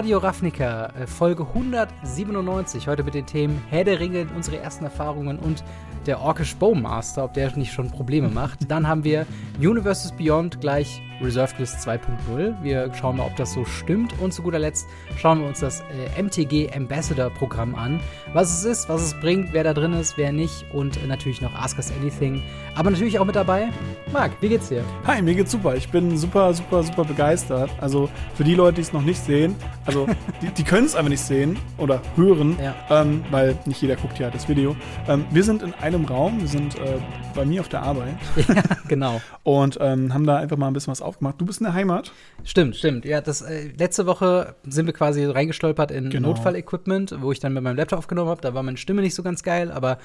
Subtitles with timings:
[0.00, 2.88] Radio Ravnica, äh, Folge 197.
[2.88, 5.62] Heute mit den Themen Herr der Ringe, unsere ersten Erfahrungen und
[6.06, 8.58] der Orkish Bowmaster, ob der nicht schon Probleme macht.
[8.70, 9.26] Dann haben wir
[9.58, 12.54] Universes Beyond gleich Reserved List 2.0.
[12.62, 14.18] Wir schauen mal, ob das so stimmt.
[14.20, 14.86] Und zu guter Letzt
[15.18, 15.82] schauen wir uns das
[16.16, 18.00] äh, MTG Ambassador Programm an.
[18.32, 20.64] Was es ist, was es bringt, wer da drin ist, wer nicht.
[20.72, 22.42] Und äh, natürlich noch Ask Us Anything.
[22.74, 23.68] Aber natürlich auch mit dabei.
[24.14, 24.82] Marc, wie geht's dir?
[25.06, 25.76] Hi, mir geht's super.
[25.76, 27.70] Ich bin super, super, super begeistert.
[27.82, 29.54] Also für die Leute, die es noch nicht sehen,
[29.84, 30.06] also
[30.40, 33.02] die, die können es einfach nicht sehen oder hören, Ja.
[33.02, 34.74] ähm, weil nicht jeder guckt ja das Video.
[35.06, 36.98] Ähm, wir sind in einem Raum, wir sind äh,
[37.34, 38.14] bei mir auf der Arbeit
[38.48, 39.20] ja, genau.
[39.42, 41.40] und ähm, haben da einfach mal ein bisschen was aufgemacht.
[41.40, 42.12] Du bist in der Heimat.
[42.44, 43.04] Stimmt, stimmt.
[43.04, 46.28] Ja, das äh, letzte Woche sind wir quasi reingestolpert in Genau.
[46.28, 48.40] Notfallequipment, wo ich dann mit meinem Laptop aufgenommen habe.
[48.40, 49.98] Da war meine Stimme nicht so ganz geil, aber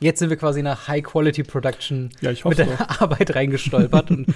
[0.00, 2.68] jetzt sind wir quasi nach High Quality Production Ja, mit der
[3.00, 4.26] Arbeit reingestolpert und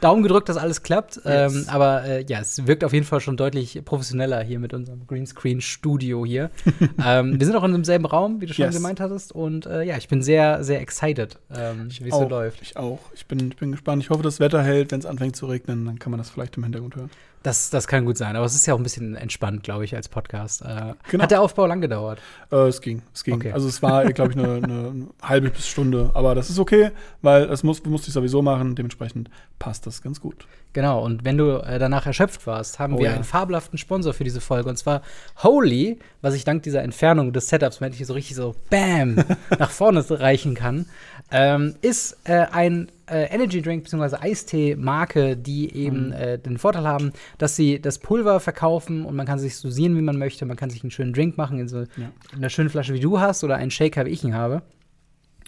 [0.00, 1.20] Daumen gedrückt, dass alles klappt.
[1.24, 1.68] Ähm, Yes.
[1.68, 6.24] aber äh, ja, es wirkt auf jeden Fall schon deutlich professioneller hier mit unserem Greenscreen-Studio
[6.26, 6.50] hier.
[7.04, 8.74] ähm, wir sind auch in demselben Raum, wie du schon Yes.
[8.74, 9.32] gemeint hattest.
[9.32, 12.60] Und äh, ja, ich bin sehr, sehr excited, ähm, wie es so läuft.
[12.62, 12.98] Ich auch.
[13.14, 14.02] Ich bin, ich bin gespannt.
[14.02, 14.90] Ich hoffe, das Wetter hält.
[14.92, 17.10] Wenn es anfängt zu regnen, dann kann man das vielleicht im Hintergrund hören.
[17.42, 19.96] Das, das kann gut sein, aber es ist ja auch ein bisschen entspannt, glaube ich,
[19.96, 20.62] als Podcast.
[20.62, 21.24] Äh, Genau.
[21.24, 22.20] Hat der Aufbau lang gedauert?
[22.50, 23.34] Äh, es ging, es ging.
[23.34, 23.52] Okay.
[23.52, 26.10] Also es war, glaube ich, eine, eine halbe bis Stunde.
[26.14, 28.74] Aber das ist okay, weil es muss, musste ich sowieso machen.
[28.74, 30.46] Dementsprechend passt das ganz gut.
[30.72, 33.14] Genau, und wenn du äh, danach erschöpft warst, haben Oh wir ja.
[33.14, 34.70] einen fabelhaften Sponsor für diese Folge.
[34.70, 35.02] Und zwar
[35.42, 39.16] Holy, was ich dank dieser Entfernung des Setups, wenn ich so richtig so BAM
[39.58, 40.86] nach vorne reichen kann,
[41.32, 44.16] ähm, ist äh, ein äh, Energy Drink bzw.
[44.20, 46.12] Eistee-Marke, die eben Mhm.
[46.12, 50.02] äh, den Vorteil haben, dass sie das Pulver verkaufen und man kann sich dosieren, wie
[50.02, 50.44] man möchte.
[50.46, 52.12] Man kann sich einen schönen Drink machen in so Ja.
[52.36, 54.62] einer schönen Flasche, wie du hast, oder einen Shaker, wie ich ihn habe.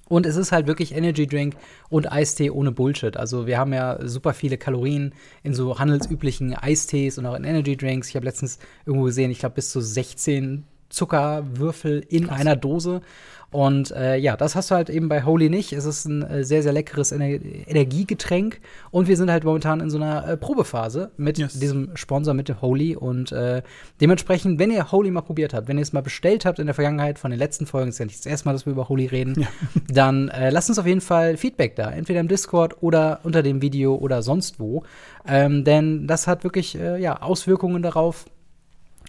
[0.07, 1.55] Und es ist halt wirklich Energy Drink
[1.89, 3.17] und Eistee ohne Bullshit.
[3.17, 7.75] Also wir haben ja super viele Kalorien in so handelsüblichen Eistees und auch in Energy
[7.77, 8.11] Drinks.
[8.11, 13.01] Ich habe letztens irgendwo gesehen, ich glaube bis zu 16 Zuckerwürfel in einer Dose.
[13.55, 15.73] Und äh, ja, das hast du halt eben bei Holy nicht.
[15.73, 18.61] Es ist ein äh, sehr, sehr leckeres Ener Energiegetränk.
[18.91, 21.61] Und wir sind halt momentan in so einer äh, Probephase mit Yes.
[21.61, 22.97] diesem Sponsor, mit dem Holy.
[22.97, 23.63] Und äh,
[24.01, 26.75] dementsprechend, wenn ihr Holy mal probiert habt, wenn ihr es mal bestellt habt in der
[26.75, 29.07] Vergangenheit von den letzten Folgen, ist ja nicht das erste Mal, dass wir über Holy
[29.07, 29.47] reden, Ja.
[29.89, 31.93] dann äh, lasst uns auf jeden Fall Feedback da.
[31.93, 34.83] Entweder im Discord oder unter dem Video oder sonst wo.
[35.29, 38.25] Ähm, denn das hat wirklich äh, ja, Auswirkungen darauf,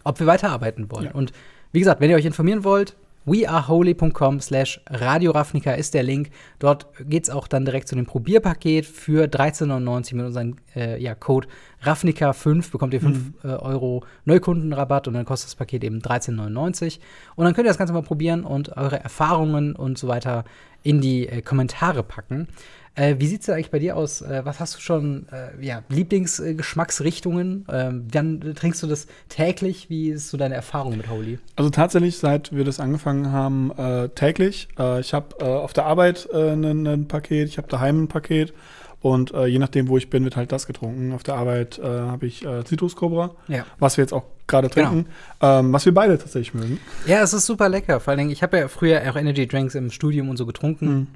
[0.04, 1.06] ob wir weiterarbeiten wollen.
[1.06, 1.12] Ja.
[1.14, 1.32] Und
[1.72, 2.96] wie gesagt, wenn ihr euch informieren wollt,
[3.26, 6.30] weareholy.com slash Radio Ravnica ist der Link.
[6.60, 11.48] Dort geht's auch dann direkt zu dem Probierpaket für 13,99 mit unserem äh, ja, Code
[11.84, 17.00] Ravnica5 bekommt ihr 5 äh, Euro Neukundenrabatt und dann kostet das Paket eben 13,99.
[17.36, 20.46] Und dann könnt ihr das Ganze mal probieren und eure Erfahrungen und so weiter
[20.84, 22.48] in die äh, Kommentare packen.
[22.96, 24.22] Äh, wie sieht's denn eigentlich bei dir aus?
[24.22, 27.66] Äh, was hast du schon, äh, ja, Lieblingsgeschmacksrichtungen?
[27.70, 29.90] Ähm, dann trinkst du das täglich?
[29.90, 31.40] Wie ist so deine Erfahrung mit Holy?
[31.56, 34.68] Also tatsächlich, seit wir das angefangen haben, äh, täglich.
[34.80, 38.54] Äh, ich habe auf der Arbeit äh, ein ein Paket, ich habe daheim ein Paket.
[39.02, 41.12] Und äh, je nachdem, wo ich bin, wird halt das getrunken.
[41.14, 43.64] Auf der Arbeit äh, habe ich äh, Citrus Cobra, Ja.
[43.78, 44.90] was wir jetzt auch gerade Genau.
[44.90, 45.10] trinken,
[45.42, 46.80] ähm, was wir beide tatsächlich mögen.
[47.06, 48.00] Ja, es ist super lecker.
[48.00, 50.88] Vor allen Dingen, ich habe ja früher auch Energy Drinks im Studium und so getrunken,
[50.88, 51.08] Mhm.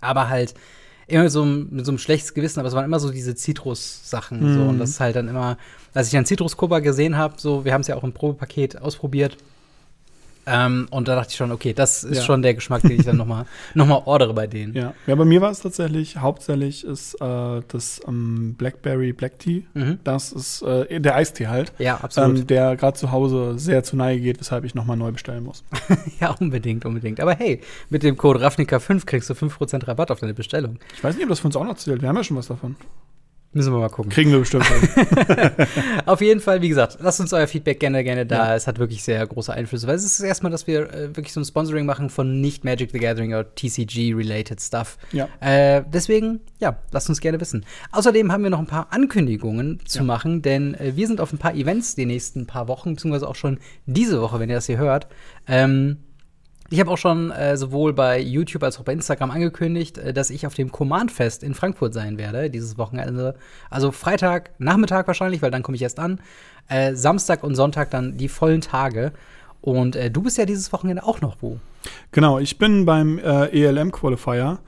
[0.00, 0.54] aber halt
[1.12, 4.52] immer so mit so einem schlechtes Gewissen, aber es waren immer so diese Zitrus-Sachen.
[4.52, 4.68] So, Mhm.
[4.70, 5.56] und das ist halt dann immer,
[5.94, 8.80] als ich dann Citrus Cobra gesehen habe, so, wir haben es ja auch im Probepaket
[8.80, 9.36] ausprobiert.
[10.44, 12.22] Ähm, und da dachte ich schon, okay, das ist Ja.
[12.24, 14.74] schon der Geschmack, den ich dann nochmal noch mal ordere bei denen.
[14.74, 14.92] Ja.
[15.06, 19.62] ja, bei mir war es tatsächlich, hauptsächlich ist äh, das ähm, Blackberry Black Tea.
[19.74, 20.00] Mhm.
[20.02, 22.40] Das ist äh, der Eistee halt, Ja, absolut.
[22.40, 25.62] ähm, der gerade zu Hause sehr zu Neige geht, weshalb ich nochmal neu bestellen muss.
[26.20, 27.20] ja, unbedingt, unbedingt.
[27.20, 30.78] Aber hey, mit dem Code Ravnica5 kriegst du 5% Rabatt auf deine Bestellung.
[30.94, 32.02] Ich weiß nicht, ob das für uns auch noch zählt.
[32.02, 32.74] Wir haben ja schon was davon.
[33.54, 34.10] Müssen wir mal gucken.
[34.10, 34.64] Kriegen wir bestimmt.
[36.06, 38.48] Auf jeden Fall, wie gesagt, lasst uns euer Feedback gerne, gerne da.
[38.48, 38.56] Ja.
[38.56, 41.08] Es hat wirklich sehr große Einflüsse, weil es ist das erste Mal, dass wir äh,
[41.14, 44.96] wirklich so ein Sponsoring machen von nicht Magic the Gathering oder TCG-related Stuff.
[45.12, 45.28] ja.
[45.40, 47.66] Äh, deswegen, ja, lasst uns gerne wissen.
[47.90, 50.04] Außerdem haben wir noch ein paar Ankündigungen zu Ja.
[50.04, 53.34] machen, denn äh, wir sind auf ein paar Events die nächsten paar Wochen, beziehungsweise auch
[53.36, 55.08] schon diese Woche, wenn ihr das hier hört.
[55.46, 55.98] Ähm,
[56.72, 60.30] ich habe auch schon äh, sowohl bei YouTube als auch bei Instagram angekündigt, äh, dass
[60.30, 63.34] ich auf dem Command Fest in Frankfurt sein werde, dieses Wochenende.
[63.68, 66.18] Also Freitag, Nachmittag wahrscheinlich, weil dann komme ich erst an.
[66.68, 69.12] Äh, Samstag und Sonntag dann die vollen Tage.
[69.60, 71.58] Und äh, du bist ja dieses Wochenende auch noch wo?
[72.10, 74.58] Genau, ich bin beim äh, ELM Qualifier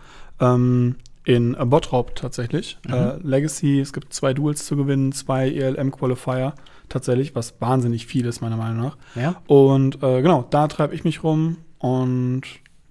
[0.40, 2.78] ähm, in äh, Bottrop tatsächlich.
[2.86, 6.54] Äh, Legacy, es gibt zwei Duels zu gewinnen, zwei ELM Qualifier
[6.90, 8.96] tatsächlich, was wahnsinnig viel ist, meiner Meinung nach.
[9.14, 9.36] Ja.
[9.46, 12.42] Und äh, genau, da treibe ich mich rum und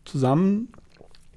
[0.05, 0.67] zusammen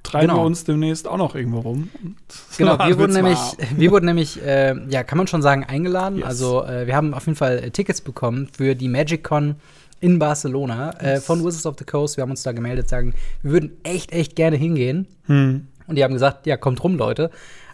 [0.02, 0.42] treiben Genau.
[0.42, 1.88] wir uns demnächst auch noch irgendwo rum.
[2.58, 3.38] Genau, wir wurden nämlich,
[3.76, 6.18] wir wurden nämlich, äh, ja, kann man schon sagen, eingeladen.
[6.18, 6.26] Yes.
[6.26, 9.56] Also äh, wir haben auf jeden Fall äh, Tickets bekommen für die MagicCon
[10.00, 11.24] in Barcelona äh, Yes.
[11.24, 12.18] von Wizards of the Coast.
[12.18, 15.06] Wir haben uns da gemeldet, sagen, wir würden echt, echt gerne hingehen.
[15.26, 15.66] Hm.
[15.86, 17.30] Und die haben gesagt, ja, kommt rum, Leute.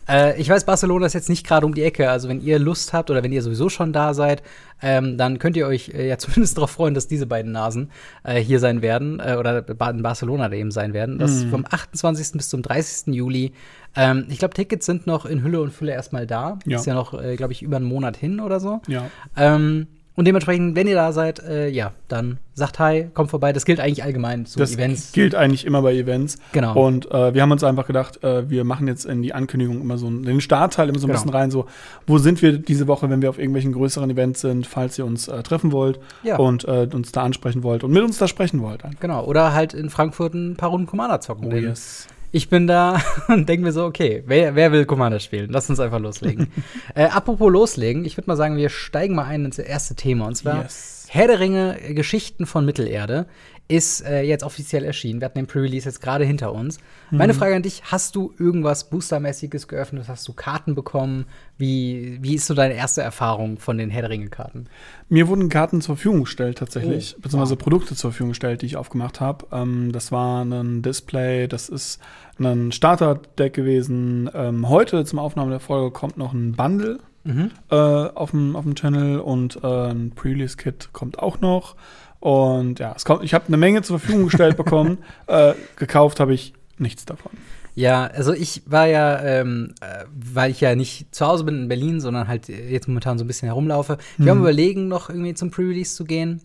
[0.08, 2.10] Äh, ich weiß, Barcelona ist jetzt nicht gerade um die Ecke.
[2.10, 4.42] Also, wenn ihr Lust habt oder wenn ihr sowieso schon da seid,
[4.82, 7.90] ähm, dann könnt ihr euch äh, ja zumindest darauf freuen, dass diese beiden Nasen
[8.24, 11.18] äh, hier sein werden äh, oder in Barcelona da eben sein werden.
[11.18, 12.32] Das ist vom 28.
[12.32, 13.14] bis zum 30.
[13.14, 13.52] Juli.
[13.94, 16.58] Ähm, ich glaube, Tickets sind noch in Hülle und Fülle erstmal da.
[16.66, 16.78] Ja.
[16.78, 18.80] Ist ja noch, äh, glaube ich, über einen Monat hin oder so.
[18.88, 19.10] Ja.
[19.36, 23.52] Ähm, und dementsprechend, wenn ihr da seid, äh, ja, dann sagt Hi, kommt vorbei.
[23.52, 25.12] Das gilt eigentlich allgemein zu Das Events.
[25.12, 26.36] gilt eigentlich immer bei Events.
[26.52, 26.78] Genau.
[26.86, 29.96] Und äh, wir haben uns einfach gedacht, äh, wir machen jetzt in die Ankündigung immer
[29.96, 31.18] so einen- den Startteil immer so ein Genau.
[31.20, 31.64] bisschen rein, so
[32.06, 35.28] wo sind wir diese Woche, wenn wir auf irgendwelchen größeren Events sind, falls ihr uns
[35.28, 36.36] äh, treffen wollt Ja.
[36.36, 38.84] und äh, uns da ansprechen wollt und mit uns da sprechen wollt.
[38.84, 39.00] Einfach.
[39.00, 39.24] Genau.
[39.24, 41.50] Oder halt in Frankfurt ein paar Runden Commander zocken.
[41.50, 42.06] Oh, yes.
[42.32, 45.50] Ich bin da und denke mir so, okay, wer, wer will Commander spielen?
[45.50, 46.48] Lass uns einfach loslegen.
[46.94, 50.26] äh, apropos loslegen, ich würde mal sagen, wir steigen mal ein ins erste Thema.
[50.26, 51.06] Und zwar Yes.
[51.10, 53.26] Herr der Ringe, Geschichten von Mittelerde
[53.72, 55.20] ist äh, jetzt offiziell erschienen.
[55.20, 56.78] Wir hatten den Pre-Release jetzt gerade hinter uns.
[57.10, 57.18] Mhm.
[57.18, 60.04] Meine Frage an dich, hast du irgendwas Boostermäßiges geöffnet?
[60.08, 61.24] Hast du Karten bekommen?
[61.56, 64.66] Wie, wie ist so deine erste Erfahrung von den Herr der Ringe-Karten?
[65.08, 67.62] Mir wurden Karten zur Verfügung gestellt tatsächlich, Oh, beziehungsweise wow.
[67.62, 69.46] Produkte zur Verfügung gestellt, die ich aufgemacht habe.
[69.52, 71.98] Ähm, das war ein Display, das ist
[72.38, 74.28] ein Starter-Deck gewesen.
[74.34, 77.52] Ähm, heute zum Aufnahme der Folge kommt noch ein Bundle Mhm.
[77.70, 81.76] äh, auf dem auf dem Channel und äh, ein Pre-Release-Kit kommt auch noch.
[82.22, 84.98] Und ja, es kommt, ich habe eine Menge zur Verfügung gestellt bekommen.
[85.26, 87.32] Äh, gekauft habe ich nichts davon.
[87.74, 91.68] Ja, also ich war ja, ähm, äh, weil ich ja nicht zu Hause bin in
[91.68, 93.98] Berlin, sondern halt jetzt momentan so ein bisschen herumlaufe.
[94.18, 94.30] Wir Mhm.
[94.30, 96.42] haben überlegen, noch irgendwie zum Pre-Release zu gehen.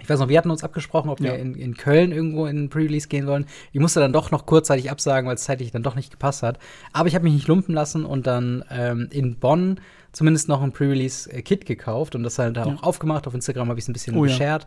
[0.00, 1.32] Ich weiß noch, wir hatten uns abgesprochen, ob Ja.
[1.32, 3.46] wir in, in Köln irgendwo in Pre-Release gehen wollen.
[3.72, 6.58] Ich musste dann doch noch kurzzeitig absagen, weil es zeitlich dann doch nicht gepasst hat.
[6.92, 9.80] Aber ich habe mich nicht lumpen lassen und dann ähm, in Bonn
[10.12, 12.74] zumindest noch ein Pre-Release-Kit gekauft und das halt da Ja.
[12.74, 13.26] auch aufgemacht.
[13.26, 14.32] Auf Instagram habe ich es ein bisschen Oh ja.
[14.32, 14.66] geshared.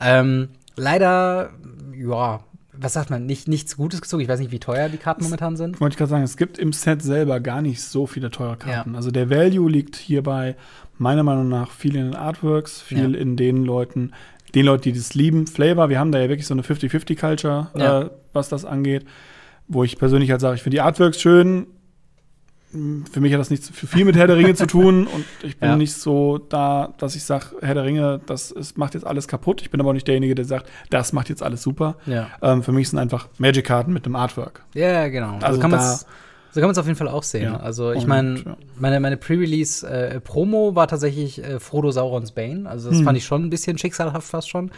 [0.00, 1.50] Ähm, leider,
[1.96, 2.40] ja,
[2.74, 4.22] was sagt man, nicht, nichts Gutes gezogen.
[4.22, 5.80] Ich weiß nicht, wie teuer die Karten momentan sind.
[5.80, 8.96] Wollte ich gerade sagen, es gibt im Set selber gar nicht so viele teure Karten.
[8.96, 10.56] Also der Value liegt hierbei
[10.98, 13.18] meiner Meinung nach viel in den Artworks, viel Ja.
[13.20, 14.12] in den Leuten,
[14.54, 15.46] den Leuten, die das lieben.
[15.46, 18.00] Flavor, wir haben da ja wirklich so eine 50-50-Culture, Ja.
[18.02, 19.04] äh, was das angeht.
[19.68, 21.66] Wo ich persönlich halt sage, ich finde die Artworks schön.
[23.12, 25.58] Für mich hat das nichts für viel mit Herr der Ringe zu tun und ich
[25.58, 25.76] bin Ja.
[25.76, 29.60] nicht so da, dass ich sage, Herr der Ringe, das ist, macht jetzt alles kaputt.
[29.60, 31.96] Ich bin aber auch nicht derjenige, der sagt, das macht jetzt alles super.
[32.06, 32.28] Ja.
[32.40, 34.62] Ähm, für mich sind einfach Magic-Karten mit einem Artwork.
[34.74, 35.38] Ja, genau.
[35.42, 35.70] Also so kann
[36.54, 37.44] so kann man es auf jeden Fall auch sehen.
[37.44, 37.56] Ja.
[37.60, 38.56] Also ich Und, meine, ja.
[38.78, 42.68] meine, meine Pre-Release-Promo war tatsächlich äh, Frodo Saurons Bane.
[42.68, 43.04] Also das Hm.
[43.06, 44.70] fand ich schon ein bisschen schicksalhaft fast schon.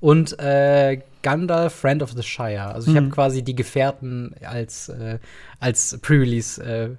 [0.00, 2.74] Und äh, Gandalf, Friend of the Shire.
[2.74, 3.04] Also ich Hm.
[3.04, 5.18] habe quasi die Gefährten als, äh,
[5.60, 6.90] als Pre-Release äh,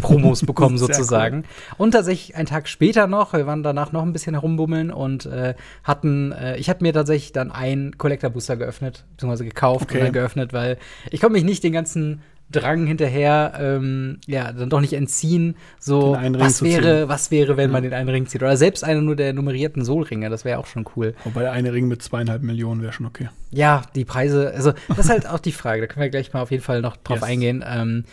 [0.00, 1.44] Promos bekommen sozusagen.
[1.78, 5.54] Und tatsächlich einen Tag später noch, wir waren danach noch ein bisschen herumbummeln und äh,
[5.84, 9.98] hatten, äh, ich habe mir tatsächlich dann einen Collector Booster geöffnet, beziehungsweise gekauft Okay.
[9.98, 10.78] und dann geöffnet, weil
[11.10, 12.20] ich konnte mich nicht den ganzen
[12.50, 17.72] Drang hinterher, ähm, ja, dann doch nicht entziehen, so, was wäre, was wäre, wenn Ja.
[17.74, 18.42] man den einen Ring zieht.
[18.42, 21.14] Oder selbst einer nur der nummerierten Soul-Ringe, das wäre auch schon cool.
[21.24, 23.28] Wobei der eine Ring mit zweieinhalb Millionen wäre schon okay.
[23.50, 26.40] Ja, die Preise, also das ist halt auch die Frage, da können wir gleich mal
[26.40, 27.24] auf jeden Fall noch drauf Yes.
[27.28, 27.62] eingehen.
[27.68, 28.04] Ähm,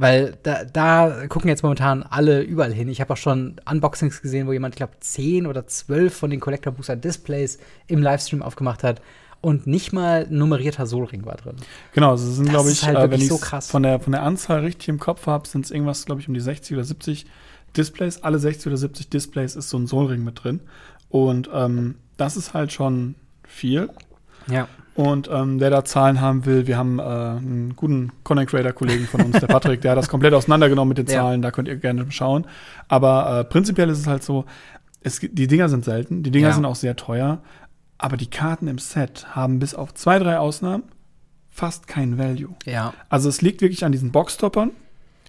[0.00, 2.88] weil da, da gucken jetzt momentan alle überall hin.
[2.88, 6.40] Ich habe auch schon Unboxings gesehen, wo jemand, ich glaube, 10 oder 12 von den
[6.40, 9.02] Collector Booster Displays im Livestream aufgemacht hat
[9.42, 11.56] und nicht mal ein nummerierter Soul-Ring war drin.
[11.92, 13.70] Genau, also es sind, Das glaube ist ich, halt äh, wenn ich so krass.
[13.70, 16.34] von der, von der Anzahl richtig im Kopf habe, sind es irgendwas, glaube ich, um
[16.34, 17.26] die 60 oder 70
[17.76, 18.22] Displays.
[18.22, 20.60] Alle 60 oder 70 Displays ist so ein Soul-Ring mit drin.
[21.10, 23.90] Und ähm, das ist halt schon viel.
[24.48, 24.66] Ja.
[24.94, 29.06] Und ähm, der da Zahlen haben will, wir haben äh, einen guten Content Creator Kollegen
[29.06, 31.22] von uns, der Patrick, der hat das komplett auseinandergenommen mit den Ja.
[31.22, 32.44] Zahlen, da könnt ihr gerne schauen.
[32.88, 34.44] Aber äh, prinzipiell ist es halt so,
[35.02, 36.54] es, die Dinger sind selten, die Dinger Ja.
[36.54, 37.40] sind auch sehr teuer,
[37.98, 40.82] aber die Karten im Set haben bis auf zwei, drei Ausnahmen
[41.48, 42.54] fast kein Value.
[42.64, 42.92] Ja.
[43.08, 44.70] Also es liegt wirklich an diesen Boxstoppern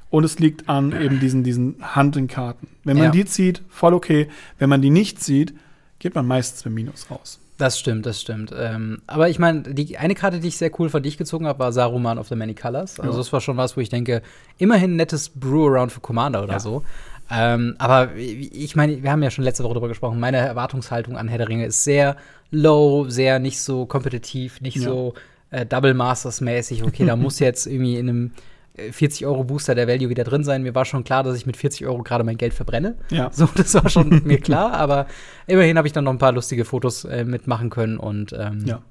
[0.09, 2.67] und es liegt an eben diesen, diesen Hunting-Karten.
[2.83, 3.11] Wenn man Ja.
[3.11, 4.27] die zieht, voll okay.
[4.57, 5.53] Wenn man die nicht zieht,
[5.99, 7.39] geht man meistens mit Minus raus.
[7.61, 8.51] Das stimmt, das stimmt.
[8.57, 11.59] Ähm, aber ich meine, die eine Karte, die ich sehr cool von dich gezogen habe,
[11.59, 12.99] war Saruman of the Many Colors.
[12.99, 13.17] Also Ja.
[13.19, 14.23] das war schon was, wo ich denke,
[14.57, 16.59] immerhin ein nettes Brew-Around für Commander oder Ja.
[16.59, 16.83] so.
[17.29, 21.27] Ähm, aber ich meine, wir haben ja schon letzte Woche darüber gesprochen, meine Erwartungshaltung an
[21.27, 22.17] Herr der Ringe ist sehr
[22.49, 24.81] low, sehr nicht so kompetitiv, nicht Ja.
[24.81, 25.13] so
[25.51, 26.83] äh, Double Masters mäßig.
[26.83, 28.31] Okay, da muss jetzt irgendwie in einem
[28.77, 30.63] 40 Euro Booster der Value wieder drin sein.
[30.63, 32.95] Mir war schon klar, dass ich mit 40 Euro gerade mein Geld verbrenne.
[33.09, 33.29] Ja.
[33.31, 35.07] So, das war schon mir klar, aber
[35.47, 38.81] immerhin habe ich dann noch ein paar lustige Fotos äh, mitmachen können und ähm, Ja.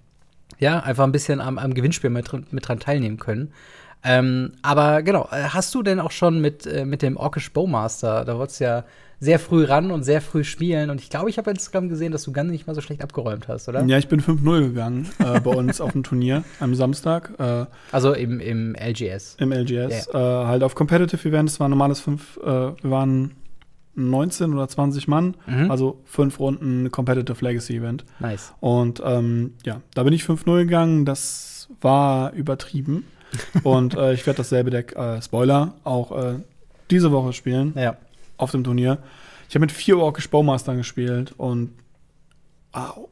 [0.59, 3.53] ja, einfach ein bisschen am, am Gewinnspiel mit, mit dran teilnehmen können.
[4.03, 8.25] Ähm, aber genau, äh, hast du denn auch schon mit, äh, mit dem Orkish Bowmaster,
[8.25, 8.85] da wolltest du ja
[9.21, 10.89] sehr früh ran und sehr früh spielen.
[10.89, 13.03] Und ich glaube, ich habe bei Instagram gesehen, dass du gar nicht mal so schlecht
[13.03, 13.85] abgeräumt hast, oder?
[13.85, 17.33] Ja, ich bin 5-0 gegangen äh, bei uns auf dem Turnier am Samstag.
[17.39, 19.37] Äh, also im, im LGS.
[19.39, 20.09] Im LGS.
[20.09, 20.43] Yeah.
[20.43, 23.33] Äh, halt auf Competitive Events war normales 5, äh, wir waren
[23.95, 25.71] 19 oder 20 Mann, mhm.
[25.71, 28.07] also fünf Runden Competitive Legacy Event.
[28.21, 28.55] Nice.
[28.61, 31.05] Und ähm, ja, da bin ich 5-0 gegangen.
[31.05, 33.05] Das war übertrieben.
[33.65, 36.41] und äh, ich werde dasselbe Deck, äh, Spoiler, auch
[36.91, 37.75] diese Woche spielen.
[37.77, 37.97] Ja.
[38.41, 38.99] Auf dem Turnier.
[39.49, 41.71] Ich habe mit vier Orkish Bowmastern gespielt und
[42.73, 43.09] Au.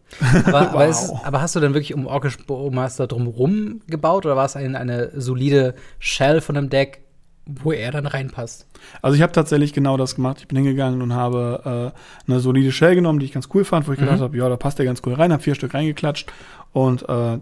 [0.47, 4.44] Aber, aber, ist, aber, hast du denn wirklich um Orkish Bowmaster drumherum gebaut oder war
[4.44, 7.02] es eine, eine solide Shell von einem Deck,
[7.44, 8.66] wo er dann reinpasst.
[9.02, 10.38] Also ich habe tatsächlich genau das gemacht.
[10.40, 11.92] Ich bin hingegangen und habe
[12.26, 14.04] äh, eine solide Shell genommen, die ich ganz cool fand, wo ich mhm.
[14.04, 16.30] gedacht habe, ja, da passt der ganz cool rein, habe vier Stück reingeklatscht
[16.73, 17.38] und äh,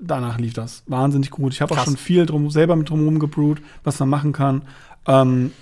[0.00, 1.52] danach lief das wahnsinnig gut.
[1.52, 4.62] Ich habe auch schon viel drum, selber mit drumherum gebrüht, was man machen kann.
[5.06, 5.52] Ähm,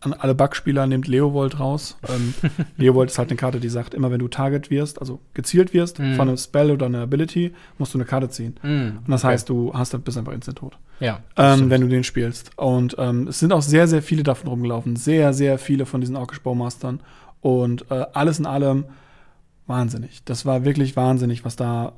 [0.00, 1.98] an alle Bugspieler nehmt Leovold raus.
[2.08, 2.34] Ähm,
[2.76, 5.98] Leovold ist halt eine Karte, die sagt, immer wenn du Target wirst, also gezielt wirst
[5.98, 6.14] mm.
[6.14, 8.54] von einem Spell oder einer Ability, musst du eine Karte ziehen.
[8.62, 9.34] Mm, und das okay.
[9.34, 10.78] heißt, du hast halt bis einfach instant tot.
[11.00, 11.20] Ja.
[11.36, 12.50] Ähm, wenn du den spielst.
[12.56, 14.96] Und ähm, es sind auch sehr, sehr viele davon rumgelaufen.
[14.96, 17.00] Sehr, sehr viele von diesen Orkish Baumastern.
[17.40, 18.84] Und äh, alles in allem
[19.66, 20.22] wahnsinnig.
[20.24, 21.92] Das war wirklich wahnsinnig, was da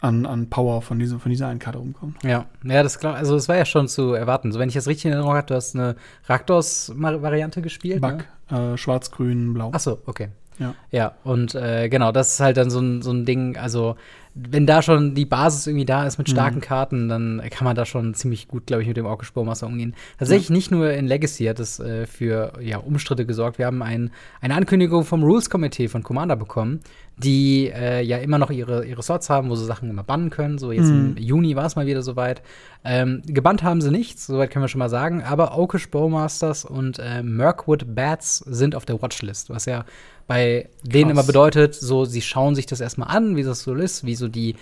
[0.00, 2.22] an, an Power von, diesem, von dieser einen Karte rumkommt.
[2.22, 3.14] Ja, ja, das klar.
[3.14, 4.52] Also es war ja schon zu erwarten.
[4.52, 8.00] So, wenn ich das richtig in Erinnerung habe, du hast eine Raktos-Variante gespielt.
[8.00, 8.72] Bug, ne?
[8.74, 9.70] äh, schwarz, grün, blau.
[9.72, 10.28] Ach so, okay.
[10.58, 10.74] Ja.
[10.90, 13.96] Ja, und äh, genau, das ist halt dann so ein, so ein Ding, also
[14.38, 16.60] wenn da schon die Basis irgendwie da ist mit starken mhm.
[16.60, 19.94] Karten, dann kann man da schon ziemlich gut, glaube ich, mit dem Orkish Bowmaster umgehen.
[20.18, 20.54] Tatsächlich ja.
[20.54, 23.56] nicht nur in Legacy hat es äh, für ja, Umstritte gesorgt.
[23.56, 24.10] Wir haben ein,
[24.42, 26.80] eine Ankündigung vom Rules Committee von Commander bekommen,
[27.16, 30.58] die äh, ja immer noch ihre, ihre Slots haben, wo sie Sachen immer bannen können.
[30.58, 31.14] So jetzt mhm.
[31.16, 32.42] im Juni war es mal wieder soweit.
[32.84, 35.22] Ähm, gebannt haben sie nichts, soweit können wir schon mal sagen.
[35.22, 39.86] Aber Okish Bowmasters und äh, Mirkwood Bats sind auf der Watchlist, was ja
[40.26, 40.88] bei Krass.
[40.92, 44.14] denen immer bedeutet, so sie schauen sich das erstmal an, wie das so ist, wie
[44.14, 44.56] so die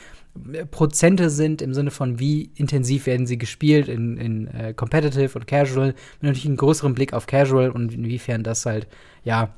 [0.52, 5.38] äh, Prozente sind im Sinne von, wie intensiv werden sie gespielt in, in äh, Competitive
[5.38, 8.87] und Casual, mit natürlich einen größeren Blick auf Casual und inwiefern das halt,
[9.25, 9.50] ja,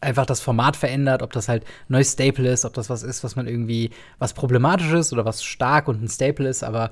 [0.00, 3.36] einfach das Format verändert, ob das halt neues Staple ist, ob das was ist, was
[3.36, 6.90] man irgendwie was problematisch ist oder was stark und ein Staple ist, aber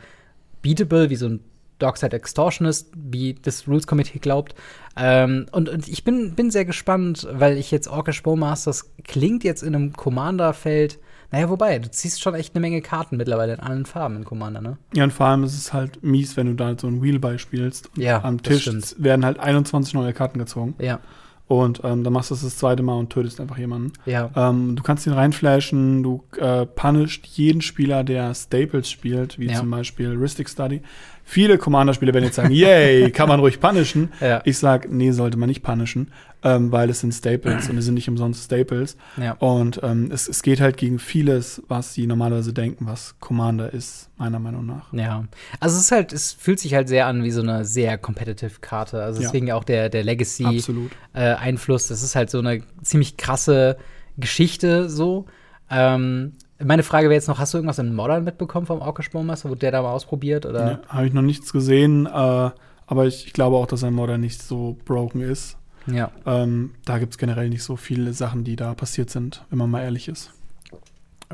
[0.62, 1.40] beatable, wie so ein
[1.78, 4.54] Darkside Extortionist, wie das Rules Committee glaubt.
[4.96, 9.62] Ähm, und, und, ich bin, bin sehr gespannt, weil ich jetzt Orkish Bowmasters klingt jetzt
[9.62, 10.98] in einem Commander-Feld.
[11.30, 14.60] Naja, wobei, du ziehst schon echt eine Menge Karten mittlerweile in allen Farben in Commander,
[14.60, 14.78] ne?
[14.94, 17.90] Ja, und vor allem ist es halt mies, wenn du da so ein Wheelby spielst.
[17.96, 20.74] Ja, am Tisch werden halt 21 neue Karten gezogen.
[20.78, 21.00] Ja.
[21.48, 23.92] Und ähm, dann machst du es das zweite Mal und tötest einfach jemanden.
[24.04, 24.30] Ja.
[24.34, 29.54] Ähm, du kannst ihn reinflashen, du äh, punished jeden Spieler, der Staples spielt, wie ja.
[29.60, 30.82] zum Beispiel Ristic Study.
[31.28, 34.12] Viele Commander-Spieler werden jetzt sagen, yay, kann man ruhig punishen.
[34.20, 34.40] Ja.
[34.44, 36.12] Ich sag, nee, sollte man nicht punishen,
[36.44, 38.96] ähm, weil es sind Staples und es sind nicht umsonst Staples.
[39.16, 39.32] Ja.
[39.32, 44.08] Und ähm, es, es geht halt gegen vieles, was sie normalerweise denken, was Commander ist,
[44.16, 44.92] meiner Meinung nach.
[44.92, 45.24] Ja.
[45.58, 48.60] Also es ist halt, es fühlt sich halt sehr an wie so eine sehr competitive
[48.60, 49.02] Karte.
[49.02, 51.86] Also deswegen ja auch der, der Legacy-Einfluss.
[51.86, 53.78] Äh, das ist halt so eine ziemlich krasse
[54.16, 55.26] Geschichte so.
[55.68, 59.48] Ähm, meine Frage wäre jetzt noch, hast du irgendwas in Modern mitbekommen vom Orkish Bowmaster?
[59.48, 60.46] Wurde der da mal ausprobiert?
[60.46, 60.80] Oder?
[60.88, 64.42] Habe ich noch nichts gesehen, äh, aber ich, ich, glaube auch, dass ein Modern nicht
[64.42, 65.56] so broken ist.
[65.86, 66.10] Ja.
[66.24, 69.70] Ähm, da gibt es generell nicht so viele Sachen, die da passiert sind, wenn man
[69.70, 70.32] mal ehrlich ist.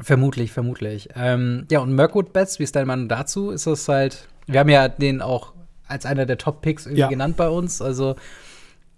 [0.01, 1.11] Vermutlich, vermutlich.
[1.15, 3.51] Ähm, ja, und Mirkwood Bets, wie ist dein Meinung dazu?
[3.51, 5.53] Ist das halt, wir haben ja den auch
[5.87, 7.09] als einer der Top-Picks irgendwie ja.
[7.09, 7.83] genannt bei uns.
[7.83, 8.17] Also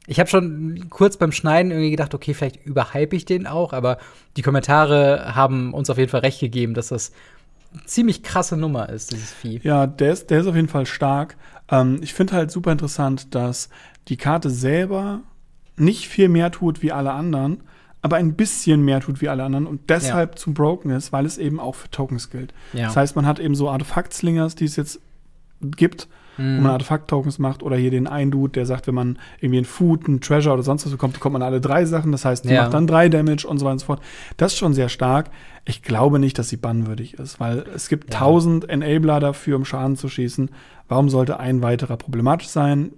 [0.07, 3.99] ich habe schon kurz beim Schneiden irgendwie gedacht, okay, vielleicht überhype ich den auch, aber
[4.37, 7.13] die Kommentare haben uns auf jeden Fall recht gegeben, dass das
[7.73, 9.61] eine ziemlich krasse Nummer ist, dieses Vieh.
[9.63, 11.37] Ja, der ist, der ist auf jeden Fall stark.
[11.71, 13.71] Ähm, ich finde halt super interessant, dass
[14.09, 15.21] die Karte selber
[15.77, 17.63] nicht viel mehr tut wie alle anderen,
[18.03, 20.37] aber ein bisschen mehr tut wie alle anderen und deshalb ja.
[20.37, 22.53] zum Broken ist, weil es eben auch für Tokens gilt.
[22.75, 22.87] Ja.
[22.87, 25.01] Das heißt, man hat eben so Artefakt-Slingers, die es jetzt
[25.63, 26.59] gibt, mhm.
[26.59, 29.65] wo man Artefakt-Tokens macht oder hier den einen Dude, der sagt, wenn man irgendwie ein
[29.65, 32.13] Food, ein Treasure oder sonst was bekommt, bekommt man alle drei Sachen.
[32.13, 32.63] Das heißt, die ja.
[32.63, 34.01] macht dann drei Damage und so weiter und so fort.
[34.37, 35.31] Das ist schon sehr stark.
[35.65, 38.21] Ich glaube nicht, dass sie bannwürdig ist, weil es gibt ja.
[38.21, 40.51] tausend Enabler dafür, um Schaden zu schießen.
[40.89, 42.93] Warum sollte ein weiterer problematisch sein?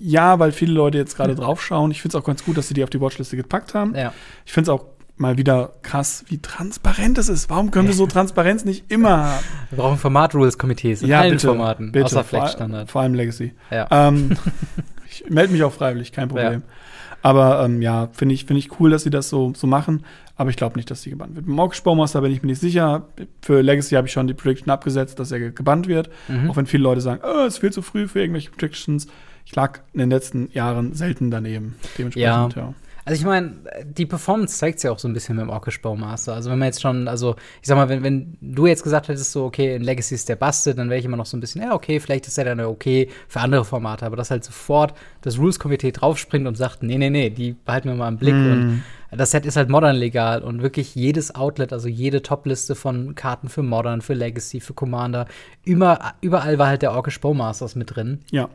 [0.00, 1.90] Ja, weil viele Leute jetzt gerade draufschauen.
[1.90, 3.94] Ich finde es auch ganz gut, dass sie die auf die Watchliste gepackt haben.
[3.94, 4.12] Ja.
[4.44, 4.86] Ich finde es auch
[5.16, 7.50] mal wieder krass, wie transparent es ist.
[7.50, 9.44] Warum können wir so Transparenz nicht immer haben?
[9.70, 12.06] Wir brauchen Format-Rules-Komitees in ja, allen bitte, Formaten, bitte.
[12.06, 12.90] außer Flex-Standard.
[12.90, 13.52] Vor, allem Legacy.
[13.70, 13.86] Ja.
[13.90, 14.36] Ähm,
[15.14, 16.52] Ich melde mich auch freiwillig, kein Problem.
[16.52, 16.74] Ja.
[17.22, 20.04] Aber ähm, ja, finde ich, find ich cool, dass sie das so, so machen.
[20.36, 21.46] Aber ich glaube nicht, dass sie gebannt wird.
[21.46, 23.08] Beim Orkish Bowmaster bin ich mir nicht sicher.
[23.40, 26.10] Für Legacy habe ich schon die Prediction abgesetzt, dass er gebannt wird.
[26.28, 26.50] Mhm.
[26.50, 29.06] Auch wenn viele Leute sagen, oh, es ist viel zu früh für irgendwelche Predictions.
[29.46, 31.76] Ich lag in den letzten Jahren selten daneben.
[31.96, 32.62] Dementsprechend, ja.
[32.62, 32.74] ja.
[33.06, 33.52] Also ich meine,
[33.84, 36.34] die Performance zeigt ja auch so ein bisschen mit dem Orkish Bowmaster.
[36.34, 39.32] Also wenn man jetzt schon, also ich sag mal, wenn, wenn du jetzt gesagt hättest,
[39.32, 41.62] so, okay, in Legacy ist der Bastet, dann wäre ich immer noch so ein bisschen,
[41.62, 45.38] ja, okay, vielleicht ist er dann okay für andere Formate, aber dass halt sofort das
[45.38, 48.52] Rules-Komitee draufspringt und sagt, nee, nee, nee, die behalten wir mal im Blick mm.
[48.52, 53.14] und das Set ist halt Modern legal und wirklich jedes Outlet, also jede Topliste von
[53.14, 55.26] Karten für Modern, für Legacy, für Commander,
[55.64, 58.20] immer, überall war halt der Orkish Bowmasters mit drin.
[58.30, 58.48] Ja.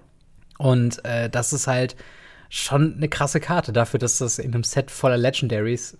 [0.57, 1.95] Und äh, das ist halt
[2.49, 5.97] schon eine krasse Karte dafür, dass das in einem Set voller Legendaries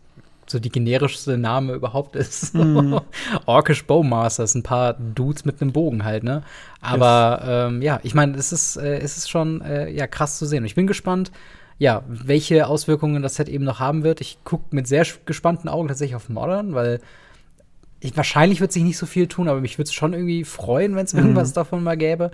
[0.48, 2.54] so die generischste Name überhaupt ist.
[2.60, 3.00] Mhm.
[3.46, 6.44] Orkish Bowmasters, ein paar Dudes mit einem Bogen halt, ne?
[6.82, 7.50] Aber yes.
[7.50, 10.60] ähm, ja, ich meine, es ist, äh, es ist schon äh, ja, krass zu sehen.
[10.60, 11.32] Und ich bin gespannt,
[11.78, 14.20] ja, welche Auswirkungen das Set eben noch haben wird.
[14.20, 17.00] Ich gucke mit sehr gespannten Augen tatsächlich auf Modern, weil
[18.02, 20.96] ich, wahrscheinlich wird sich nicht so viel tun, aber mich würde es schon irgendwie freuen,
[20.96, 21.20] wenn es mhm.
[21.20, 22.32] irgendwas davon mal gäbe.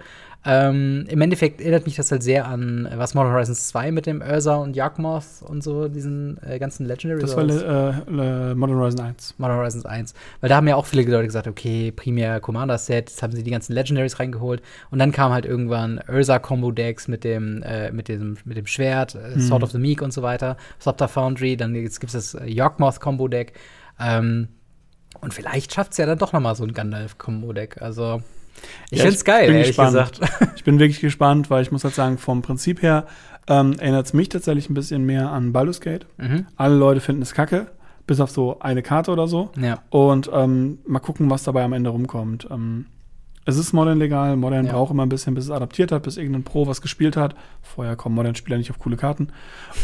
[0.47, 4.05] Ähm, Im Endeffekt erinnert mich das halt sehr an äh, was Modern Horizons 2 mit
[4.05, 7.19] dem Ursa und Yakmoth und so, diesen äh, ganzen Legendary.
[7.19, 9.35] Das war äh, Modern Horizons 1.
[9.39, 10.13] Modern Horizons 1.
[10.41, 13.49] Weil da haben ja auch viele Leute gesagt, okay, primär Commander-Set, jetzt haben sie die
[13.49, 14.61] ganzen Legendaries reingeholt.
[14.91, 19.37] Und dann kam halt irgendwann Ursa-Combo-Decks mit dem, äh, mit dem, mit dem Schwert, äh,
[19.37, 19.41] mhm.
[19.41, 22.45] Sword of the Meek und so weiter, Sopter Foundry, dann jetzt gibt es das äh,
[22.45, 23.53] Yorkmoth-Combo-Deck.
[23.99, 24.49] Ähm,
[25.21, 27.81] und vielleicht schafft es ja dann doch noch mal so ein Gandalf-Combo-Deck.
[27.81, 28.21] Also
[28.89, 30.13] ich ja, finde es geil, ehrlich gespannt.
[30.13, 30.19] gesagt.
[30.55, 33.05] Ich bin wirklich gespannt, weil ich muss halt sagen, vom Prinzip her
[33.47, 36.05] ähm, erinnert es mich tatsächlich ein bisschen mehr an Baldur's Gate.
[36.17, 36.47] Mhm.
[36.55, 37.67] Alle Leute finden es kacke,
[38.07, 39.51] bis auf so eine Karte oder so.
[39.59, 39.79] Ja.
[39.89, 42.47] Und ähm, mal gucken, was dabei am Ende rumkommt.
[42.49, 42.87] Ähm,
[43.45, 44.35] es ist Modern legal.
[44.35, 44.73] Modern ja.
[44.73, 47.35] braucht immer ein bisschen, bis es adaptiert hat, bis irgendein Pro was gespielt hat.
[47.61, 49.29] Vorher kommen Modern-Spieler nicht auf coole Karten.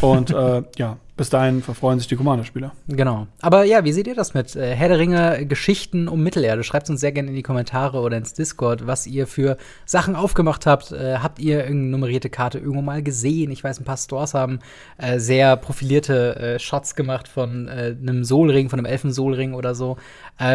[0.00, 2.72] Und äh, ja, bis dahin verfreuen sich die Commander-Spieler.
[2.88, 3.28] Genau.
[3.40, 6.64] Aber ja, wie seht ihr das mit äh, Herr der Ringe, Geschichten um Mittelerde?
[6.64, 10.66] Schreibt uns sehr gerne in die Kommentare oder ins Discord, was ihr für Sachen aufgemacht
[10.66, 10.90] habt.
[10.90, 13.52] Äh, habt ihr irgendeine nummerierte Karte irgendwo mal gesehen?
[13.52, 14.58] Ich weiß, ein paar Stores haben
[14.98, 19.98] äh, sehr profilierte äh, Shots gemacht von äh, einem Solring, von einem Elfen-Solring oder so.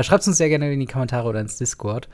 [0.01, 2.09] Schreibt uns sehr gerne in die Kommentare oder ins Discord.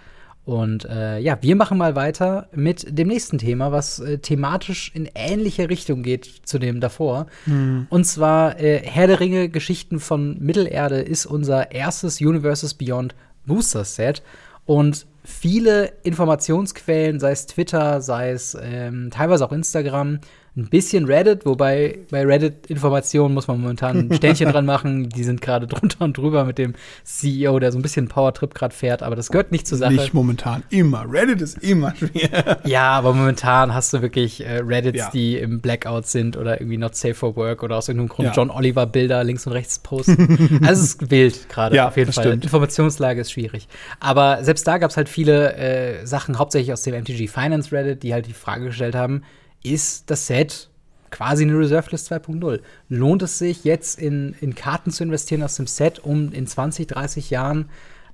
[0.46, 5.10] Und äh, ja, wir machen mal weiter mit dem nächsten Thema, was äh, thematisch in
[5.16, 7.28] ähnliche Richtung geht zu dem davor.
[7.46, 7.88] Mhm.
[7.90, 13.86] Und zwar äh, Herr der Ringe Geschichten von Mittelerde ist unser erstes Universes Beyond Booster
[13.86, 14.22] Set.
[14.66, 20.20] Und viele Informationsquellen, sei es Twitter, sei es ähm, teilweise auch Instagram,
[20.56, 25.10] ein bisschen Reddit, wobei bei Reddit-Informationen muss man momentan ein Sternchen dran machen.
[25.10, 28.76] Die sind gerade drunter und drüber mit dem CEO, der so ein bisschen Powertrip gerade
[28.76, 29.94] fährt, aber das gehört nicht zur Sache.
[29.94, 31.06] Nicht momentan, immer.
[31.10, 32.60] Reddit ist immer schwer.
[32.66, 35.10] ja, aber momentan hast du wirklich äh, Reddits, ja.
[35.12, 38.34] die im Blackout sind oder irgendwie not safe for work oder aus irgendeinem Grund ja.
[38.36, 40.60] John Oliver Bilder links und rechts posten.
[40.64, 42.26] also es ist wild gerade ja, auf jeden Fall.
[42.26, 42.44] Stimmt.
[42.44, 43.68] Informationslage ist schwierig.
[44.00, 48.04] Aber selbst da gab es halt viele äh, Sachen, hauptsächlich aus dem MTG Finance Reddit,
[48.04, 49.24] die halt die Frage gestellt haben,
[49.64, 50.70] ist das Set
[51.14, 52.60] quasi eine Reserve List 2.0.
[52.90, 56.88] Lohnt es sich jetzt in, in Karten zu investieren aus dem Set, um in 20,
[56.88, 57.70] 30 Jahren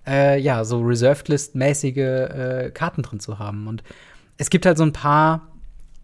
[0.05, 3.67] äh, ja so Reserve List mäßige äh, Karten drin zu haben?
[3.67, 3.83] Und
[4.37, 5.47] es gibt halt so ein paar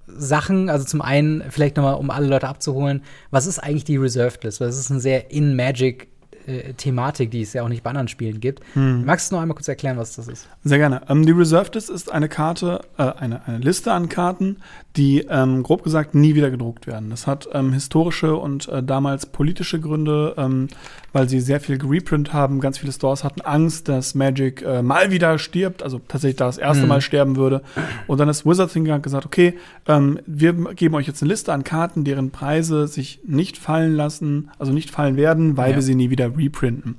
[0.08, 4.44] Sachen, also zum einen vielleicht nochmal, um alle Leute abzuholen, was ist eigentlich die Reserved
[4.44, 4.62] List?
[4.62, 6.08] Das ist ein sehr in Magic
[6.48, 8.62] äh, Thematik, die es ja auch nicht bei anderen Spielen gibt.
[8.74, 9.06] Hm.
[9.06, 10.48] Magst du noch einmal kurz erklären, was das ist?
[10.64, 11.02] Sehr gerne.
[11.10, 14.58] Ähm, die Reserved List ist eine Karte, äh, eine, eine Liste an Karten,
[14.96, 17.10] die ähm, grob gesagt nie wieder gedruckt werden.
[17.10, 20.68] Das hat ähm, historische und äh, damals politische Gründe, ähm,
[21.12, 22.60] weil sie sehr viel gereprint haben.
[22.60, 26.58] Ganz viele Stores hatten Angst, dass Magic äh, mal wieder stirbt, also tatsächlich da das
[26.58, 26.90] erste hm.
[26.90, 27.62] Mal sterben würde.
[28.08, 29.56] Und dann ist Wizards hingegangen und gesagt, okay,
[29.88, 34.50] ähm, wir geben euch jetzt eine Liste an Karten, deren Preise sich nicht fallen lassen,
[34.60, 35.76] also nicht fallen werden, weil ja.
[35.78, 36.98] wir sie nie wieder reprinten.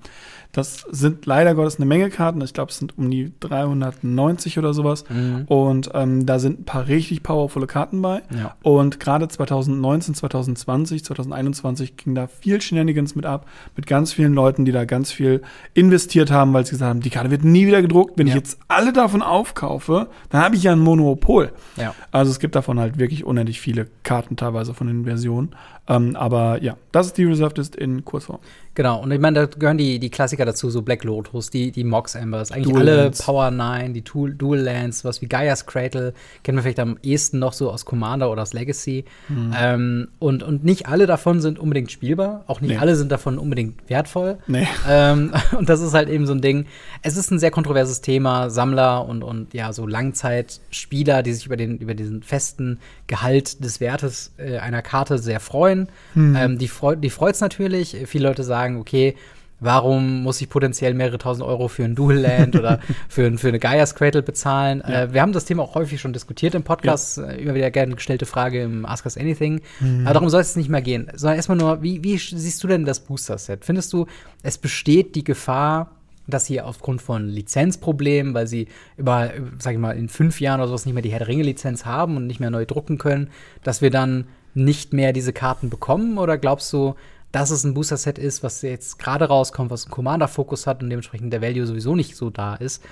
[0.56, 2.40] Das sind leider Gottes eine Menge Karten.
[2.40, 5.04] Ich glaube, es sind um die 390 oder sowas.
[5.10, 5.44] Mhm.
[5.48, 8.22] Und ähm, da sind ein paar richtig powervolle Karten bei.
[8.34, 8.56] Ja.
[8.62, 13.46] Und gerade 2019, 2020, 2021 ging da viel Shenanigans mit ab.
[13.76, 15.42] Mit ganz vielen Leuten, die da ganz viel
[15.74, 18.16] investiert haben, weil sie gesagt haben, die Karte wird nie wieder gedruckt.
[18.16, 18.32] Wenn ja.
[18.32, 21.52] ich jetzt alle davon aufkaufe, dann habe ich ja ein Monopol.
[21.76, 21.94] Ja.
[22.12, 25.50] Also es gibt davon halt wirklich unendlich viele Karten teilweise von den Versionen.
[25.88, 28.40] Ähm, aber ja, das ist die Reserved List in Kurzform.
[28.76, 31.82] Genau, und ich meine, da gehören die, die Klassiker dazu, so Black Lotus, die, die
[31.82, 33.22] Mox Embers, eigentlich Dual alle Lands.
[33.22, 36.12] Power 9, die Dual, Dual Lands, was wie Gaia's Cradle,
[36.44, 39.06] kennen wir vielleicht am ehesten noch so aus Commander oder aus Legacy.
[39.28, 39.54] Mhm.
[39.58, 42.76] Ähm, und, und nicht alle davon sind unbedingt spielbar, auch nicht Nee.
[42.76, 44.36] alle sind davon unbedingt wertvoll.
[44.46, 44.68] Nee.
[44.86, 46.66] Ähm, und das ist halt eben so ein Ding.
[47.00, 51.56] Es ist ein sehr kontroverses Thema, Sammler und, und ja, so Langzeitspieler, die sich über,
[51.56, 55.88] den, über diesen festen Gehalt des Wertes äh, einer Karte sehr freuen.
[56.16, 57.96] Ähm, die freu die freut es natürlich.
[58.06, 59.14] Viele Leute sagen, okay,
[59.58, 63.48] warum muss ich potenziell mehrere tausend Euro für ein Dual Land oder für, ein- für
[63.48, 64.82] eine Gaia's Cradle bezahlen?
[64.86, 65.04] Ja.
[65.04, 67.18] Äh, wir haben das Thema auch häufig schon diskutiert im Podcast.
[67.18, 69.60] Äh, immer wieder gerne gestellte Frage im Ask Us Anything.
[70.04, 71.10] Aber darum soll es nicht mehr gehen.
[71.14, 73.64] Sondern erstmal nur, wie, wie siehst du denn das Booster-Set?
[73.64, 74.06] Findest du,
[74.42, 75.90] es besteht die Gefahr,
[76.26, 80.68] dass sie aufgrund von Lizenzproblemen, weil sie über, sag ich mal, in fünf Jahren oder
[80.68, 83.30] sowas nicht mehr die Herr der Ringe-Lizenz haben und nicht mehr neu drucken können,
[83.62, 86.18] dass wir dann nicht mehr diese Karten bekommen?
[86.18, 86.94] Oder glaubst du,
[87.32, 91.32] dass es ein Booster-Set ist, was jetzt gerade rauskommt, was einen Commander-Fokus hat und dementsprechend
[91.32, 92.82] der Value sowieso nicht so da ist,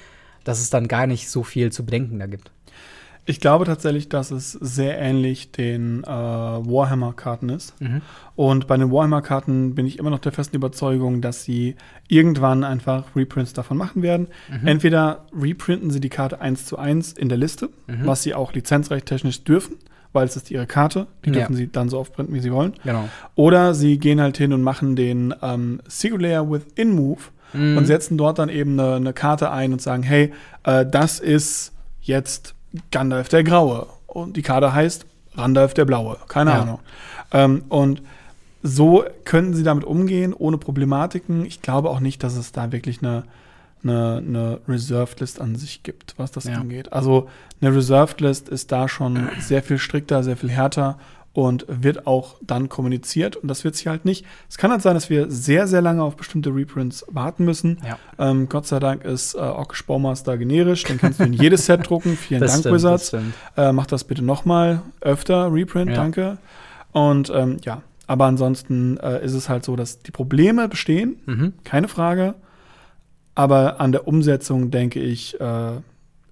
[0.44, 2.51] dass es dann gar nicht so viel zu bedenken da gibt?
[3.26, 7.80] Ich glaube tatsächlich, dass es sehr ähnlich den äh, Warhammer-Karten ist.
[7.80, 8.02] Mhm.
[8.37, 11.76] Und bei den Warhammer-Karten bin ich immer noch der festen Überzeugung, dass sie
[12.08, 14.28] irgendwann einfach Reprints davon machen werden.
[14.60, 14.66] Mhm.
[14.66, 18.06] Entweder reprinten sie die Karte eins zu eins in der Liste, Mhm.
[18.06, 19.76] was sie auch lizenzrechttechnisch dürfen,
[20.12, 21.06] weil es ist ihre Karte.
[21.24, 21.37] Die Ja.
[21.37, 22.74] dürfen sie dann so oft printen, wie sie wollen.
[22.84, 23.08] Genau.
[23.37, 27.20] Oder sie gehen halt hin und machen den ähm, Secret Layer Within Move
[27.54, 27.78] Mhm.
[27.78, 30.32] und setzen dort dann eben eine, eine Karte ein und sagen, hey,
[30.64, 32.54] äh, das ist jetzt
[32.90, 33.87] Gandalf der Graue.
[34.06, 35.06] Und die Karte heißt
[35.37, 36.16] Randalf der Blaue.
[36.28, 36.62] Keine Ja.
[36.62, 36.78] Ahnung.
[37.32, 38.02] Ähm, und
[38.62, 41.44] so könnten sie damit umgehen, ohne Problematiken.
[41.44, 43.24] Ich glaube auch nicht, dass es da wirklich eine,
[43.82, 46.54] eine, eine Reserved List an sich gibt, was das Ja.
[46.54, 46.92] angeht.
[46.92, 47.28] Also
[47.60, 50.98] eine Reserved List ist da schon sehr viel strikter, sehr viel härter
[51.35, 53.37] und wird auch dann kommuniziert.
[53.37, 54.25] Und das wird sich halt nicht.
[54.49, 57.79] Es kann halt sein, dass wir sehr, sehr lange auf bestimmte Reprints warten müssen.
[57.87, 57.99] Ja.
[58.18, 60.85] Ähm, Gott sei Dank ist äh, Orkish Baumaster generisch.
[60.85, 62.16] Den kannst du in jedes Set drucken.
[62.16, 63.12] Vielen Das Dank, stimmt, Wizards.
[63.57, 65.97] Äh, macht das bitte noch mal öfter, Reprint, Ja.
[65.97, 66.38] danke.
[66.92, 71.53] Und ähm, ja, aber ansonsten äh, ist es halt so, dass die Probleme bestehen, Mhm.
[71.64, 72.35] keine Frage.
[73.35, 75.73] Aber an der Umsetzung, denke ich, äh,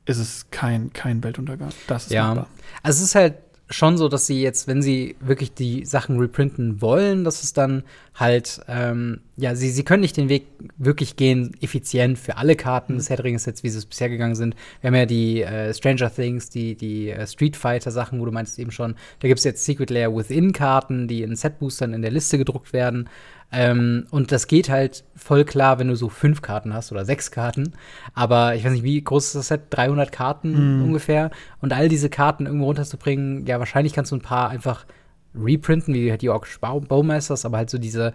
[0.04, 1.70] ist es kein, kein Weltuntergang.
[1.88, 2.28] Das ist Ja.
[2.28, 2.46] machbar.
[2.84, 3.34] Also es ist halt
[3.72, 7.82] schon so, dass sie jetzt, wenn sie wirklich die Sachen reprinten wollen, dass es dann
[8.14, 10.46] halt, ähm, ja, sie, sie können nicht den Weg
[10.78, 14.54] wirklich gehen, effizient für alle Karten des Herr Ringe-Sets, wie sie es bisher gegangen sind.
[14.80, 18.58] Wir haben ja die äh, Stranger Things, die, die äh, Street Fighter-Sachen, wo du meinst
[18.58, 22.38] eben schon, da gibt es jetzt Secret Layer Within-Karten, die in Set-Boostern in der Liste
[22.38, 23.08] gedruckt werden.
[23.52, 27.30] Ähm, und das geht halt voll klar, wenn du so fünf Karten hast oder sechs
[27.30, 27.72] Karten.
[28.14, 29.62] Aber ich weiß nicht, wie groß ist das Set?
[29.70, 30.82] 300 Karten Mhm.
[30.84, 31.30] ungefähr.
[31.60, 34.86] Und all diese Karten irgendwo runterzubringen, ja, wahrscheinlich kannst du ein paar einfach
[35.34, 38.12] reprinten, wie halt die Orkish Bau Baumasters, aber halt so diese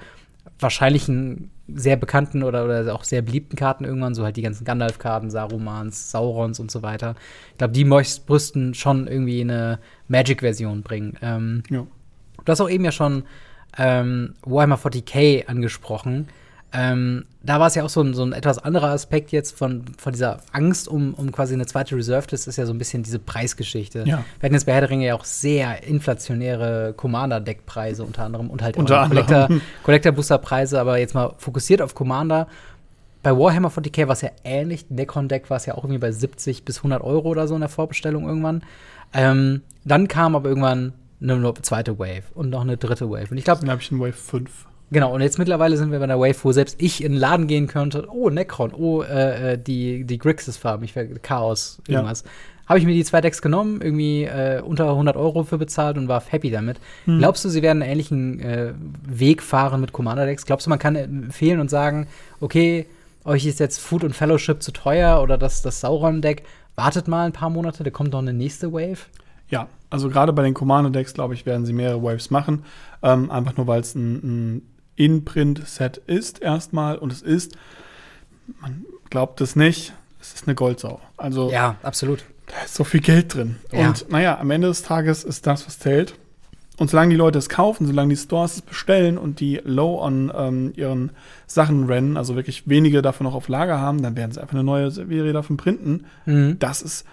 [0.60, 5.30] wahrscheinlichen sehr bekannten oder, oder auch sehr beliebten Karten irgendwann, so halt die ganzen Gandalf-Karten,
[5.30, 7.16] Sarumans, Saurons und so weiter.
[7.52, 11.18] Ich glaube, die möchten brüsten schon irgendwie eine Magic-Version bringen.
[11.22, 11.86] Ähm, Ja.
[12.46, 13.24] Du hast auch eben ja schon
[13.78, 16.28] ähm, Warhammer 40k angesprochen.
[16.74, 19.86] Ähm, da war es ja auch so ein, so ein etwas anderer Aspekt jetzt von,
[19.98, 23.04] von dieser Angst um, um quasi eine zweite Reserve List, ist ja so ein bisschen
[23.04, 24.00] diese Preisgeschichte.
[24.00, 24.26] Ja.
[24.40, 28.62] Wir hatten jetzt bei Herr der Ringe ja auch sehr inflationäre Commander-Deck-Preise unter anderem und
[28.62, 29.26] halt Unter auch anderem.
[29.28, 32.48] Collector- Collector-Booster-Preise, aber jetzt mal fokussiert auf Commander.
[33.24, 34.88] Bei Warhammer 40k war es ja ähnlich.
[34.90, 37.70] Necron-Deck war es ja auch irgendwie bei 70 bis 100 Euro oder so in der
[37.70, 38.62] Vorbestellung irgendwann.
[39.14, 43.28] Ähm, dann kam aber irgendwann eine, zweite Wave und noch eine dritte Wave.
[43.32, 44.50] Und ich glaube, Dann habe ich einen Wave 5.
[44.90, 47.48] Genau, und jetzt mittlerweile sind wir bei einer Wave, wo selbst ich in den Laden
[47.48, 48.08] gehen könnte.
[48.10, 51.96] Oh, Necron, oh, äh, äh, die, die Grixis-Farben, ich wäre Chaos, Ja.
[51.96, 52.24] irgendwas.
[52.68, 56.10] Habe ich mir die zwei Decks genommen, irgendwie äh, unter 100 Euro für bezahlt und
[56.10, 56.80] war happy damit.
[57.06, 58.74] Glaubst du, sie werden einen ähnlichen äh,
[59.08, 60.46] Weg fahren mit Commander-Decks?
[60.46, 62.08] Glaubst du, man kann empfehlen und sagen,
[62.42, 62.86] okay,
[63.24, 66.44] euch ist jetzt Food und Fellowship zu teuer oder das, das Sauron-Deck,
[66.76, 69.00] wartet mal ein paar Monate, da kommt noch eine nächste Wave?
[69.50, 72.64] Ja, also gerade bei den Commander-Decks, glaube ich, werden sie mehrere Waves machen.
[73.02, 74.16] Ähm, einfach nur, weil es ein,
[74.58, 74.62] ein
[74.96, 76.98] In-Print-Set ist erstmal.
[76.98, 77.56] Und es ist,
[78.62, 81.00] man glaubt es nicht, es ist eine Goldsau.
[81.16, 82.24] Also Ja, absolut.
[82.48, 83.58] da ist so viel Geld drin.
[83.72, 83.88] Ja.
[83.88, 86.16] Und naja, am Ende des Tages ist das, was zählt.
[86.80, 90.32] Und solange die Leute es kaufen, solange die Stores es bestellen und die low on
[90.36, 91.12] ähm, ihren
[91.48, 94.64] Sachen rennen, also wirklich wenige davon noch auf Lager haben, dann werden sie einfach eine
[94.64, 96.06] neue Serie davon printen.
[96.28, 96.60] Mhm.
[96.60, 97.06] Das ist,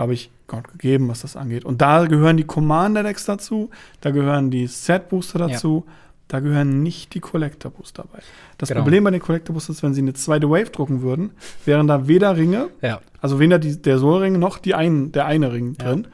[0.00, 1.64] glaube ich, Gott gegeben, was das angeht.
[1.66, 3.68] Und da gehören die Commander-Decks dazu,
[4.00, 5.84] da gehören die Set-Booster dazu,
[6.26, 8.20] da gehören nicht die Collector-Booster bei.
[8.56, 8.80] Das Genau.
[8.82, 11.32] Problem bei den Collector-Boosters ist, wenn sie eine zweite Wave drucken würden,
[11.66, 13.00] wären da weder Ringe, Ja.
[13.20, 15.88] also weder die, der Soul-Ring noch die ein, der eine Ring Ja.
[15.88, 16.06] drin.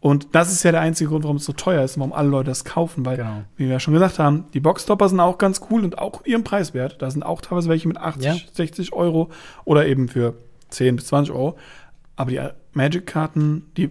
[0.00, 2.28] Und das ist ja der einzige Grund, warum es so teuer ist und warum alle
[2.28, 3.42] Leute das kaufen, weil, Genau.
[3.56, 6.44] wie wir ja schon gesagt haben, die Boxstopper sind auch ganz cool und auch ihren
[6.44, 6.96] Preis wert.
[7.02, 8.36] Da sind auch teilweise welche mit 80, Ja.
[8.52, 9.30] 60 Euro
[9.64, 10.34] oder eben für
[10.70, 11.56] 10 bis 20 Euro.
[12.16, 12.40] Aber die
[12.74, 13.90] Magic-Karten, die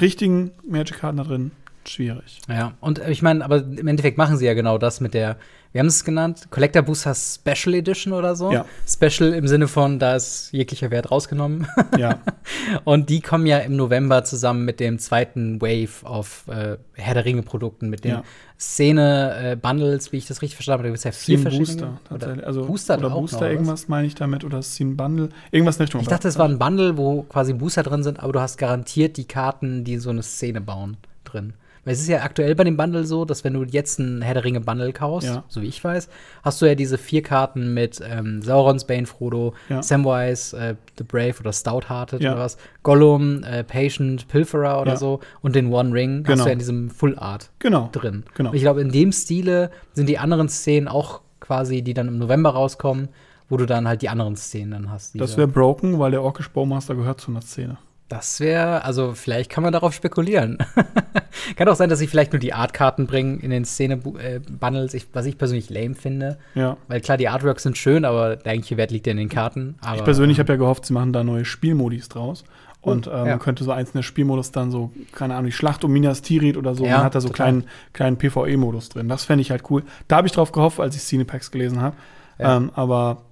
[0.00, 1.50] richtigen Magic-Karten da drin,
[1.88, 2.40] schwierig.
[2.48, 5.36] Ja, und äh, ich meine, aber im Endeffekt machen sie ja genau das mit der,
[5.72, 8.52] wir haben es genannt, Collector Booster Special Edition oder so.
[8.52, 8.64] Ja.
[8.88, 11.66] Special im Sinne von, da ist jeglicher Wert rausgenommen.
[11.98, 12.20] Ja,
[12.84, 17.24] und die kommen ja im November zusammen mit dem zweiten Wave auf äh, Herr der
[17.24, 18.22] Ringe-Produkten, mit den Ja.
[18.58, 20.82] Szene-Bundles, wie ich das richtig verstanden habe.
[20.84, 21.98] Da gibt es ja vier Scene verschiedene.
[22.08, 22.14] Booster.
[22.14, 22.46] Oder.
[22.46, 25.28] Also, Booster oder Booster noch, irgendwas meine ich damit oder Scene Bundle.
[25.50, 26.00] Irgendwas in Richtung.
[26.00, 29.16] Ich dachte, es war ein Bundle, wo quasi Booster drin sind, aber du hast garantiert
[29.16, 31.54] die Karten, die so eine Szene bauen, drin.
[31.84, 34.34] Weil es ist ja aktuell bei dem Bundle so, dass wenn du jetzt ein Herr
[34.34, 35.44] der Ringe Bundle kaufst, Ja.
[35.48, 36.08] so wie ich weiß,
[36.42, 39.82] hast du ja diese vier Karten mit ähm, Saurons Bane Frodo, Ja.
[39.82, 42.32] Samwise, äh, The Brave oder Stouthearted Ja.
[42.32, 46.44] oder was, Gollum, äh, Patient, Pilferer oder so und den One Ring hast Genau.
[46.44, 47.90] du ja in diesem Full Art Genau.
[47.92, 48.24] drin.
[48.34, 48.50] Genau.
[48.50, 52.18] Und ich glaube, in dem Stile sind die anderen Szenen auch quasi, die dann im
[52.18, 53.08] November rauskommen,
[53.50, 55.20] wo du dann halt die anderen Szenen dann hast.
[55.20, 57.76] Das wäre broken, weil der Orkish Bowmaster gehört zu einer Szene.
[58.08, 60.58] Das wäre, also vielleicht kann man darauf spekulieren.
[61.56, 65.24] kann auch sein, dass sie vielleicht nur die Artkarten bringen in den Szene-Bundles, ich, was
[65.26, 66.38] ich persönlich lame finde.
[66.54, 66.76] Ja.
[66.86, 69.76] Weil klar, die Artworks sind schön, aber der eigentliche Wert liegt ja in den Karten.
[69.80, 72.44] Aber, Ich persönlich habe ja gehofft, sie machen da neue Spielmodis draus.
[72.82, 73.24] Und ähm, ja.
[73.24, 76.74] man könnte so einzelne Spielmodus dann so, keine Ahnung, die Schlacht um Minas Tirith oder
[76.74, 77.46] so, Ja, man hat da so total.
[77.46, 77.64] kleinen,
[77.94, 79.08] kleinen PvE-Modus drin.
[79.08, 79.82] Das fände ich halt cool.
[80.06, 81.96] Da habe ich drauf gehofft, als ich Cinepacks gelesen habe.
[82.38, 82.58] Ja.
[82.58, 83.22] Ähm, aber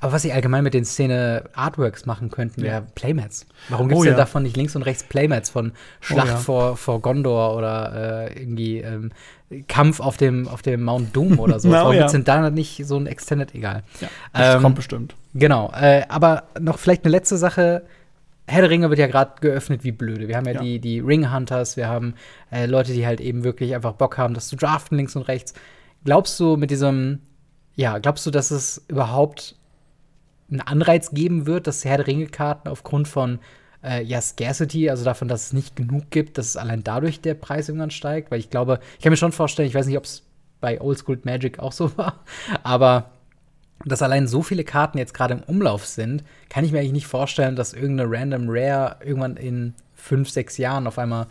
[0.00, 3.46] aber was sie allgemein mit den Szene-Artworks machen könnten, wäre Playmats.
[3.68, 4.18] Warum gibt es Oh denn ja.
[4.18, 6.36] davon nicht links und rechts Playmats von Schlacht ja.
[6.36, 9.12] vor, vor Gondor oder äh, irgendwie ähm,
[9.68, 11.68] Kampf auf dem, auf dem Mount Doom oder so?
[11.70, 11.98] Na, oh Warum ja.
[12.00, 13.54] gibt's denn da nicht so ein Extended?
[13.54, 13.82] Egal.
[14.00, 15.14] ja, das Ähm, kommt bestimmt.
[15.34, 17.82] Genau, äh, aber noch vielleicht eine letzte Sache.
[18.48, 20.28] Herr der Ringe wird ja gerade geöffnet wie blöde.
[20.28, 20.60] Wir haben ja, Ja.
[20.62, 22.14] die, die Ring Hunters, wir haben
[22.52, 25.52] äh, Leute, die halt eben wirklich einfach Bock haben, das zu draften links und rechts.
[26.04, 27.20] Glaubst du mit diesem,
[27.74, 29.56] ja, glaubst du, dass es überhaupt
[30.50, 33.38] einen Anreiz geben wird, dass Herr der Ringe-Karten aufgrund von
[33.82, 37.34] äh, ja, Scarcity, also davon, dass es nicht genug gibt, dass es allein dadurch der
[37.34, 38.30] Preis irgendwann steigt?
[38.30, 40.22] Weil ich glaube, ich kann mir schon vorstellen, ich weiß nicht, ob es
[40.60, 42.24] bei Oldschool Magic auch so war,
[42.62, 43.10] aber
[43.84, 47.06] dass allein so viele Karten jetzt gerade im Umlauf sind, kann ich mir eigentlich nicht
[47.06, 51.26] vorstellen, dass irgendeine Random Rare irgendwann in fünf, sechs Jahren auf einmal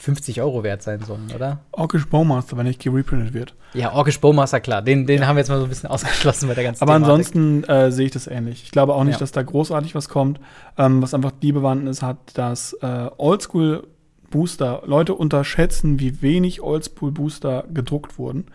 [0.00, 1.60] 50 Euro wert sein sollen, oder?
[1.72, 3.54] Orkish Bowmaster, wenn nicht gereprintet wird.
[3.74, 4.80] Ja, Orkish Bowmaster, klar.
[4.82, 7.10] Den, den haben wir jetzt mal so ein bisschen ausgeschlossen bei der ganzen Aber Thematik.
[7.12, 8.62] ansonsten äh, sehe ich das ähnlich.
[8.64, 9.18] Ich glaube auch nicht, Ja.
[9.20, 10.40] dass da großartig was kommt.
[10.76, 17.64] Ähm, was einfach die Bewandten ist, hat, dass äh, Oldschool-Booster, Leute unterschätzen, wie wenig Oldschool-Booster
[17.72, 18.46] gedruckt wurden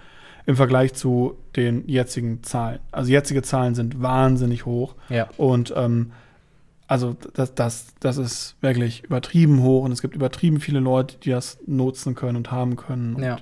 [0.45, 2.79] im Vergleich zu den jetzigen Zahlen.
[2.91, 4.95] Also jetzige Zahlen sind wahnsinnig hoch.
[5.09, 5.29] Ja.
[5.37, 6.11] Und ähm,
[6.87, 11.29] also das, das, das ist wirklich übertrieben hoch und es gibt übertrieben viele Leute, die
[11.31, 13.15] das nutzen können und haben können.
[13.15, 13.37] Und, Ja.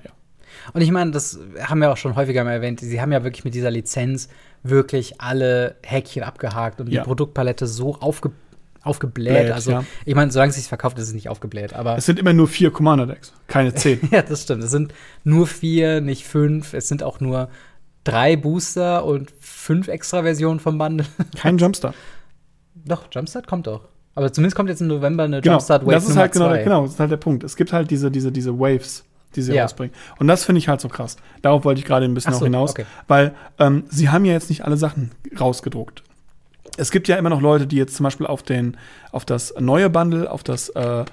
[0.74, 2.80] Und ich meine, das haben wir auch schon häufiger mal erwähnt.
[2.80, 4.28] Sie haben ja wirklich mit dieser Lizenz
[4.62, 7.04] wirklich alle Häkchen abgehakt und die Ja.
[7.04, 8.32] Produktpalette so aufge
[8.84, 9.44] aufgebläht.
[9.44, 9.84] Bläht, also, ja.
[10.04, 11.72] ich meine, solange es sich verkauft, ist es nicht aufgebläht.
[11.72, 14.00] Aber Es sind immer nur vier Commander-Decks, keine zehn.
[14.10, 14.64] ja, das stimmt.
[14.64, 16.74] Es sind nur vier, nicht fünf.
[16.74, 17.48] Es sind auch nur
[18.02, 21.06] drei Booster und fünf extra Versionen vom Bundle.
[21.38, 21.94] Kein Jumpstart.
[22.84, 23.82] Doch, Jumpstart kommt doch.
[24.14, 26.48] Aber zumindest kommt jetzt im November eine Genau, Jumpstart Wave das ist Nummer halt genau,
[26.48, 26.62] zwei.
[26.64, 27.44] genau, das ist halt der Punkt.
[27.44, 29.04] Es gibt halt diese, diese, diese Waves,
[29.36, 29.62] die sie Ja.
[29.62, 29.94] rausbringen.
[30.18, 31.16] Und das finde ich halt so krass.
[31.40, 32.84] Darauf wollte ich gerade ein bisschen Ach auch so, hinaus, okay.
[33.08, 36.02] weil ähm, sie haben ja jetzt nicht alle Sachen rausgedruckt.
[36.76, 38.76] Es gibt ja immer noch Leute, die jetzt zum Beispiel auf den,
[39.12, 41.04] auf das neue Bundle, auf das äh,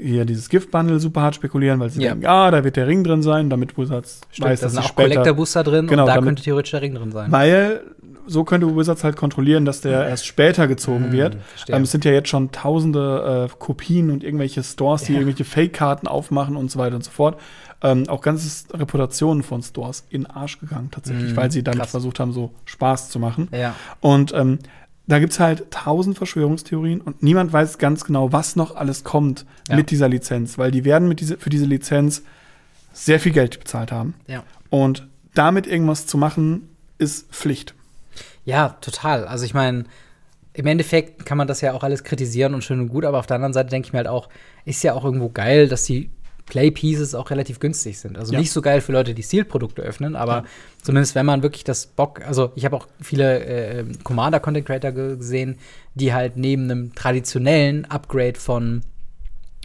[0.00, 2.10] hier dieses Gift-Bundle super hart spekulieren, weil sie Ja.
[2.10, 4.82] denken, ah, da wird der Ring drin sein, damit Wizards Stimmt, weiß, da dass sind
[4.82, 7.32] sie auch später Collector-Booster drin Genau, und da damit- könnte theoretisch der Ring drin sein.
[7.32, 7.80] weil
[8.26, 11.36] so könnte Wizards halt kontrollieren, dass der erst später gezogen Hm, wird.
[11.68, 15.18] Ähm, es sind ja jetzt schon tausende äh, Kopien und irgendwelche Stores, die Ja.
[15.20, 17.38] irgendwelche Fake-Karten aufmachen und so weiter und so fort.
[17.82, 21.90] Ähm, auch ganze Reputationen von Stores in Arsch gegangen tatsächlich, Mhm, weil sie damit krass.
[21.90, 23.48] versucht haben, so Spaß zu machen.
[23.52, 23.74] Ja.
[24.00, 24.58] Und ähm,
[25.06, 29.76] da gibt's halt tausend Verschwörungstheorien und niemand weiß ganz genau, was noch alles kommt Ja.
[29.76, 32.22] mit dieser Lizenz, weil die werden mit diese, für diese Lizenz
[32.92, 34.14] sehr viel Geld bezahlt haben.
[34.26, 34.42] Ja.
[34.70, 37.74] Und damit irgendwas zu machen, ist Pflicht.
[38.46, 39.26] Ja, total.
[39.26, 39.84] Also ich meine,
[40.54, 43.26] im Endeffekt kann man das ja auch alles kritisieren und schön und gut, aber auf
[43.26, 44.30] der anderen Seite denke ich mir halt auch,
[44.64, 46.08] ist ja auch irgendwo geil, dass die
[46.46, 48.16] Play-Pieces auch relativ günstig sind.
[48.16, 48.38] Also Ja.
[48.38, 50.44] nicht so geil für Leute, die Sealed-Produkte öffnen, aber Ja.
[50.80, 55.58] zumindest wenn man wirklich das Bock, also ich habe auch viele äh, Commander-Content-Creator ge- gesehen,
[55.96, 58.82] die halt neben einem traditionellen Upgrade von,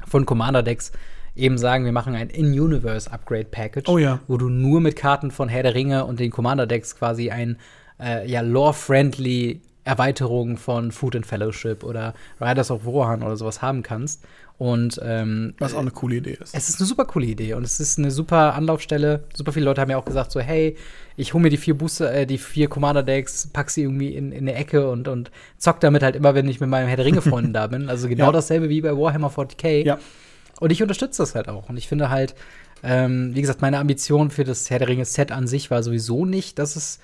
[0.07, 0.91] von Commander-Decks
[1.35, 4.19] eben sagen, wir machen ein In-Universe-Upgrade-Package, Oh ja.
[4.27, 7.57] wo du nur mit Karten von Herr der Ringe und den Commander-Decks quasi ein
[8.01, 13.81] äh, ja, lore-friendly Erweiterungen von Food and Fellowship oder Riders of Rohan oder sowas haben
[13.83, 14.23] kannst.
[14.59, 16.53] Und ähm, Was auch eine coole Idee ist.
[16.53, 19.23] es ist eine super coole Idee und es ist eine super Anlaufstelle.
[19.35, 20.77] Super viele Leute haben ja auch gesagt, so, hey,
[21.17, 24.47] ich hole mir die vier Booster, äh, die vier Commander-Decks, pack sie irgendwie in, in
[24.47, 27.53] eine Ecke und, und zock damit halt immer, wenn ich mit meinem Herr der Ringe-Freunden
[27.53, 27.89] da bin.
[27.89, 28.31] Also genau Ja.
[28.33, 29.83] dasselbe wie bei Warhammer 40k.
[29.83, 29.97] Ja.
[30.59, 31.67] Und ich unterstütze das halt auch.
[31.69, 32.35] Und ich finde halt,
[32.83, 36.59] ähm, wie gesagt, meine Ambition für das Herr der Ringe-Set an sich war sowieso nicht,
[36.59, 36.99] dass es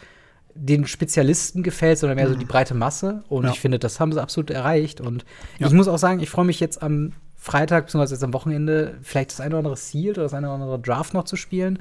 [0.58, 3.24] den Spezialisten gefällt, sondern mehr so die breite Masse.
[3.30, 3.52] Und Ja.
[3.52, 5.02] ich finde, das haben sie absolut erreicht.
[5.02, 5.26] Und
[5.60, 5.68] Ja.
[5.68, 9.32] ich muss auch sagen, ich freue mich jetzt am Freitag, beziehungsweise jetzt am Wochenende, vielleicht
[9.32, 11.80] das eine oder andere Sealed oder das eine oder andere Draft noch zu spielen.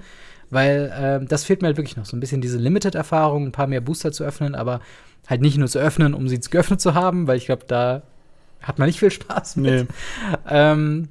[0.51, 2.05] Weil ähm, das fehlt mir halt wirklich noch.
[2.07, 4.81] So ein bisschen diese Limited-Erfahrung, ein paar mehr Booster zu öffnen, aber
[5.27, 8.03] halt nicht nur zu öffnen, um sie geöffnet zu haben, weil ich glaube, da
[8.63, 9.89] hat man nicht viel Spaß mit.
[9.89, 9.95] Nee.
[10.49, 11.09] Ähm,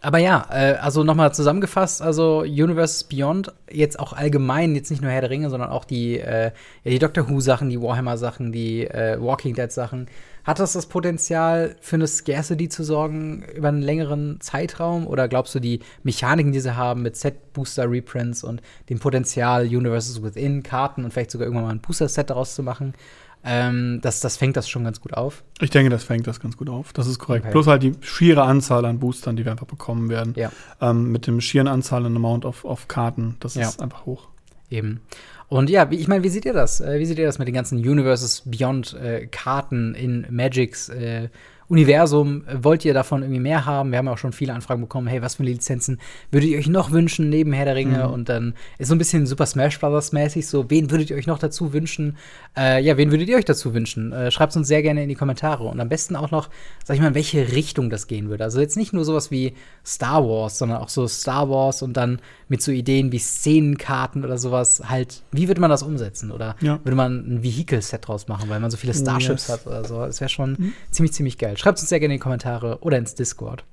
[0.00, 5.10] aber ja, äh, also nochmal zusammengefasst, also Universes Beyond, jetzt auch allgemein, jetzt nicht nur
[5.10, 6.52] Herr der Ringe, sondern auch die, äh,
[6.84, 10.06] ja, die Doctor Who-Sachen, die Warhammer-Sachen, die äh, Walking Dead-Sachen,
[10.44, 15.06] hat das das Potenzial, für eine Scarcity zu sorgen über einen längeren Zeitraum?
[15.06, 20.62] Oder glaubst du, die Mechaniken, die sie haben mit Set-Booster-Reprints und dem Potenzial, Universes Within,
[20.62, 22.94] Karten und vielleicht sogar irgendwann mal ein Booster-Set daraus zu machen,
[23.44, 25.42] ähm, das, das fängt das schon ganz gut auf?
[25.60, 26.92] Ich denke, das fängt das ganz gut auf.
[26.92, 27.44] Das ist korrekt.
[27.44, 27.52] Okay.
[27.52, 30.34] Plus halt die schiere Anzahl an Boostern, die wir einfach bekommen werden.
[30.36, 30.50] Ja.
[30.80, 33.36] Ähm, mit dem schieren Anzahl an Amount of, of Karten.
[33.40, 33.68] Das Ja.
[33.68, 34.28] ist einfach hoch.
[34.70, 35.00] Eben.
[35.48, 36.80] Und ja, ich meine, wie seht ihr das?
[36.80, 41.28] Äh, wie seht ihr das mit den ganzen Universes Beyond äh, Karten in Magics äh,
[41.68, 42.44] Universum?
[42.46, 43.90] Äh, Wollt ihr davon irgendwie mehr haben?
[43.90, 45.06] Wir haben auch schon viele Anfragen bekommen.
[45.06, 45.98] Hey, was für Lizenzen
[46.30, 48.06] würdet ihr euch noch wünschen neben Herr der Ringe?
[48.06, 48.12] Mhm.
[48.14, 50.70] Und dann ist so ein bisschen Super Smash Brothers mäßig so.
[50.70, 52.16] Wen würdet ihr euch noch dazu wünschen?
[52.56, 54.12] Äh, ja, wen würdet ihr euch dazu wünschen?
[54.12, 56.48] Äh, Schreibt uns sehr gerne in die Kommentare und am besten auch noch,
[56.84, 58.44] sag ich mal, in welche Richtung das gehen würde.
[58.44, 59.54] Also jetzt nicht nur sowas wie
[59.84, 64.38] Star Wars, sondern auch so Star Wars und dann mit so Ideen wie Szenenkarten oder
[64.38, 64.82] sowas.
[64.88, 66.30] Halt, wie würde man das umsetzen?
[66.30, 66.78] Oder Ja.
[66.84, 69.48] würde man ein Vehicle-Set draus machen, weil man so viele Starships Yes.
[69.48, 69.98] hat oder so?
[70.06, 71.56] Das wäre schon ziemlich, ziemlich geil.
[71.58, 73.64] Schreibt uns sehr gerne in die Kommentare oder ins Discord.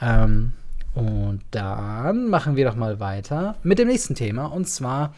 [0.00, 0.54] Ähm,
[0.94, 4.46] und dann machen wir doch mal weiter mit dem nächsten Thema.
[4.46, 5.14] Und zwar,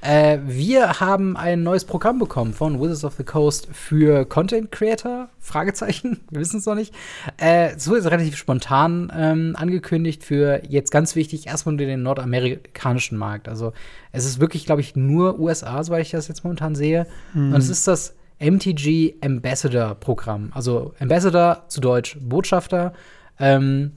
[0.00, 5.28] äh, wir haben ein neues Programm bekommen von Wizards of the Coast für Content Creator?
[5.38, 6.94] Fragezeichen, wir wissen es noch nicht.
[7.36, 13.18] Äh, so ist relativ spontan ähm, angekündigt für jetzt ganz wichtig, erstmal nur den nordamerikanischen
[13.18, 13.46] Markt.
[13.46, 13.74] Also
[14.10, 17.06] es ist wirklich, glaube ich, nur USA, soweit ich das jetzt momentan sehe.
[17.34, 20.50] Und es ist das MTG Ambassador Programm.
[20.54, 22.92] Also Ambassador zu Deutsch Botschafter.
[23.38, 23.92] Ähm,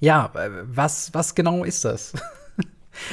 [0.00, 2.12] ja, äh, was, was genau ist das?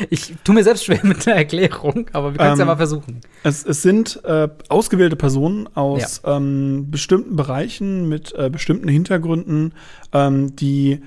[0.10, 2.76] Ich tue mir selbst schwer mit der Erklärung, aber wir können es ja Ähm, mal
[2.78, 3.22] versuchen.
[3.44, 9.74] Es, es sind äh, ausgewählte Personen aus ähm, bestimmten Bereichen mit äh, bestimmten Hintergründen,
[10.14, 11.04] ähm, die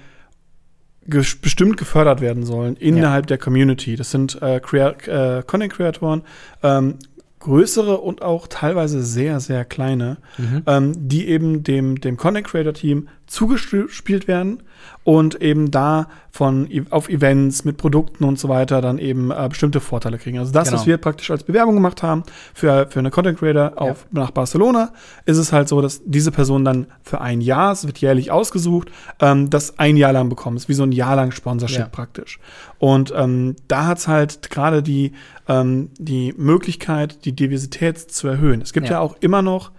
[1.06, 3.96] ges- bestimmt gefördert werden sollen innerhalb der Community.
[3.96, 4.90] Das sind äh, Crea
[5.38, 6.22] äh, Content Creatoren,
[6.62, 6.94] ähm,
[7.40, 10.62] größere und auch teilweise sehr, sehr kleine, Mhm.
[10.66, 14.62] ähm, die eben dem, dem Content Creator Team zugespielt werden
[15.04, 19.46] und eben da von E- auf Events mit Produkten und so weiter dann eben äh,
[19.48, 20.38] bestimmte Vorteile kriegen.
[20.38, 20.80] Also das, Genau.
[20.80, 24.92] was wir praktisch als Bewerbung gemacht haben für, für eine Content Creator auf, nach Barcelona,
[25.26, 28.90] ist es halt so, dass diese Person dann für ein Jahr, es wird jährlich ausgesucht,
[29.20, 30.56] ähm, das ein Jahr lang bekommt.
[30.56, 31.86] Es ist wie so ein Jahr lang Sponsorship Ja.
[31.86, 32.40] praktisch.
[32.78, 35.12] Und ähm, da hat es halt gerade die,
[35.48, 38.60] ähm, die Möglichkeit, die Diversität zu erhöhen.
[38.60, 38.94] Es gibt Ja.
[38.94, 39.70] ja, auch immer noch,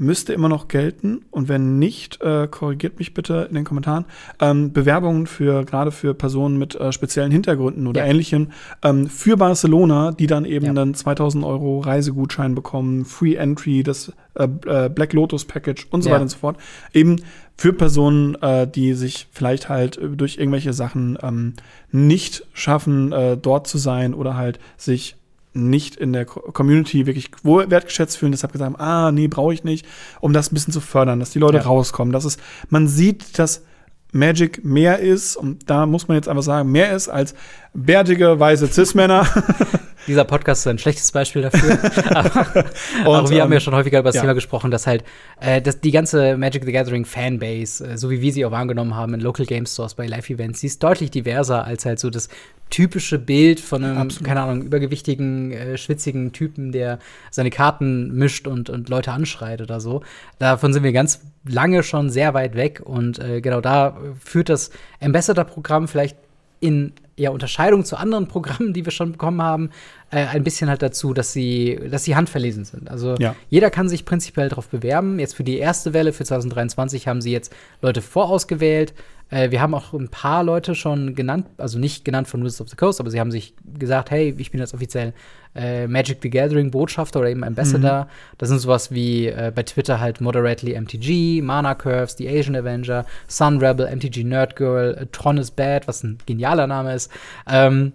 [0.00, 4.06] müsste immer noch gelten, und wenn nicht, äh, korrigiert mich bitte in den Kommentaren,
[4.40, 8.06] ähm, Bewerbungen für gerade für Personen mit äh, speziellen Hintergründen oder Ja.
[8.10, 8.48] ähnlichem
[8.82, 10.72] ähm, für Barcelona, die dann eben Ja.
[10.72, 16.08] dann 2000 Euro Reisegutschein bekommen, Free Entry, das äh, äh, Black Lotus Package und so
[16.08, 16.14] Ja.
[16.14, 16.56] weiter und so fort.
[16.94, 17.16] Eben
[17.58, 21.54] für Personen, äh, die sich vielleicht halt äh, durch irgendwelche Sachen ähm,
[21.92, 25.16] nicht schaffen, dort zu sein oder halt sich
[25.52, 29.64] nicht in der Co- Community wirklich wertgeschätzt fühlen, deshalb gesagt haben, ah, nee, brauche ich
[29.64, 29.84] nicht,
[30.20, 31.62] um das ein bisschen zu fördern, dass die Leute Ja.
[31.64, 32.12] rauskommen.
[32.12, 33.64] Dass es, man sieht, dass
[34.12, 37.34] Magic mehr ist, und da muss man jetzt einfach sagen, mehr ist als
[37.74, 39.26] bärtige, weiße Cis-Männer.
[40.06, 41.78] Dieser Podcast ist ein schlechtes Beispiel dafür.
[42.14, 42.64] aber
[43.06, 44.22] Und, aber wir haben ähm, ja schon häufiger über das ja.
[44.22, 45.04] Thema gesprochen, dass halt
[45.40, 48.96] äh, dass die ganze Magic the Gathering Fanbase, äh, so wie wir sie auch wahrgenommen
[48.96, 52.28] haben in Local Game Stores bei Live-Events, die ist deutlich diverser als halt so das
[52.70, 54.26] typische Bild von einem, Absolut.
[54.26, 56.98] keine Ahnung, übergewichtigen, äh, schwitzigen Typen, der
[57.30, 60.02] seine Karten mischt und, und Leute anschreit oder so.
[60.38, 64.70] Davon sind wir ganz lange schon sehr weit weg und äh, genau da führt das
[65.00, 66.16] Ambassador-Programm vielleicht
[66.60, 69.70] in ja, Unterscheidung zu anderen Programmen, die wir schon bekommen haben,
[70.10, 72.90] äh, ein bisschen halt dazu, dass sie, dass sie handverlesen sind.
[72.90, 73.36] Also Ja.
[73.50, 75.18] jeder kann sich prinzipiell darauf bewerben.
[75.18, 77.52] Jetzt für die erste Welle für 2023 haben sie jetzt
[77.82, 78.94] Leute vorausgewählt.
[79.30, 82.68] Äh, wir haben auch ein paar Leute schon genannt, also nicht genannt von Wizards of
[82.68, 85.14] the Coast, aber sie haben sich gesagt, hey, ich bin jetzt offiziell
[85.54, 88.04] äh, Magic the Gathering Botschafter oder eben Ambassador.
[88.04, 88.08] Mhm.
[88.38, 93.06] Das sind sowas wie äh, bei Twitter halt Moderately MTG, Mana Curves, The Asian Avenger,
[93.26, 97.10] Sun Rebel, MTG Nerd Girl, äh, Tron is Bad, was ein genialer Name ist.
[97.48, 97.92] Ähm,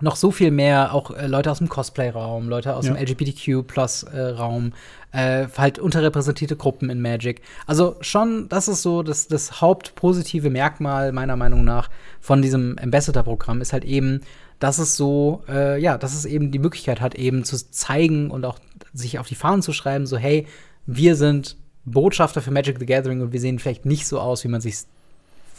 [0.00, 2.94] noch so viel mehr, auch äh, Leute aus dem Cosplay-Raum, Leute aus ja.
[2.94, 4.72] dem LGBTQ-Plus-Raum,
[5.12, 7.42] äh, halt unterrepräsentierte Gruppen in Magic.
[7.66, 11.90] Also schon, das ist so das, das hauptpositive Merkmal meiner Meinung nach
[12.20, 14.22] von diesem Ambassador-Programm ist halt eben,
[14.58, 18.44] dass es so, äh, ja, dass es eben die Möglichkeit hat, eben zu zeigen und
[18.44, 18.58] auch
[18.94, 20.46] sich auf die Fahnen zu schreiben, so hey,
[20.86, 24.48] wir sind Botschafter für Magic the Gathering und wir sehen vielleicht nicht so aus, wie
[24.48, 24.76] man sich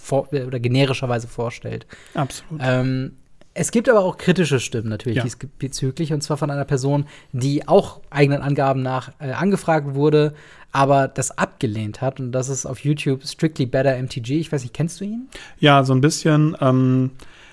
[0.10, 1.86] oder generischerweise vorstellt.
[2.14, 2.62] Absolut.
[2.62, 3.14] Ähm,
[3.56, 5.24] es gibt aber auch kritische Stimmen natürlich ja.
[5.24, 10.34] diesbezüglich, und zwar von einer Person, die auch eigenen Angaben nach äh, angefragt wurde,
[10.72, 12.20] aber das abgelehnt hat.
[12.20, 14.40] Und das ist auf YouTube Strictly Better MTG.
[14.40, 15.28] Ich weiß nicht, kennst du ihn?
[15.60, 16.58] Ja, so ein bisschen.
[16.62, 17.12] Ähm,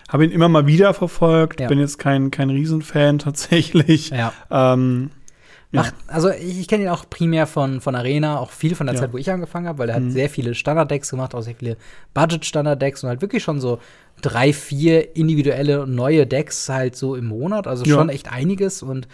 [0.08, 1.60] Habe ihn immer mal wieder verfolgt.
[1.60, 1.68] Ja.
[1.68, 4.10] Bin jetzt kein, kein Riesenfan tatsächlich.
[4.10, 4.32] Ja.
[4.50, 5.10] Ähm,
[5.72, 8.94] Macht, also ich, ich kenne ihn auch primär von, von Arena, auch viel von der
[8.96, 9.02] ja.
[9.02, 10.06] Zeit, wo ich angefangen habe, weil er mhm.
[10.06, 11.76] hat sehr viele Standard-Decks gemacht, auch sehr viele
[12.12, 13.78] Budget-Standard-Decks und halt wirklich schon so
[14.20, 17.68] drei, vier individuelle neue Decks halt so im Monat.
[17.68, 18.14] Also schon ja.
[18.14, 19.06] echt einiges und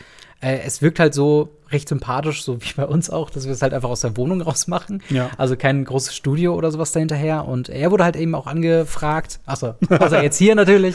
[0.47, 3.63] äh, es wirkt halt so recht sympathisch, so wie bei uns auch, dass wir es
[3.63, 5.03] halt einfach aus der Wohnung rausmachen.
[5.11, 5.31] Ja.
[5.37, 7.47] Also kein großes Studio oder sowas dahinterher.
[7.47, 10.95] Und er wurde halt eben auch angefragt, achso, also jetzt hier natürlich.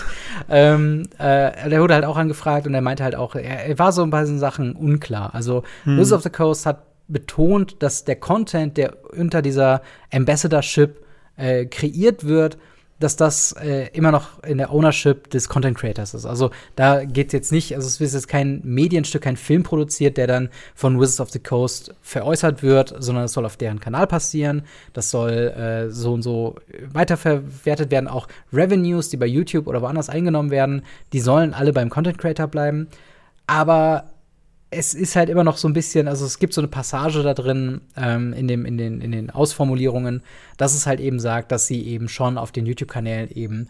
[0.50, 3.92] Ähm, äh, der wurde halt auch angefragt und er meinte halt auch, er, er war
[3.92, 5.36] so bei diesen Sachen unklar.
[5.36, 5.98] Also hm.
[5.98, 9.82] Wizards of the Coast hat betont, dass der Content, der unter dieser
[10.14, 11.04] Ambassadorship
[11.36, 12.58] äh, kreiert wird,
[13.02, 16.26] dass das äh, immer noch in der Ownership des Content Creators ist.
[16.26, 20.28] Also da geht jetzt nicht, also es ist jetzt kein Medienstück, kein Film produziert, der
[20.28, 24.64] dann von Wizards of the Coast veräußert wird, sondern es soll auf deren Kanal passieren.
[24.94, 26.56] Das soll äh, so und so
[26.92, 28.08] weiterverwertet werden.
[28.08, 30.84] Auch Revenues, die bei YouTube oder woanders eingenommen werden,
[31.14, 32.88] die sollen alle beim Content Creator bleiben.
[33.48, 34.06] Aber
[34.72, 37.34] es ist halt immer noch so ein bisschen, also es gibt so eine Passage da
[37.34, 40.24] drin ähm, in, dem, in, den, in den Ausformulierungen,
[40.58, 43.68] dass es halt eben sagt, dass sie eben schon auf den YouTube-Kanälen eben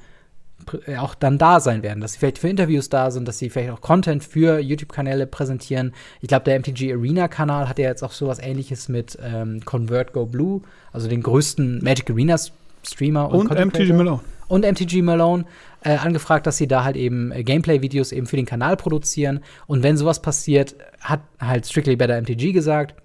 [0.86, 3.50] äh, auch dann da sein werden, dass sie vielleicht für Interviews da sind, dass sie
[3.50, 5.94] vielleicht auch Content für YouTube-Kanäle präsentieren.
[6.22, 10.28] Ich glaube, der MTG Arena-Kanal hat ja jetzt auch sowas ähnliches mit ähm, Convert Go
[10.28, 10.62] Blue,
[10.94, 12.38] also den größten Magic Arena
[12.84, 14.22] Streamer und, und MTG Malone.
[14.48, 15.46] Und MTG Malone
[15.84, 19.40] äh, angefragt, dass sie da halt eben äh, Gameplay-Videos eben für den Kanal produzieren.
[19.68, 22.96] Und wenn sowas passiert, hat halt Strictly Better MTG gesagt,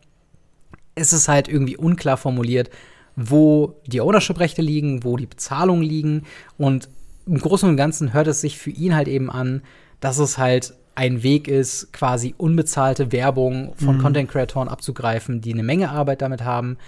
[0.95, 2.71] ist es halt irgendwie unklar formuliert,
[3.15, 6.25] wo die Ownership-Rechte liegen, wo die Bezahlungen liegen.
[6.59, 6.89] Und
[7.27, 9.63] im Großen und Ganzen hört es sich für ihn halt eben an,
[10.01, 14.03] dass es halt ein Weg ist, quasi unbezahlte Werbung von mhm.
[14.03, 16.79] Content-Creatoren abzugreifen, die eine Menge Arbeit damit haben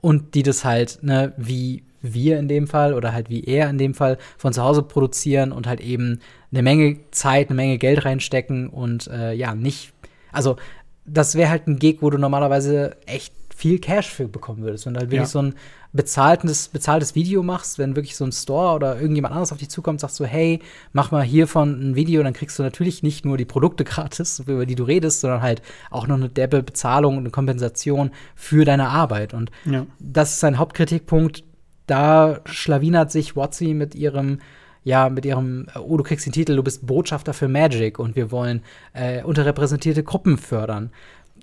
[0.00, 3.78] und die das halt, ne, wie wir in dem Fall oder halt wie er in
[3.78, 6.20] dem Fall von zu Hause produzieren und halt eben
[6.52, 9.92] eine Menge Zeit, eine Menge Geld reinstecken und äh, ja, nicht,
[10.32, 10.56] also
[11.04, 14.86] das wäre halt ein Gig, wo du normalerweise echt viel Cash für bekommen würdest.
[14.86, 15.26] Wenn du halt wirklich ja.
[15.26, 15.54] so ein
[15.92, 20.00] bezahltes, bezahltes Video machst, wenn wirklich so ein Store oder irgendjemand anderes auf dich zukommt,
[20.00, 20.60] sagst du, hey,
[20.92, 24.64] mach mal hiervon ein Video, dann kriegst du natürlich nicht nur die Produkte gratis, über
[24.64, 28.90] die du redest, sondern halt auch noch eine derbe Bezahlung und eine Kompensation für deine
[28.90, 29.34] Arbeit.
[29.34, 29.86] Und ja.
[29.98, 31.42] das ist sein Hauptkritikpunkt,
[31.88, 34.38] da schlawinert sich Watsi mit ihrem
[34.84, 38.30] ja, mit ihrem, oh, du kriegst den Titel, du bist Botschafter für Magic und wir
[38.30, 38.62] wollen
[38.94, 40.92] äh, unterrepräsentierte Gruppen fördern.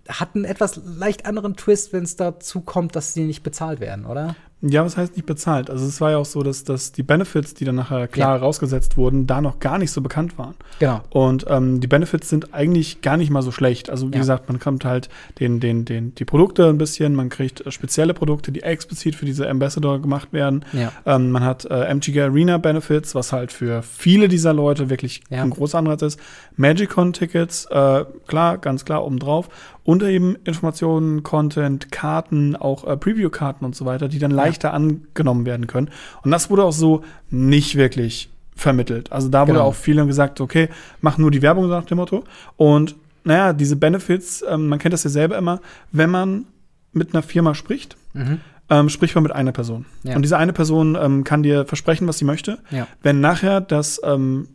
[0.07, 4.05] Hat einen etwas leicht anderen Twist, wenn es dazu kommt, dass sie nicht bezahlt werden,
[4.05, 4.35] oder?
[4.67, 5.69] Ja, was heißt nicht bezahlt?
[5.69, 8.41] Also es war ja auch so, dass, dass die Benefits, die dann nachher klar ja.
[8.41, 10.55] rausgesetzt wurden, da noch gar nicht so bekannt waren.
[10.79, 11.01] Genau.
[11.09, 13.89] Und ähm, die Benefits sind eigentlich gar nicht mal so schlecht.
[13.89, 14.19] Also wie ja.
[14.19, 15.09] gesagt, man kommt halt
[15.39, 19.25] den, den, den, die Produkte ein bisschen, man kriegt äh, spezielle Produkte, die explizit für
[19.25, 20.65] diese Ambassador gemacht werden.
[20.73, 20.91] Ja.
[21.05, 25.49] Ähm, man hat äh, MTG Arena Benefits, was halt für viele dieser Leute wirklich ein
[25.49, 26.19] großer Anreiz ist.
[26.55, 29.49] Magicon-Tickets, äh, klar, ganz klar obendrauf.
[29.83, 35.45] Und eben Informationen, Content, Karten, auch äh, Preview-Karten und so weiter, die dann leichter angenommen
[35.45, 35.89] werden können.
[36.23, 39.11] Und das wurde auch so nicht wirklich vermittelt.
[39.11, 39.65] Also da wurde genau.
[39.65, 40.69] auch vielen gesagt, okay,
[41.01, 42.23] mach nur die Werbung nach dem Motto.
[42.55, 45.59] Und naja, diese Benefits, ähm, man kennt das ja selber immer,
[45.91, 46.45] wenn man
[46.93, 48.39] mit einer Firma spricht, mhm.
[48.69, 49.85] ähm, spricht man mit einer Person.
[50.03, 50.15] Ja.
[50.15, 52.59] Und diese eine Person ähm, kann dir versprechen, was sie möchte.
[52.71, 52.87] Ja.
[53.03, 54.47] Wenn nachher das, ähm,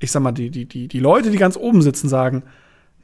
[0.00, 2.42] ich sag mal, die, die, die, die Leute, die ganz oben sitzen, sagen,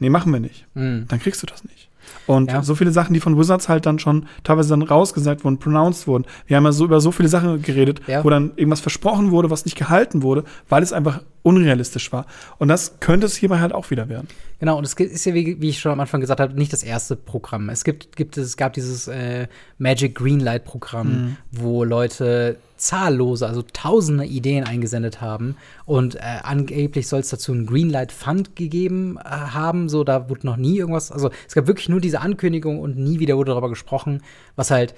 [0.00, 1.07] nee, machen wir nicht, mhm.
[1.09, 1.88] dann kriegst du das nicht.
[2.26, 2.62] Und ja.
[2.62, 6.24] so viele Sachen, die von Wizards halt dann schon teilweise dann rausgesagt wurden, pronounced wurden.
[6.46, 8.24] Wir haben ja so über so viele Sachen geredet, ja.
[8.24, 12.26] wo dann irgendwas versprochen wurde, was nicht gehalten wurde, weil es einfach unrealistisch war.
[12.59, 14.28] Und das könnte es hierbei halt auch wieder werden.
[14.61, 16.82] Genau, und es ist ja, wie, wie ich schon am Anfang gesagt habe, nicht das
[16.82, 17.68] erste Programm.
[17.68, 19.46] Es gibt, gibt es gab dieses äh,
[19.78, 21.36] Magic Greenlight Programm, mhm.
[21.52, 25.57] wo Leute zahllose, also tausende Ideen eingesendet haben.
[25.87, 29.89] Und äh, angeblich soll es dazu einen Greenlight Fund gegeben äh, haben.
[29.89, 31.11] So, da wurde noch nie irgendwas.
[31.11, 34.22] Also es gab wirklich nur diese Ankündigung und nie wieder wurde darüber gesprochen,
[34.55, 34.95] was halt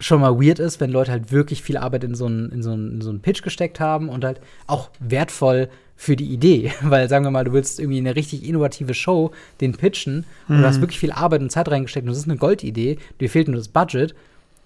[0.00, 2.70] schon mal weird ist, wenn Leute halt wirklich viel Arbeit in so einen, in so
[2.72, 6.72] einen, in so einen Pitch gesteckt haben und halt auch wertvoll für die Idee.
[6.82, 10.60] Weil, sagen wir mal, du willst irgendwie eine richtig innovative Show den pitchen und Mhm.
[10.60, 13.48] du hast wirklich viel Arbeit und Zeit reingesteckt und das ist eine Goldidee, dir fehlt
[13.48, 14.14] nur das Budget.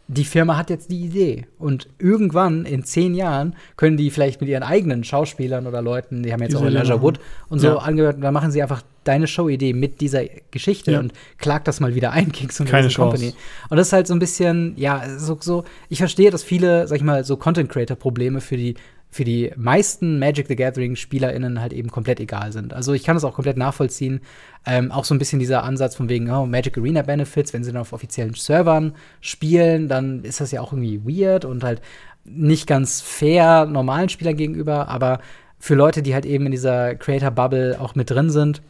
[0.08, 1.46] Die Firma hat jetzt die Idee.
[1.58, 6.32] Und irgendwann, in zehn Jahren, können die vielleicht mit ihren eigenen Schauspielern oder Leuten, die
[6.32, 7.00] haben jetzt Die auch Elijah.
[7.00, 7.76] Wood und so Ja.
[7.76, 11.00] angehört, dann machen sie einfach deine Showidee mit dieser Geschichte Ja.
[11.00, 13.30] und klagt das mal wieder ein, Kings und Keine Risen Company.
[13.30, 13.36] Chance.
[13.70, 16.96] Und das ist halt so ein bisschen, ja, so, so, ich verstehe, dass viele, sag
[16.96, 18.74] ich mal, so Content-Creator-Probleme für die,
[19.14, 22.72] für die meisten Magic the Gathering-SpielerInnen halt eben komplett egal sind.
[22.72, 24.22] Also ich kann das auch komplett nachvollziehen.
[24.64, 27.72] Ähm, auch so ein bisschen dieser Ansatz von wegen, oh, Magic Arena Benefits, wenn sie
[27.72, 31.82] dann auf offiziellen Servern spielen, dann ist das ja auch irgendwie weird und halt
[32.24, 35.20] nicht ganz fair normalen Spielern gegenüber, aber
[35.58, 38.62] für Leute, die halt eben in dieser Creator-Bubble auch mit drin sind,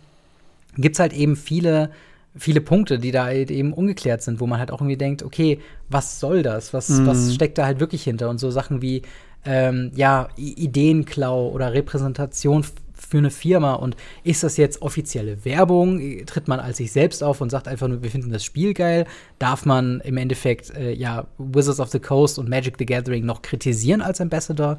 [0.76, 1.90] gibt es halt eben viele,
[2.34, 5.60] viele Punkte, die da halt eben ungeklärt sind, wo man halt auch irgendwie denkt, okay,
[5.88, 6.72] was soll das?
[6.74, 7.06] Was, Mhm.
[7.06, 8.28] was steckt da halt wirklich hinter?
[8.28, 9.02] Und so Sachen wie,
[9.44, 12.64] ähm, ja, Ideenklau oder Repräsentation
[12.94, 16.00] für eine Firma und ist das jetzt offizielle Werbung?
[16.26, 19.06] Tritt man als sich selbst auf und sagt einfach nur, wir finden das Spiel geil?
[19.38, 23.42] Darf man im Endeffekt äh, ja Wizards of the Coast und Magic the Gathering noch
[23.42, 24.78] kritisieren als Ambassador?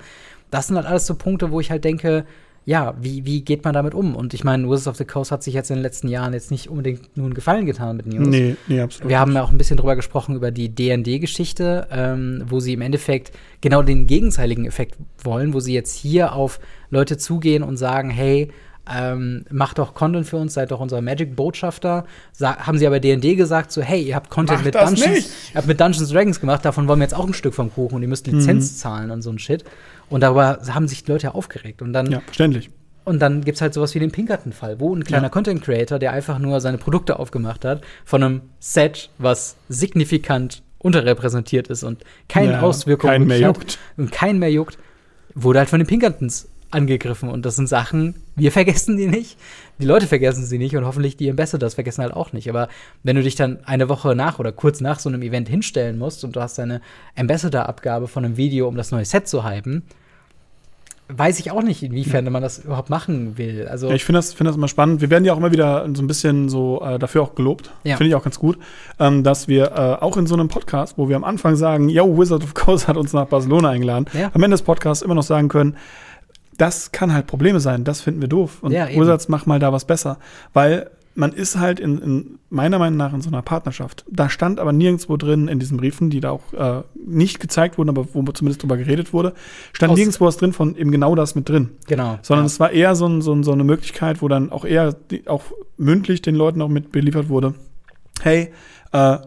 [0.51, 2.25] Das sind halt alles so Punkte, wo ich halt denke,
[2.65, 4.15] ja, wie, wie geht man damit um?
[4.15, 6.49] Und ich meine, Wizards of the Coast hat sich jetzt in den letzten Jahren jetzt
[6.49, 8.27] nicht unbedingt nur einen Gefallen getan mit News.
[8.27, 9.09] Nee, nee, absolut.
[9.09, 12.81] Wir haben ja auch ein bisschen drüber gesprochen, über die DD-Geschichte, ähm, wo sie im
[12.81, 16.59] Endeffekt genau den gegenteiligen Effekt wollen, wo sie jetzt hier auf
[16.89, 18.49] Leute zugehen und sagen, hey,
[18.91, 22.05] ähm, macht doch Content für uns, seid doch unser Magic-Botschafter.
[22.41, 25.29] Haben sie aber D&D gesagt, so, hey, ihr habt Content mit Dungeons, nicht!
[25.53, 27.95] ihr habt mit Dungeons Dragons gemacht, davon wollen wir jetzt auch ein Stück vom Kuchen
[27.95, 29.63] und ihr müsst Lizenz zahlen und so ein Shit.
[30.09, 31.81] Und darüber haben sich die Leute ja aufgeregt.
[31.81, 32.69] Und dann ja, verständlich.
[33.05, 35.29] und dann gibt's halt sowas wie den Pinkerton-Fall, wo ein kleiner Ja.
[35.29, 41.83] Content-Creator, der einfach nur seine Produkte aufgemacht hat, von einem Set, was signifikant unterrepräsentiert ist
[41.83, 43.79] und keine Ja, Auswirkungen keinen mehr hat juckt.
[43.97, 44.77] und keinen mehr juckt,
[45.33, 47.29] wurde halt von den Pinkertons angegriffen.
[47.29, 49.37] Und das sind Sachen, wir vergessen die nicht,
[49.83, 52.49] die Leute vergessen sie nicht und hoffentlich die Ambassadors vergessen halt auch nicht.
[52.49, 52.69] Aber
[53.03, 56.23] wenn du dich dann eine Woche nach oder kurz nach so einem Event hinstellen musst
[56.23, 56.79] und du hast deine
[57.17, 59.83] Ambassador-Abgabe von einem Video, um das neue Set zu hypen,
[61.09, 63.67] weiß ich auch nicht, inwiefern man das überhaupt machen will.
[63.69, 65.01] Also Ja, ich finde das, find das immer spannend.
[65.01, 67.71] Wir werden ja auch immer wieder so ein bisschen so äh, dafür auch gelobt.
[67.83, 67.97] Ja.
[67.97, 68.57] Finde ich auch ganz gut,
[68.99, 72.17] ähm, dass wir äh, auch in so einem Podcast, wo wir am Anfang sagen, yo,
[72.17, 74.31] Wizard of Coast hat uns nach Barcelona eingeladen, Ja.
[74.33, 75.75] am Ende des Podcasts immer noch sagen können,
[76.57, 78.59] das kann halt Probleme sein, das finden wir doof.
[78.61, 78.87] Und Ja.
[78.89, 80.17] Wizards, mach mal da was besser.
[80.53, 84.03] Weil man ist halt in, in meiner Meinung nach in so einer Partnerschaft.
[84.09, 87.89] Da stand aber nirgendwo drin in diesen Briefen, die da auch äh, nicht gezeigt wurden,
[87.89, 89.33] aber wo zumindest drüber geredet wurde,
[89.73, 92.17] stand Aus- nirgendwo was drin von eben genau das mit drin genau.
[92.23, 92.47] sondern ja.
[92.47, 95.27] es war eher so, ein, so, ein, so eine Möglichkeit, wo dann auch eher die,
[95.27, 95.43] auch
[95.77, 97.53] mündlich den Leuten auch mit beliefert wurde,
[98.21, 98.51] hey,
[98.91, 99.17] äh,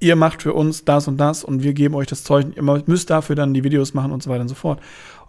[0.00, 3.10] ihr macht für uns das und das und wir geben euch das Zeug, ihr müsst
[3.10, 4.80] dafür dann die Videos machen und so weiter und so fort.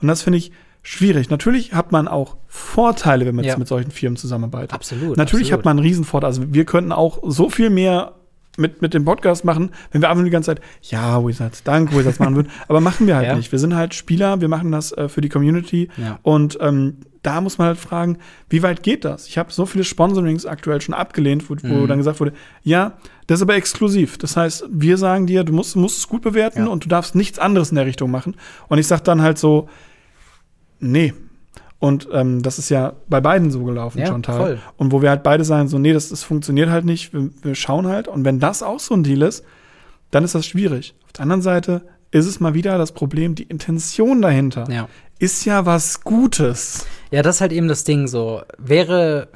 [0.02, 0.52] Und das finde ich
[0.88, 1.30] schwierig.
[1.32, 3.52] Natürlich hat man auch Vorteile, wenn man Ja.
[3.52, 4.72] jetzt mit solchen Firmen zusammenarbeitet.
[4.74, 5.18] Absolut.
[5.18, 5.60] Natürlich absolut.
[5.60, 6.28] hat man einen Riesenvorteil.
[6.28, 8.14] Also wir könnten auch so viel mehr
[8.58, 11.98] mit, mit dem Podcast machen, wenn wir einfach nur die ganze Zeit, ja, Wizards, danke,
[11.98, 12.50] Wizards machen würden.
[12.70, 13.36] Aber machen wir halt Ja.
[13.36, 13.52] nicht.
[13.52, 15.90] Wir sind halt Spieler, wir machen das äh, für die Community.
[15.98, 16.20] Ja.
[16.22, 18.20] Und ähm, da muss man halt fragen,
[18.50, 19.28] wie weit geht das?
[19.28, 21.88] Ich habe so viele Sponsorings aktuell schon abgelehnt, wo, wo Mhm.
[21.88, 22.34] dann gesagt wurde,
[22.64, 22.94] ja,
[23.28, 24.20] das ist aber exklusiv.
[24.20, 27.40] Das heißt, wir sagen dir, du musst, musst es gut bewerten und du darfst nichts
[27.40, 28.36] anderes in der Richtung machen.
[28.68, 29.68] Und ich sag dann halt so,
[30.80, 31.14] nee.
[31.80, 34.38] Und ähm, das ist ja bei beiden so gelaufen, Ja, Chantal.
[34.40, 34.60] voll.
[34.78, 37.54] Und wo wir halt beide sagen, so, nee, das, das funktioniert halt nicht, wir, wir
[37.56, 38.08] schauen halt.
[38.08, 39.44] Und wenn das auch so ein Deal ist,
[40.10, 40.96] dann ist das schwierig.
[41.06, 44.88] Auf der anderen Seite ist es mal wieder das Problem, die Intention dahinter Ja.
[45.20, 46.86] ist ja was Gutes.
[47.12, 48.42] ja, das ist halt eben das Ding so.
[48.58, 49.28] Wäre,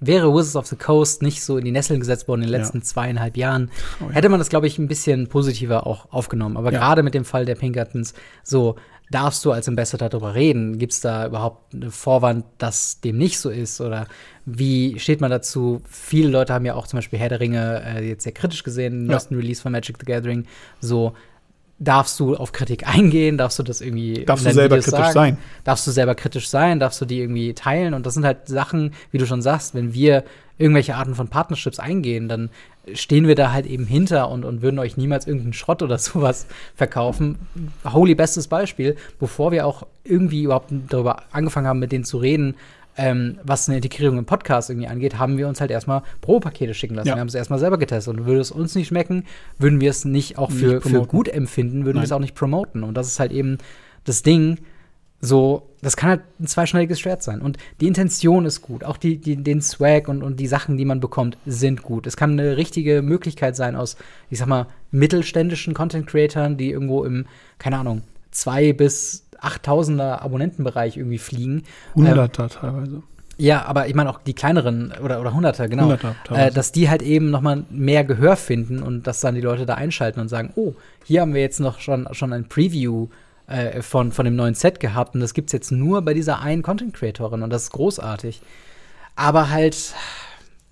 [0.00, 2.58] wäre Wizards of the Coast nicht so in die Nesseln gesetzt worden in den Ja.
[2.58, 3.70] letzten zweieinhalb Jahren,
[4.00, 4.10] Oh ja.
[4.16, 6.56] hätte man das, glaube ich, ein bisschen positiver auch aufgenommen.
[6.56, 6.78] Aber Ja.
[6.80, 8.74] gerade mit dem Fall der Pinkertons, so
[9.10, 10.78] darfst du als Ambassador darüber reden?
[10.78, 13.80] Gibt es da überhaupt einen Vorwand, dass dem nicht so ist?
[13.80, 14.06] Oder
[14.44, 15.82] wie steht man dazu?
[15.88, 18.92] Viele Leute haben ja auch zum Beispiel Herr der Ringe äh, jetzt sehr kritisch gesehen,
[18.92, 19.12] den Ja.
[19.12, 20.46] neuesten Release von Magic the Gathering.
[20.80, 21.14] So,
[21.78, 23.36] darfst du auf Kritik eingehen?
[23.36, 25.38] Darfst du das irgendwie Darfst du selber Videos kritisch sein?
[25.64, 26.80] Darfst du selber kritisch sein?
[26.80, 27.94] Darfst du die irgendwie teilen?
[27.94, 30.24] Und das sind halt Sachen, wie du schon sagst, wenn wir
[30.56, 32.48] irgendwelche Arten von Partnerships eingehen, dann
[32.92, 36.46] stehen wir da halt eben hinter und, und würden euch niemals irgendeinen Schrott oder sowas
[36.74, 37.38] verkaufen.
[37.84, 42.54] Holy bestes Beispiel, bevor wir auch irgendwie überhaupt darüber angefangen haben, mit denen zu reden,
[42.96, 46.94] ähm, was eine Integrierung im Podcast irgendwie angeht, haben wir uns halt erstmal Pro-Pakete schicken
[46.94, 47.08] lassen.
[47.08, 47.16] Ja.
[47.16, 48.16] Wir haben es erstmal selber getestet.
[48.16, 49.24] Und würde es uns nicht schmecken,
[49.58, 52.36] würden wir es nicht auch für, Nicht für gut empfinden, würden wir es auch nicht
[52.36, 52.84] promoten.
[52.84, 53.58] Und das ist halt eben
[54.04, 54.58] das Ding
[55.20, 57.40] so, das kann halt ein zweischneidiges Schwert sein.
[57.40, 58.84] Und die Intention ist gut.
[58.84, 62.06] Auch die, die, den Swag und, und die Sachen, die man bekommt, sind gut.
[62.06, 63.96] Es kann eine richtige Möglichkeit sein aus,
[64.30, 67.26] ich sag mal, mittelständischen Content-Creatern, die irgendwo im,
[67.58, 71.64] keine Ahnung, zwei bis 8000er Abonnentenbereich irgendwie fliegen.
[71.94, 73.02] Hunderter ähm, teilweise.
[73.36, 75.84] Ja, aber ich meine auch die kleineren oder, oder Hunderter, genau.
[75.84, 79.40] Hunderter, äh, dass die halt eben noch mal mehr Gehör finden und dass dann die
[79.40, 83.08] Leute da einschalten und sagen, oh, hier haben wir jetzt noch schon, schon ein Preview
[83.46, 86.40] äh, von, von dem neuen Set gehabt und das gibt es jetzt nur bei dieser
[86.40, 88.40] einen Content Creatorin und das ist großartig.
[89.16, 89.94] Aber halt,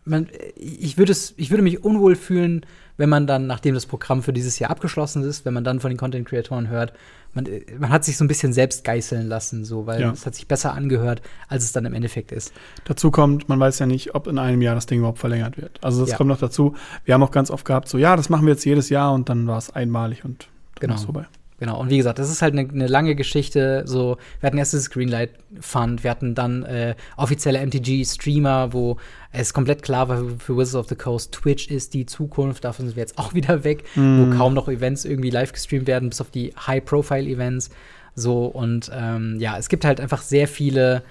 [0.05, 2.67] man, ich, würde ich würde mich unwohl fühlen,
[2.97, 5.91] wenn man dann, nachdem das Programm für dieses Jahr abgeschlossen ist, wenn man dann von
[5.91, 6.93] den Content Creatoren hört,
[7.35, 7.49] man,
[7.79, 10.11] man hat sich so ein bisschen selbst geißeln lassen, so, weil ja.
[10.11, 12.53] es hat sich besser angehört, als es dann im Endeffekt ist.
[12.85, 15.79] Dazu kommt, man weiß ja nicht, ob in einem Jahr das Ding überhaupt verlängert wird.
[15.83, 16.17] Also das ja.
[16.17, 16.75] kommt noch dazu.
[17.05, 19.29] Wir haben auch ganz oft gehabt, so ja, das machen wir jetzt jedes Jahr und
[19.29, 20.95] dann war es einmalig und dann genau.
[20.95, 21.27] ist vorbei.
[21.63, 23.85] Genau, und wie gesagt, das ist halt eine, eine lange Geschichte.
[23.87, 28.97] So, wir hatten erst das Greenlight Fund, wir hatten dann äh, offizielle MTG-Streamer, wo
[29.31, 32.97] es komplett klar war für Wizards of the Coast, Twitch ist die Zukunft, davon sind
[32.97, 34.19] wir jetzt auch wieder weg, mm.
[34.33, 37.71] wo kaum noch Events irgendwie live gestreamt werden, bis auf die High-Profile-Events.
[38.17, 41.05] So, und ähm, ja, es gibt halt einfach sehr viele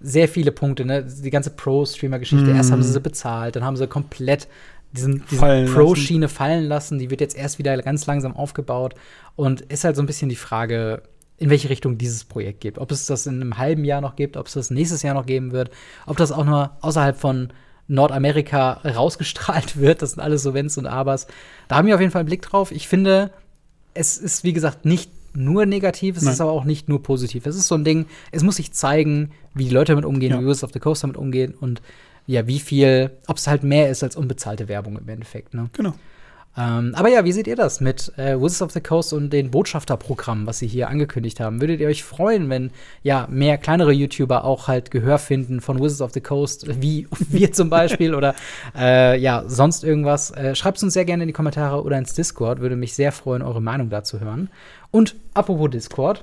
[0.00, 1.04] sehr viele Punkte, ne?
[1.04, 2.46] Die ganze Pro-Streamer-Geschichte.
[2.46, 2.56] Mm.
[2.56, 4.48] Erst haben sie sie bezahlt, dann haben sie komplett
[4.92, 6.98] diesen, diesen Pro-Schiene fallen lassen.
[6.98, 8.94] Die wird jetzt erst wieder ganz langsam aufgebaut.
[9.36, 11.02] Und ist halt so ein bisschen die Frage,
[11.38, 12.78] in welche Richtung dieses Projekt geht.
[12.78, 15.26] Ob es das in einem halben Jahr noch gibt, ob es das nächstes Jahr noch
[15.26, 15.70] geben wird,
[16.06, 17.48] ob das auch nur außerhalb von
[17.88, 20.02] Nordamerika rausgestrahlt wird.
[20.02, 21.26] Das sind alles so Wenns und Abers.
[21.68, 22.70] Da haben wir auf jeden Fall einen Blick drauf.
[22.70, 23.32] Ich finde,
[23.94, 26.34] es ist, wie gesagt, nicht nur negativ, es Nein.
[26.34, 27.46] ist aber auch nicht nur positiv.
[27.46, 30.40] Es ist so ein Ding, es muss sich zeigen, wie die Leute damit umgehen, ja.
[30.40, 31.80] wie Wizards of the Coast damit umgehen und
[32.26, 35.54] ja, wie viel, ob es halt mehr ist als unbezahlte Werbung im Endeffekt.
[35.54, 35.70] Ne?
[35.72, 35.94] Genau.
[36.54, 39.50] Ähm, aber ja, wie seht ihr das mit äh, Wizards of the Coast und den
[39.50, 41.62] Botschafterprogrammen, was sie hier angekündigt haben?
[41.62, 42.70] Würdet ihr euch freuen, wenn
[43.02, 47.52] ja mehr kleinere YouTuber auch halt Gehör finden von Wizards of the Coast, wie wir
[47.52, 48.34] zum Beispiel oder
[48.76, 50.30] äh, ja, sonst irgendwas?
[50.32, 52.60] Äh, Schreibt es uns sehr gerne in die Kommentare oder ins Discord.
[52.60, 54.50] Würde mich sehr freuen, eure Meinung dazu hören.
[54.90, 56.22] Und apropos Discord,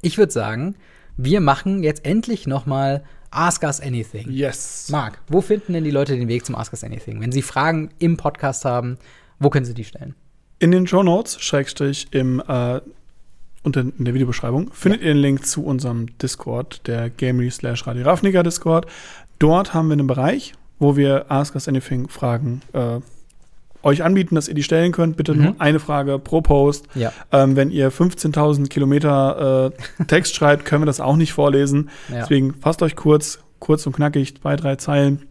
[0.00, 0.76] ich würde sagen,
[1.16, 4.30] wir machen jetzt endlich noch mal Ask Us Anything.
[4.30, 4.88] Yes.
[4.90, 7.20] Marc, wo finden denn die Leute den Weg zum Ask Us Anything?
[7.20, 8.98] Wenn sie Fragen im Podcast haben,
[9.38, 10.14] wo können sie die stellen?
[10.58, 12.80] In den Show Notes, Schrägstrich, im, äh,
[13.62, 15.08] unter in der Videobeschreibung, findet ja.
[15.08, 18.86] ihr den Link zu unserem Discord, der Gamery slash Radio Ravnica Discord.
[19.38, 23.00] Dort haben wir einen Bereich, wo wir Ask Us Anything Fragen äh,
[23.88, 25.16] euch anbieten, dass ihr die stellen könnt.
[25.16, 25.42] Bitte mhm.
[25.42, 26.86] nur eine Frage pro Post.
[26.94, 27.12] Ja.
[27.32, 31.90] Ähm, wenn ihr 15.000 Kilometer äh, Text schreibt, können wir das auch nicht vorlesen.
[32.08, 32.20] Ja.
[32.20, 35.22] Deswegen fasst euch kurz, kurz und knackig, zwei, drei Zeilen.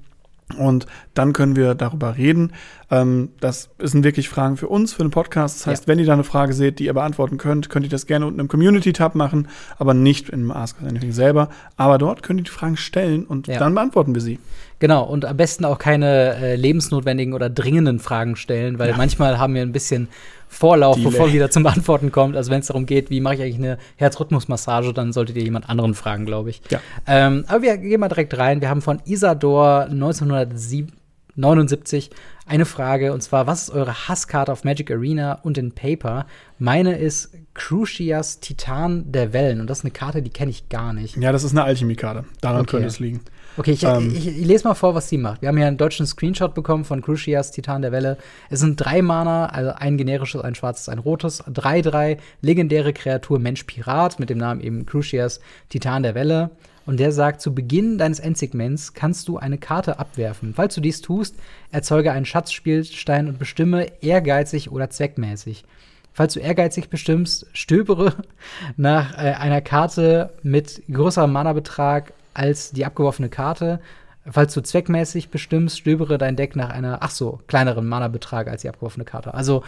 [0.57, 2.53] Und dann können wir darüber reden.
[2.89, 5.59] Ähm, das sind wirklich Fragen für uns, für den Podcast.
[5.59, 5.87] Das heißt, ja.
[5.87, 8.39] wenn ihr da eine Frage seht, die ihr beantworten könnt, könnt ihr das gerne unten
[8.39, 11.49] im Community-Tab machen, aber nicht im Ask Anything selber.
[11.75, 13.59] Aber dort könnt ihr die Fragen stellen und ja.
[13.59, 14.39] dann beantworten wir sie.
[14.79, 18.97] Genau, und am besten auch keine äh, lebensnotwendigen oder dringenden Fragen stellen, weil ja.
[18.97, 20.07] manchmal haben wir ein bisschen
[20.49, 21.11] Vorlauf, Delay.
[21.11, 22.37] bevor wieder zum Beantworten kommt.
[22.37, 25.69] Also wenn es darum geht, wie mache ich eigentlich eine Herzrhythmusmassage, dann solltet ihr jemand
[25.69, 26.61] anderen fragen, glaube ich.
[26.69, 26.79] Ja.
[27.05, 28.61] Ähm, aber wir gehen mal direkt rein.
[28.61, 32.11] Wir haben von Isador 1979
[32.47, 36.25] eine Frage, und zwar, was ist eure Hasskarte auf Magic Arena und in Paper?
[36.59, 39.59] Meine ist Crucias Titan der Wellen.
[39.59, 41.17] Und das ist eine Karte, die kenne ich gar nicht.
[41.17, 42.25] Ja, das ist eine Alchemie-Karte.
[42.41, 42.71] Daran okay.
[42.71, 43.21] könnte es liegen.
[43.57, 45.41] Okay, ich, ähm, ich, ich, lese mal vor, was sie macht.
[45.41, 48.17] Wir haben hier einen deutschen Screenshot bekommen von Crucias Titan der Welle.
[48.51, 51.43] Es sind drei Mana, also ein generisches, ein schwarzes, ein rotes.
[51.43, 55.39] 3-3, legendäre Kreatur Mensch Pirat mit dem Namen eben Crucias
[55.69, 56.51] Titan der Welle.
[56.87, 60.53] Und der sagt, zu Beginn deines Endsegments kannst du eine Karte abwerfen.
[60.55, 61.35] Falls du dies tust,
[61.69, 65.65] erzeuge einen Schatzspielstein und bestimme ehrgeizig oder zweckmäßig.
[66.13, 68.13] Falls du ehrgeizig bestimmst, stöbere
[68.77, 73.81] nach äh, einer Karte mit größerem Mana-Betrag als die abgeworfene Karte.
[74.25, 78.69] Falls du zweckmäßig bestimmst, stöbere dein Deck nach einer, ach so, kleineren Mana-Betrag als die
[78.69, 79.33] abgeworfene Karte.
[79.33, 79.63] Also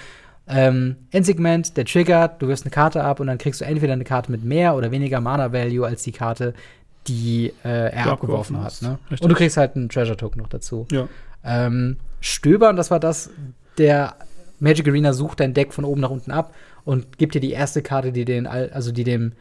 [0.48, 4.04] ähm, Endsegment, der triggert, du wirst eine Karte ab und dann kriegst du entweder eine
[4.04, 6.56] Karte mit mehr oder weniger Mana-Value als die Karte,
[7.10, 8.82] die äh, er abgeworfen hat.
[8.82, 9.00] Ne?
[9.10, 10.88] Und du kriegst halt einen Treasure-Token noch dazu.
[10.92, 11.08] Ja.
[11.44, 13.30] Ähm, Stöbern, das war das,
[13.78, 14.16] der
[14.60, 16.54] Magic Arena sucht dein Deck von oben nach unten ab
[16.86, 19.34] und gibt dir die erste Karte, die den, also die dem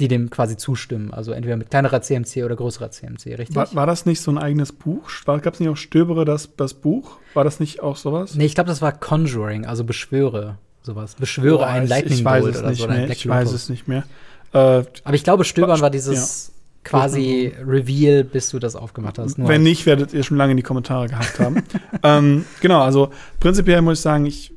[0.00, 1.12] die dem quasi zustimmen.
[1.12, 3.54] Also entweder mit kleinerer CMC oder größerer CMC, richtig?
[3.54, 5.08] War, war das nicht so ein eigenes Buch?
[5.24, 7.18] Gab es nicht auch Stöbere, das, das Buch?
[7.32, 8.34] War das nicht auch sowas?
[8.34, 11.14] Nee, ich glaube, das war Conjuring, also beschwöre sowas.
[11.14, 12.88] Beschwöre Boah, einen Lightning Bolt oder so.
[12.88, 14.04] Mehr, ich weiß es nicht mehr.
[14.52, 16.52] Äh, Aber ich glaube, Stöbern war dieses
[16.84, 19.38] quasi Reveal, bis du das aufgemacht hast.
[19.38, 21.62] Nur Wenn nicht, werdet ihr schon lange in die Kommentare gehabt haben.
[22.02, 23.10] ähm, genau, also
[23.40, 24.52] prinzipiell muss ich sagen, ich,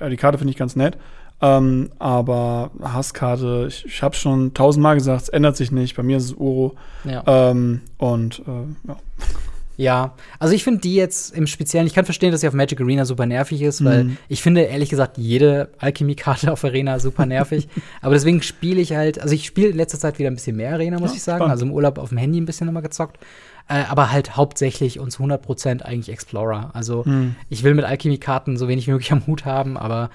[0.00, 0.96] ja, die Karte finde ich ganz nett.
[1.42, 5.96] Ähm, aber Hasskarte, ich, ich habe schon tausendmal gesagt, es ändert sich nicht.
[5.96, 6.74] Bei mir ist es Uro.
[7.04, 7.22] Ja.
[7.26, 8.96] Ähm, und äh, ja.
[9.76, 12.80] Ja, also ich finde die jetzt im Speziellen, ich kann verstehen, dass sie auf Magic
[12.80, 14.16] Arena super nervig ist, weil Mhm.
[14.28, 17.68] ich finde ehrlich gesagt jede Alchemie-Karte auf Arena super nervig.
[18.00, 20.72] Aber deswegen spiele ich halt, also ich spiele in letzter Zeit wieder ein bisschen mehr
[20.74, 21.38] Arena, muss Ja, ich sagen.
[21.38, 21.50] spannend.
[21.52, 23.18] Also im Urlaub auf dem Handy ein bisschen nochmal gezockt.
[23.68, 26.70] Äh, aber halt hauptsächlich und zu 100% eigentlich Explorer.
[26.74, 27.34] Also Mhm.
[27.48, 30.10] ich will mit Alchemie-Karten so wenig wie möglich am Hut haben, aber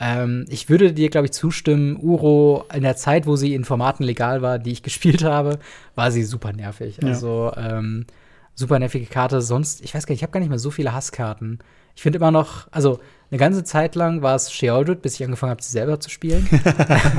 [0.00, 4.02] ähm, ich würde dir, glaube ich, zustimmen, Uro in der Zeit, wo sie in Formaten
[4.04, 5.60] legal war, die ich gespielt habe,
[5.94, 6.98] war sie super nervig.
[7.00, 7.08] Ja.
[7.10, 8.06] Also ähm,
[8.54, 9.40] super nervige Karte.
[9.40, 11.58] Sonst, ich weiß gar nicht, ich habe gar nicht mehr so viele Hasskarten.
[11.96, 12.98] Ich finde immer noch, also
[13.30, 16.48] eine ganze Zeit lang war es Sheoldred, bis ich angefangen habe, sie selber zu spielen.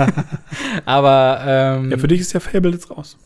[0.86, 3.18] Aber ähm, ja, für dich ist ja Fable jetzt raus.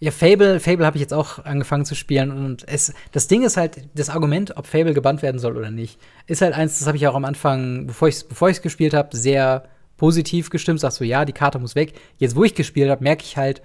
[0.00, 3.56] ja, Fable, Fable habe ich jetzt auch angefangen zu spielen und es, das Ding ist
[3.56, 6.96] halt, das Argument, ob Fable gebannt werden soll oder nicht, ist halt eins, das habe
[6.96, 9.64] ich auch am Anfang, bevor ich es bevor ich's gespielt habe, sehr
[10.00, 10.80] positiv gestimmt.
[10.80, 11.92] Sagst du, ja, die Karte muss weg.
[12.16, 13.60] Jetzt, wo ich gespielt habe, merke ich halt,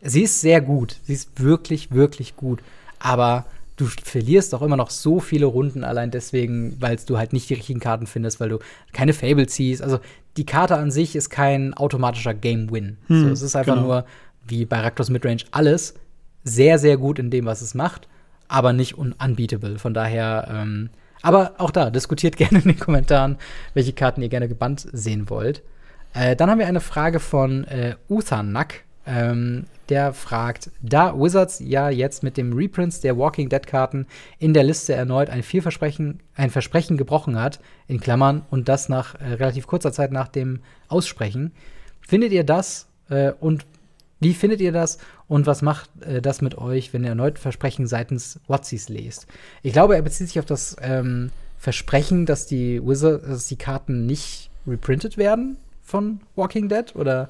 [0.00, 0.96] sie ist sehr gut.
[1.02, 2.62] Sie ist wirklich, wirklich gut.
[3.00, 3.46] Aber
[3.80, 7.54] du verlierst auch immer noch so viele Runden allein deswegen, weil du halt nicht die
[7.54, 8.58] richtigen Karten findest, weil du
[8.92, 9.82] keine Fable ziehst.
[9.82, 9.98] Also
[10.36, 12.98] die Karte an sich ist kein automatischer Game-Win.
[13.06, 13.86] Hm, so, es ist einfach genau.
[13.86, 14.04] nur,
[14.46, 15.94] wie bei Raktos Midrange, alles
[16.44, 18.08] sehr, sehr gut in dem, was es macht,
[18.48, 19.78] aber nicht un unbeatable.
[19.78, 20.90] Von daher, ähm,
[21.22, 23.38] aber auch da, diskutiert gerne in den Kommentaren,
[23.74, 25.62] welche Karten ihr gerne gebannt sehen wollt.
[26.12, 28.84] Äh, dann haben wir eine Frage von äh, Uthanak.
[29.06, 34.06] Ähm, der fragt, da Wizards ja jetzt mit dem Reprints der Walking Dead Karten
[34.38, 39.20] in der Liste erneut ein Vielversprechen, ein Versprechen gebrochen hat, in Klammern, und das nach
[39.20, 41.52] äh, relativ kurzer Zeit nach dem Aussprechen,
[42.00, 43.66] findet ihr das äh, und
[44.20, 47.86] wie findet ihr das und was macht äh, das mit euch, wenn ihr erneut Versprechen
[47.86, 49.26] seitens Watsies lest?
[49.62, 54.06] Ich glaube, er bezieht sich auf das ähm, Versprechen, dass die Wizard, dass die Karten
[54.06, 57.28] nicht reprintet werden von Walking Dead oder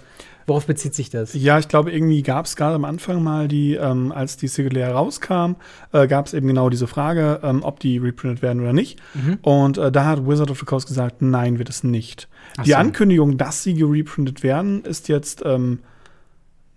[0.50, 1.32] worauf bezieht sich das?
[1.32, 4.90] Ja, ich glaube, irgendwie gab es gerade am Anfang mal die, ähm, als die Singular
[4.90, 5.54] rauskam,
[5.92, 8.98] äh, gab es eben genau diese Frage, ähm, ob die reprintet werden oder nicht.
[9.14, 9.38] Mhm.
[9.42, 12.28] Und äh, da hat Wizard of the Coast gesagt, nein, wird es nicht.
[12.58, 12.76] Ach die so.
[12.76, 15.78] Ankündigung, dass sie gereprintet werden, ist jetzt ähm,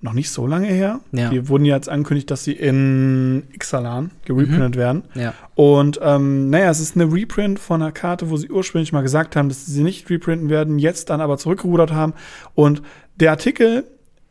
[0.04, 1.00] noch nicht so lange her.
[1.14, 1.30] Ja.
[1.30, 5.04] Die wurden jetzt angekündigt, dass sie in Ixalan gereprintet werden.
[5.16, 5.34] Ja.
[5.56, 9.38] Und ähm, naja, es ist eine Reprint von einer Karte, wo sie ursprünglich mal gesagt
[9.38, 12.14] haben, dass sie sie nicht reprinten werden, jetzt dann aber zurückgerudert haben.
[12.54, 12.82] Und
[13.20, 13.86] der Artikel,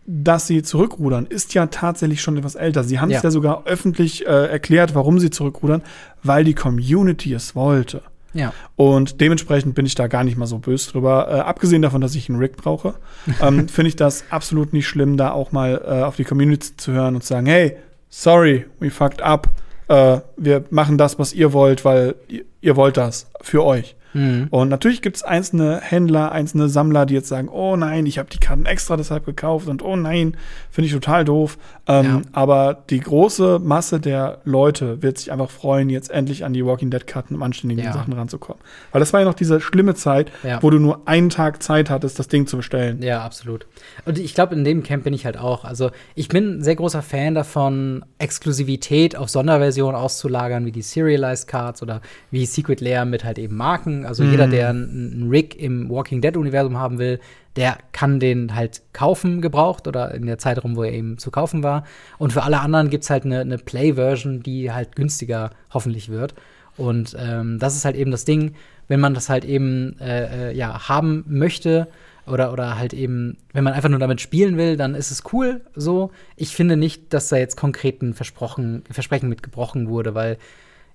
[0.06, 2.82] dass sie zurückrudern, ist ja tatsächlich schon etwas älter.
[2.84, 3.18] Sie haben Ja.
[3.18, 5.82] es ja sogar öffentlich äh, erklärt, warum sie zurückrudern,
[6.22, 8.02] weil die Community es wollte.
[8.34, 8.52] Ja.
[8.76, 11.28] Und dementsprechend bin ich da gar nicht mal so böse drüber.
[11.30, 12.94] Äh, abgesehen davon, dass ich einen Rig brauche,
[13.40, 16.92] ähm, finde ich das absolut nicht schlimm, da auch mal äh, auf die Community zu
[16.92, 17.76] hören und zu sagen, hey,
[18.08, 19.48] sorry, we fucked up.
[19.88, 23.94] Äh, wir machen das, was ihr wollt, weil ihr, ihr wollt das für euch.
[24.14, 24.48] Mhm.
[24.50, 28.28] Und natürlich gibt es einzelne Händler, einzelne Sammler, die jetzt sagen, oh nein, ich habe
[28.30, 30.36] die Karten extra deshalb gekauft und oh nein,
[30.70, 31.58] finde ich total doof.
[31.86, 32.22] Ähm, Ja.
[32.32, 36.90] Aber die große Masse der Leute wird sich einfach freuen, jetzt endlich an die Walking
[36.90, 37.92] Dead Karten im anständigen Ja.
[37.92, 38.60] Sachen ranzukommen.
[38.92, 40.62] Weil das war ja noch diese schlimme Zeit, Ja.
[40.62, 43.02] wo du nur einen Tag Zeit hattest, das Ding zu bestellen.
[43.02, 43.66] Ja, absolut.
[44.04, 45.64] Und ich glaube, in dem Camp bin ich halt auch.
[45.64, 51.46] Also, ich bin ein sehr großer Fan davon, Exklusivität auf Sonderversionen auszulagern, wie die Serialized
[51.48, 52.00] Cards oder
[52.30, 54.01] wie Secret Lair mit halt eben Marken.
[54.05, 57.20] Also, jeder, der einen einen Rig im Walking Dead-Universum haben will,
[57.57, 61.62] der kann den halt kaufen, gebraucht oder in der Zeitraum, wo er eben zu kaufen
[61.62, 61.84] war.
[62.18, 66.34] Und für alle anderen gibt es halt eine, eine Play-Version, die halt günstiger hoffentlich wird.
[66.76, 68.55] Und ähm, das ist halt eben das Ding,
[68.88, 71.88] wenn man das halt eben äh, äh, ja, haben möchte
[72.26, 75.61] oder, oder halt eben, wenn man einfach nur damit spielen will, dann ist es cool
[75.74, 76.11] so.
[76.36, 80.38] Ich finde nicht, dass da jetzt konkret ein Versprochen, Versprechen mit gebrochen wurde, weil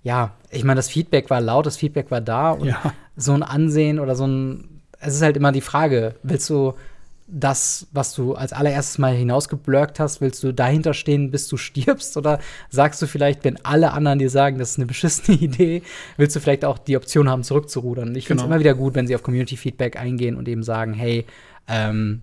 [0.04, 2.94] ja, ich meine, das Feedback war laut, das Feedback war da und Ja.
[3.16, 6.74] so ein Ansehen oder so ein, es ist halt immer die Frage, willst du
[7.30, 12.16] das, was du als allererstes mal hinausgeblurkt hast, willst du dahinter stehen, bis du stirbst?
[12.16, 12.40] Oder
[12.70, 15.84] sagst du vielleicht, wenn alle anderen dir sagen, das ist eine beschissene Idee,
[16.16, 18.16] willst du vielleicht auch die Option haben, zurückzurudern?
[18.16, 18.56] Ich finde es Genau.
[18.56, 21.26] immer wieder gut, wenn sie auf Community-Feedback eingehen und eben sagen, hey,
[21.68, 22.22] ähm,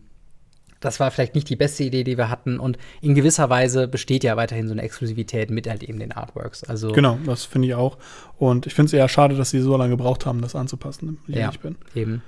[0.84, 2.58] das war vielleicht nicht die beste Idee, die wir hatten.
[2.60, 6.64] Und in gewisser Weise besteht ja weiterhin so eine Exklusivität mit halt eben den Artworks.
[6.64, 7.96] Also Genau, das finde ich auch.
[8.38, 11.34] Und ich finde es eher schade, dass sie so lange gebraucht haben, das anzupassen, wenn
[11.34, 11.50] ich Ja.
[11.62, 11.76] bin.
[11.94, 12.22] Eben.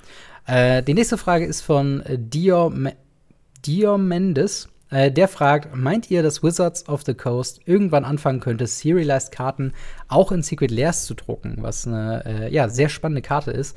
[0.47, 2.95] Äh, die nächste Frage ist von äh, Dio, Me
[3.65, 4.69] Dio Mendes.
[4.91, 9.73] Äh, der fragt, meint ihr, dass Wizards of the Coast irgendwann anfangen könnte, Serialized Karten
[10.07, 13.77] auch in Secret Lairs zu drucken, was eine äh, ja, sehr spannende Karte ist.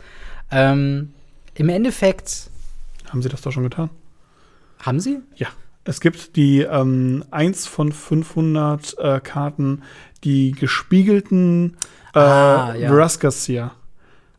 [0.52, 1.14] Ähm,
[1.56, 2.52] Im Endeffekt
[3.10, 3.90] Haben sie das doch schon getan?
[4.80, 5.20] Haben sie?
[5.36, 5.48] Ja.
[5.86, 9.82] Es gibt die ähm, 1 von 500 äh, Karten,
[10.24, 11.78] die gespiegelten
[12.14, 12.90] äh, Ah, ja.
[12.90, 13.72] Vraskasia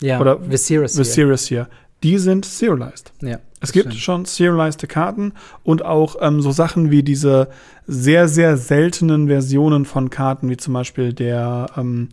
[0.00, 0.92] Ja, Oder Viserys.
[0.94, 1.04] hier.
[1.04, 1.68] Viserys hier.
[2.02, 3.12] Die sind serialized.
[3.20, 3.38] Ja.
[3.60, 4.02] Es gibt stimmt.
[4.02, 5.32] schon serialized Karten
[5.64, 7.48] und auch ähm, so Sachen wie diese
[7.86, 12.08] sehr, sehr seltenen Versionen von Karten, wie zum Beispiel der, ähm,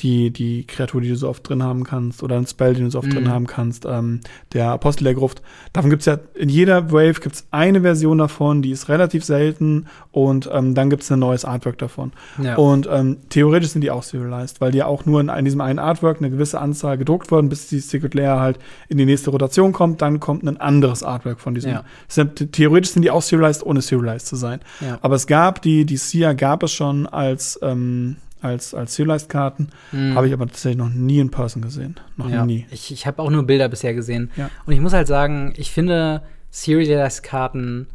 [0.00, 2.90] die, die Kreatur, die du so oft drin haben kannst, oder ein Spell, den du
[2.90, 3.12] so oft Mhm.
[3.12, 4.20] drin haben kannst, ähm,
[4.52, 5.42] der Apostel der Gruft.
[5.72, 10.48] Davon gibt's ja, in jeder Wave gibt's eine Version davon, die ist relativ selten und
[10.52, 12.12] ähm, dann gibt's ein neues Artwork davon.
[12.42, 12.56] Ja.
[12.56, 15.60] Und ähm, theoretisch sind die auch serialized, weil die ja auch nur in, in diesem
[15.60, 19.30] einen Artwork eine gewisse Anzahl gedruckt wurden, bis die Secret Layer halt in die nächste
[19.30, 20.00] Rotation kommt.
[20.00, 21.72] Dann kommt ein anderes Artwork von diesem.
[21.72, 21.84] Ja.
[22.08, 24.60] Deshalb, theoretisch sind die auch serialized, ohne serialized zu sein.
[24.80, 24.98] ja.
[25.02, 29.68] Aber es gab die, die SIA gab es schon als, ähm, als, als serialized-Karten.
[29.92, 30.14] Mhm.
[30.14, 31.96] Habe ich aber tatsächlich noch nie in Person gesehen.
[32.16, 32.66] Noch Ja, nie.
[32.70, 34.30] ich, ich habe auch nur Bilder bisher gesehen.
[34.36, 34.50] Ja.
[34.66, 37.86] Und ich muss halt sagen, ich finde Serialized-Karten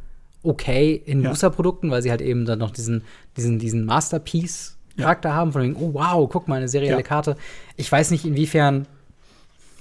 [0.44, 1.30] okay in Ja.
[1.30, 3.04] Booster-Produkten, weil sie halt eben dann noch diesen,
[3.38, 7.02] diesen, diesen Masterpiece-Charakter haben, von wegen, oh wow, guck mal, eine serielle Ja.
[7.04, 7.38] Karte.
[7.78, 8.86] Ich weiß nicht, inwiefern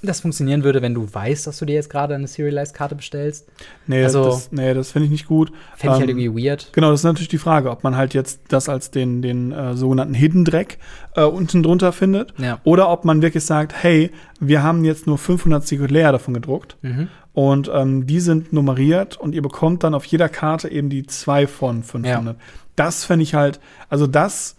[0.03, 3.49] das funktionieren würde, wenn du weißt, dass du dir jetzt gerade eine Serialized-Karte bestellst.
[3.87, 5.51] Nee, Also- das, nee, das finde ich nicht gut.
[5.77, 6.69] Fände ich halt Ähm, irgendwie weird.
[6.73, 9.75] Genau, das ist natürlich die Frage, ob man halt jetzt das als den, den äh,
[9.77, 10.79] sogenannten Hidden Dreck
[11.15, 12.59] äh, unten drunter findet Ja.
[12.65, 16.77] oder ob man wirklich sagt, hey, wir haben jetzt nur 500 Secret Layer davon gedruckt
[16.83, 17.09] Mhm.
[17.33, 21.47] und ähm, die sind nummeriert und ihr bekommt dann auf jeder Karte eben die zwei
[21.47, 22.37] von 500.
[22.77, 24.57] Das fände ich halt, also das,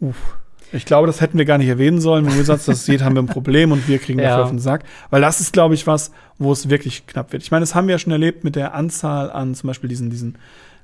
[0.00, 0.16] uff,
[0.74, 2.26] ich glaube, das hätten wir gar nicht erwähnen sollen.
[2.26, 4.28] Wenn sonst das seht, haben wir ein Problem und wir kriegen Ja.
[4.30, 4.84] dafür auf den Sack.
[5.10, 7.42] Weil das ist, glaube ich, was, wo es wirklich knapp wird.
[7.42, 10.10] Ich meine, das haben wir ja schon erlebt mit der Anzahl an zum Beispiel diesen,
[10.10, 10.36] diesen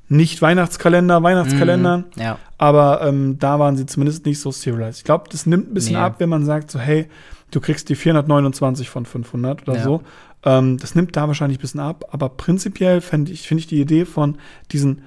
[0.09, 2.05] nicht-Weihnachtskalender, Weihnachtskalendern.
[2.17, 2.23] Mhm.
[2.23, 2.39] Ja.
[2.59, 4.99] Aber ähm, da waren sie zumindest nicht so serialized.
[4.99, 6.01] Ich glaube, das nimmt ein bisschen Nee.
[6.01, 7.07] ab, wenn man sagt, so, hey,
[7.51, 9.83] du kriegst die 429 von 500 oder Ja.
[9.83, 10.03] so.
[10.45, 12.05] Ähm, das nimmt da wahrscheinlich ein bisschen ab.
[12.13, 14.37] Aber prinzipiell finde ich, finde ich die Idee von
[14.73, 15.03] diesen,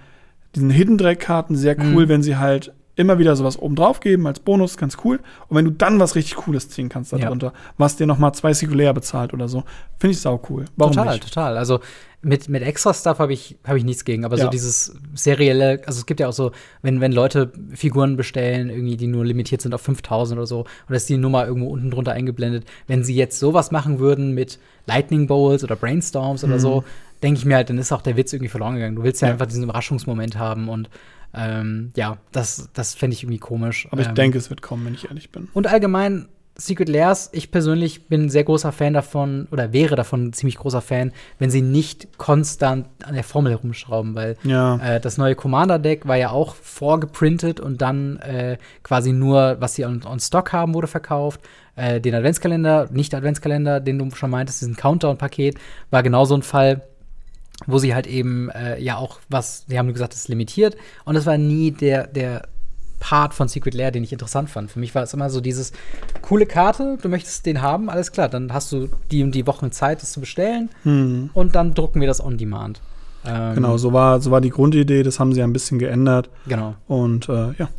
[0.55, 2.09] diesen Hidden Dreck-Karten sehr cool, Mhm.
[2.09, 5.19] wenn sie halt immer wieder sowas oben drauf geben als Bonus, ganz cool.
[5.47, 7.17] Und wenn du dann was richtig Cooles ziehen kannst Ja.
[7.17, 9.63] darunter, was dir noch mal zwei Singulär bezahlt oder so,
[9.99, 10.65] finde ich sau cool.
[10.75, 11.23] Warum total, nicht?
[11.27, 11.57] total.
[11.57, 11.79] Also
[12.21, 14.49] mit, mit extra Stuff habe ich, hab ich nichts gegen, aber so Ja.
[14.49, 19.07] dieses serielle, also es gibt ja auch so, wenn, wenn Leute Figuren bestellen, irgendwie, die
[19.07, 22.65] nur limitiert sind auf 5000 oder so, und ist die Nummer irgendwo unten drunter eingeblendet,
[22.87, 26.83] wenn sie jetzt sowas machen würden mit Lightning Bowls oder Brainstorms oder so,
[27.23, 28.95] denke ich mir halt, dann ist auch der Witz irgendwie verloren gegangen.
[28.97, 29.29] Du willst ja, Mhm.
[29.29, 29.33] Ja.
[29.33, 30.89] einfach diesen Überraschungsmoment haben und
[31.33, 33.87] ähm, ja, das, das fände ich irgendwie komisch.
[33.91, 35.47] Aber ich Ähm, denke, es wird kommen, wenn ich ehrlich bin.
[35.53, 40.25] und allgemein Secret Lairs, ich persönlich bin ein sehr großer Fan davon oder wäre davon
[40.27, 44.75] ein ziemlich großer Fan, wenn sie nicht konstant an der Formel herumschrauben, weil Ja.
[44.77, 49.85] äh, das neue Commander-Deck war ja auch vorgeprintet und dann äh, quasi nur, was sie
[49.85, 51.41] on, on Stock haben, wurde verkauft.
[51.75, 55.55] Äh, den Adventskalender, nicht Adventskalender, den du schon meintest, diesen Countdown-Paket,
[55.89, 56.81] war genau so ein Fall,
[57.67, 61.15] wo sie halt eben äh, ja auch was, sie haben gesagt, das ist limitiert und
[61.15, 62.47] das war nie der, der
[62.99, 64.71] Part von Secret Lair, den ich interessant fand.
[64.71, 65.73] Für mich war es immer so dieses
[66.21, 69.71] coole Karte, du möchtest den haben, alles klar, dann hast du die und die Wochen
[69.73, 71.29] Zeit, das zu bestellen Hm.
[71.33, 72.81] und dann drucken wir das on demand.
[73.25, 76.29] Ähm, Genau, so war, so war die Grundidee, das haben sie ein bisschen geändert.
[76.47, 76.75] Genau.
[76.87, 77.69] Und äh, ja.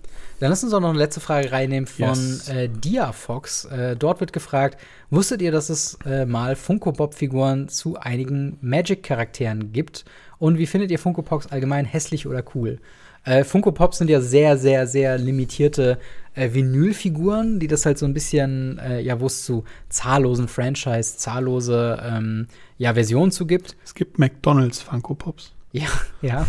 [0.44, 2.50] Dann lass uns auch noch eine letzte Frage reinnehmen von Yes.
[2.50, 3.64] äh, Diafox.
[3.64, 4.78] Äh, dort wird gefragt,
[5.08, 10.04] wusstet ihr, dass es äh, mal Funko-Pop-Figuren zu einigen Magic-Charakteren gibt?
[10.38, 12.78] Und wie findet ihr Funko Pops allgemein hässlich oder cool?
[13.24, 15.98] Äh, Funko Pops sind ja sehr, sehr, sehr limitierte
[16.34, 21.16] äh, Vinylfiguren, die das halt so ein bisschen, äh, ja, wo es zu zahllosen Franchise,
[21.16, 23.76] zahllose ähm, ja, Versionen zu gibt.
[23.82, 25.54] Es gibt McDonalds Funko Pops.
[25.72, 25.88] Ja,
[26.20, 26.46] ja.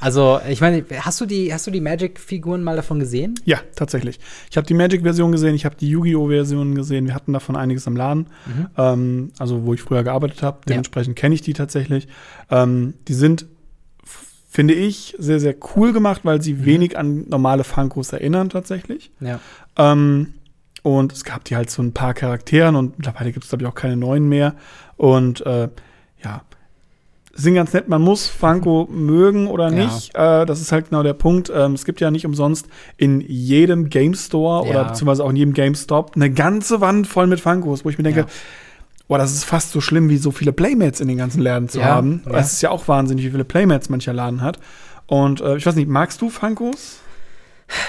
[0.00, 3.34] Also, ich meine, hast du die, hast du die Magic-Figuren mal davon gesehen?
[3.44, 4.18] Ja, tatsächlich.
[4.50, 7.06] Ich habe die Magic-Version gesehen, ich habe die Yu-Gi-Oh!-Version gesehen.
[7.06, 8.66] Wir hatten davon einiges im Laden, Mhm.
[8.78, 10.60] ähm, also wo ich früher gearbeitet habe.
[10.68, 12.08] Dementsprechend kenne ich die tatsächlich.
[12.50, 13.46] Ähm, die sind,
[14.48, 16.42] finde ich, sehr, sehr cool gemacht, weil Mhm.
[16.42, 19.10] sie wenig an normale Funkos erinnern tatsächlich.
[19.20, 19.38] Ja.
[19.76, 20.34] Ähm,
[20.82, 23.68] und es gab die halt so ein paar Charakteren und mittlerweile gibt es, glaube ich,
[23.68, 24.54] auch keine neuen mehr.
[24.96, 25.68] Und äh,
[26.24, 26.42] ja,
[27.32, 27.88] sind ganz nett.
[27.88, 29.84] Man muss Funko mögen oder Ja.
[29.84, 30.14] nicht.
[30.14, 31.50] Äh, das ist halt genau der Punkt.
[31.54, 32.66] Ähm, es gibt ja nicht umsonst
[32.96, 34.70] in jedem Game Store Ja.
[34.70, 38.04] oder beziehungsweise auch in jedem GameStop eine ganze Wand voll mit Funkos, wo ich mir
[38.04, 38.26] denke, Ja.
[39.08, 41.78] boah, das ist fast so schlimm, wie so viele Playmates in den ganzen Läden zu
[41.80, 42.22] Ja, haben.
[42.30, 42.38] ja.
[42.38, 44.58] Es ist ja auch wahnsinnig, wie viele Playmates mancher Laden hat.
[45.06, 47.00] Und äh, ich weiß nicht, magst du Funkos?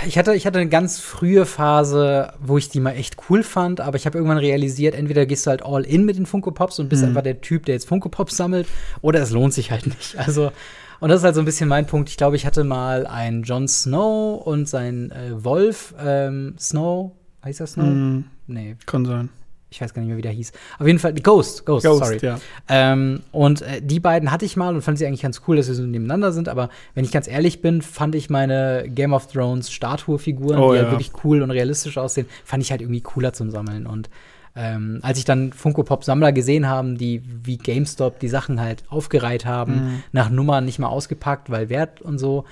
[0.05, 3.81] Ich hatte, ich hatte eine ganz frühe Phase, wo ich die mal echt cool fand,
[3.81, 6.79] aber ich habe irgendwann realisiert, entweder gehst du halt all in mit den Funko Pops
[6.79, 7.09] und bist Mhm.
[7.09, 8.67] einfach der Typ, der jetzt Funko Pops sammelt,
[9.01, 10.17] oder es lohnt sich halt nicht.
[10.17, 10.51] Also,
[10.99, 12.09] und das ist halt so ein bisschen mein Punkt.
[12.09, 17.11] Ich glaube, ich hatte mal einen Jon Snow und seinen äh, Wolf ähm, Snow.
[17.43, 17.85] Heißt das Snow?
[17.85, 19.29] Hm, Nee, kann sein.
[19.73, 20.51] Ich weiß gar nicht mehr, wie der hieß.
[20.79, 22.19] Auf jeden Fall, Ghost, Ghost, Ghost, sorry.
[22.21, 22.37] ja.
[22.67, 25.67] Ähm, und äh, die beiden hatte ich mal und fand sie eigentlich ganz cool, dass
[25.67, 26.49] sie so nebeneinander sind.
[26.49, 30.79] Aber wenn ich ganz ehrlich bin, fand ich meine Game of Thrones Statue-Figuren, Oh, die
[30.79, 30.91] halt ja.
[30.91, 33.87] wirklich cool und realistisch aussehen, fand ich halt irgendwie cooler zum Sammeln.
[33.87, 34.09] Und
[34.57, 38.83] ähm, als ich dann Funko Pop Sammler gesehen haben, die wie GameStop die Sachen halt
[38.89, 40.03] aufgereiht haben, Mhm.
[40.11, 42.43] nach Nummern nicht mal ausgepackt, weil Wert und so,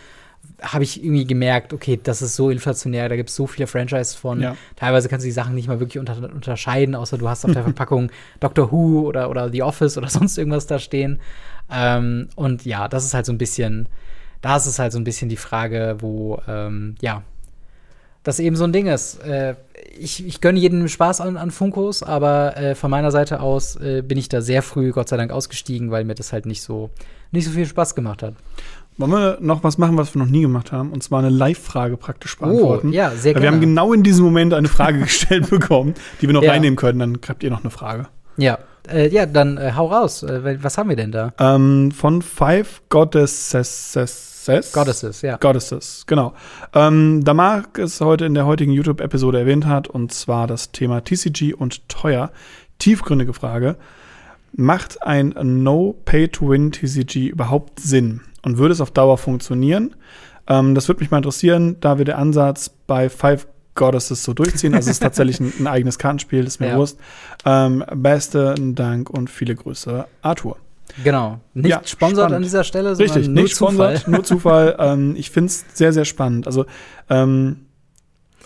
[0.62, 4.16] habe ich irgendwie gemerkt, okay, das ist so inflationär, da gibt es so viele Franchises
[4.16, 4.42] von.
[4.42, 4.56] Ja.
[4.76, 7.64] Teilweise kannst du die Sachen nicht mal wirklich unter unterscheiden, außer du hast auf der
[7.70, 11.20] Verpackung Doctor Who oder, oder The Office oder sonst irgendwas da stehen.
[11.72, 13.88] Ähm, und ja, das ist halt so ein bisschen,
[14.42, 17.24] da ist es halt so ein bisschen die Frage, wo, ähm, ja,
[18.24, 19.24] das eben so ein Ding ist.
[19.24, 19.56] Äh,
[19.98, 24.02] ich, ich gönne jedem Spaß an, an Funkos, aber äh, von meiner Seite aus äh,
[24.02, 26.90] bin ich da sehr früh, Gott sei Dank, ausgestiegen, weil mir das halt nicht so,
[27.32, 28.36] nicht so viel Spaß gemacht hat.
[29.00, 30.92] Wollen wir noch was machen, was wir noch nie gemacht haben?
[30.92, 32.90] Und zwar eine Live-Frage praktisch beantworten.
[32.90, 33.46] Oh, ja, sehr gerne.
[33.46, 36.52] Wir haben genau in diesem Moment eine Frage gestellt bekommen, die wir noch Ja.
[36.52, 37.00] reinnehmen können.
[37.00, 38.08] Dann habt ihr noch eine Frage.
[38.36, 38.58] Ja,
[38.92, 40.24] äh, ja dann äh, hau raus.
[40.24, 41.32] Äh, was haben wir denn da?
[41.40, 43.98] Ähm, von Five Goddesses.
[44.74, 45.38] Goddesses, ja.
[45.38, 46.34] Goddesses, genau.
[46.74, 51.02] Ähm, da Marc es heute in der heutigen YouTube-Episode erwähnt hat, und zwar das Thema
[51.06, 52.32] TCG und teuer.
[52.80, 53.78] Tiefgründige Frage.
[54.54, 58.22] Macht ein No-Pay-to-Win TCG überhaupt Sinn?
[58.44, 59.96] Und würde es auf Dauer funktionieren?
[60.48, 64.74] Ähm, das würde mich mal interessieren, da wir der Ansatz bei Five Goddesses so durchziehen.
[64.74, 66.78] Also es ist tatsächlich ein, ein eigenes Kartenspiel, ist mir Ja.
[66.78, 67.00] Wurst.
[67.46, 70.58] Ähm, besten Dank und viele Grüße, Arthur.
[71.04, 71.40] Genau.
[71.54, 73.98] Nicht Ja, sponsert an dieser Stelle, sondern Richtig, nur nicht Zufall.
[73.98, 74.76] sponsert, nur Zufall.
[74.80, 76.48] ähm, ich finde es sehr, sehr spannend.
[76.48, 76.66] Also,
[77.10, 77.66] ähm,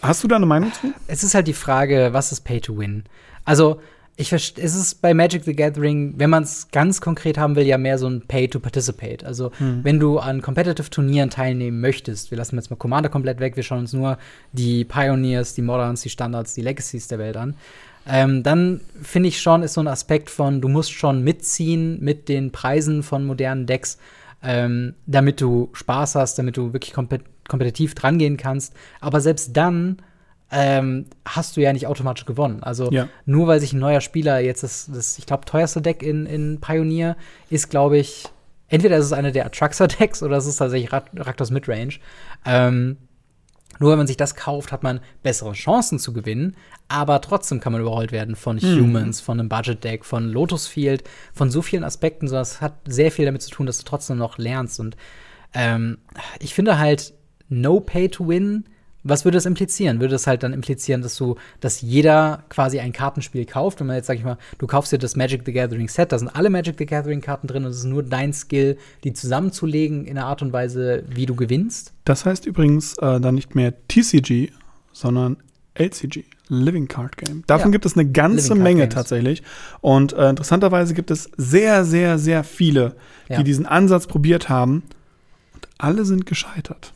[0.02, 0.94] hast du da eine Meinung zu?
[1.08, 3.06] Es ist halt die Frage, was ist Pay to Win?
[3.46, 3.80] Also,
[4.16, 7.66] ich verst- es ist bei Magic the Gathering, wenn man es ganz konkret haben will,
[7.66, 9.26] ja mehr so ein Pay to Participate.
[9.26, 9.52] Also,
[9.84, 13.64] wenn du an Competitive Turnieren teilnehmen möchtest, wir lassen jetzt mal Commander komplett weg, wir
[13.64, 14.20] schauen uns nur
[14.52, 17.56] die Pioneers, die Moderns, die Standards, die Legacies der Welt an.
[18.06, 22.30] Ähm, dann finde ich schon, ist so ein Aspekt von, du musst schon mitziehen mit
[22.30, 23.98] den Preisen von modernen Decks,
[24.44, 28.74] ähm, damit du Spaß hast, damit du wirklich kompet kompetitiv drangehen kannst.
[29.02, 29.98] Aber selbst dann
[30.56, 32.62] ähm, hast du ja nicht automatisch gewonnen.
[32.62, 33.10] Also Ja.
[33.26, 36.62] nur weil sich ein neuer Spieler jetzt das, das ich glaube, teuerste Deck in, in
[36.62, 37.18] Pioneer
[37.50, 38.26] ist, glaube ich,
[38.68, 41.96] entweder ist es eine der Atraxa-Decks oder es ist tatsächlich Rak Raktos Midrange.
[42.46, 42.98] Ähm,
[43.80, 46.56] nur wenn man sich das kauft, hat man bessere Chancen zu gewinnen,
[46.88, 51.50] aber trotzdem kann man überrollt werden von Humans, von einem Budget-Deck, von Lotus Field, von
[51.50, 52.28] so vielen Aspekten.
[52.28, 54.80] So, das hat sehr viel damit zu tun, dass du trotzdem noch lernst.
[54.80, 54.96] Und
[55.56, 55.98] ähm,
[56.40, 57.14] ich finde halt,
[57.50, 58.66] no pay to win,
[59.04, 60.00] was würde das implizieren?
[60.00, 63.80] Würde das halt dann implizieren, dass du, dass jeder quasi ein Kartenspiel kauft?
[63.80, 66.20] Wenn man jetzt, sag ich mal, du kaufst dir das Magic the Gathering Set, da
[66.20, 70.06] sind alle Magic the Gathering Karten drin und es ist nur dein Skill, die zusammenzulegen
[70.06, 71.94] in einer Art und Weise, wie du gewinnst.
[72.06, 74.52] Das heißt übrigens äh, dann nicht mehr TCG,
[74.94, 75.38] sondern
[75.76, 77.44] LCG, Living Card Game.
[77.48, 77.72] Davon Ja.
[77.72, 78.94] gibt es eine ganze Menge Games.
[78.94, 79.42] tatsächlich.
[79.82, 82.96] Und äh, interessanterweise gibt es sehr, sehr, sehr viele,
[83.28, 83.38] Ja.
[83.38, 84.84] die diesen Ansatz probiert haben.
[85.56, 86.94] Und alle sind gescheitert.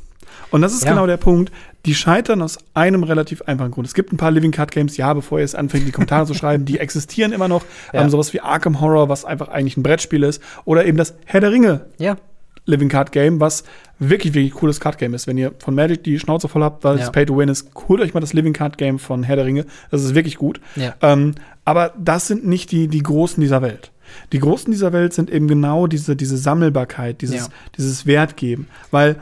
[0.51, 0.91] Und das ist Ja.
[0.91, 1.51] genau der Punkt.
[1.85, 3.87] Die scheitern aus einem relativ einfachen Grund.
[3.87, 6.33] Es gibt ein paar Living Card Games, ja, bevor ihr es anfängt, die Kommentare zu
[6.33, 7.63] schreiben, die existieren immer noch.
[7.93, 8.01] Ja.
[8.01, 10.41] Ähm, sowas wie Arkham Horror, was einfach eigentlich ein Brettspiel ist.
[10.65, 12.17] Oder eben das Herr der Ringe Ja,
[12.65, 13.63] Living Card Game, was
[13.99, 15.27] wirklich, wirklich cooles Card Game ist.
[15.27, 17.03] Wenn ihr von Magic die Schnauze voll habt, weil Ja.
[17.05, 19.45] es Pay to Win ist, holt euch mal das Living Card Game von Herr der
[19.45, 19.65] Ringe.
[19.89, 20.59] Das ist wirklich gut.
[20.75, 20.93] ja.
[21.01, 23.91] Ähm, aber das sind nicht die, die Großen dieser Welt.
[24.31, 27.53] Die Großen dieser Welt sind eben genau diese, diese Sammelbarkeit, dieses, Ja.
[27.77, 28.67] dieses Wertgeben.
[28.91, 29.17] Weil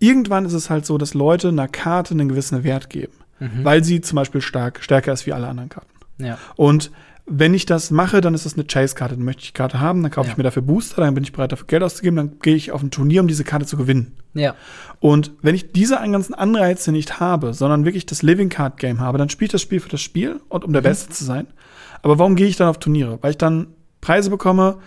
[0.00, 3.12] irgendwann ist es halt so, dass Leute einer Karte einen gewissen Wert geben.
[3.38, 3.64] Mhm.
[3.64, 5.88] Weil sie zum Beispiel stark, stärker ist wie alle anderen Karten.
[6.18, 6.36] ja.
[6.56, 6.90] Und
[7.32, 9.14] wenn ich das mache, dann ist das eine Chase-Karte.
[9.14, 10.32] Dann möchte ich die Karte haben, dann kaufe Ja.
[10.32, 12.82] ich mir dafür Booster, dann bin ich bereit, dafür Geld auszugeben, dann gehe ich auf
[12.82, 14.16] ein Turnier, um diese Karte zu gewinnen.
[14.34, 14.56] Ja,
[14.98, 19.16] Und wenn ich diese ganzen Anreize nicht habe, sondern wirklich das Living Card Game habe,
[19.16, 21.46] dann spiele ich das Spiel für das Spiel und um der Beste zu sein.
[22.02, 23.18] Aber warum gehe ich dann auf Turniere?
[23.22, 23.68] Weil ich dann
[24.00, 24.78] Preise bekomme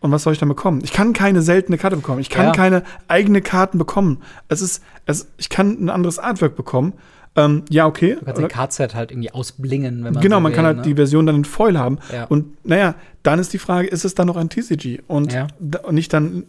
[0.00, 0.80] und was soll ich dann bekommen?
[0.84, 2.20] Ich kann keine seltene Karte bekommen.
[2.20, 2.52] Ich kann Ja.
[2.52, 4.18] keine eigene Karten bekommen.
[4.48, 6.92] Es ist, es, ich kann ein anderes Artwork bekommen.
[7.36, 8.16] Ähm, ja, okay.
[8.18, 10.76] du kannst den Cardset halt irgendwie ausblingen, wenn man Genau, so man kann will, halt
[10.78, 10.82] ne?
[10.84, 11.98] die Version dann in Foil haben.
[12.12, 12.24] Ja.
[12.24, 15.46] Und naja, dann ist die Frage, ist es dann noch ein TCG und, Ja.
[15.90, 16.44] nicht dann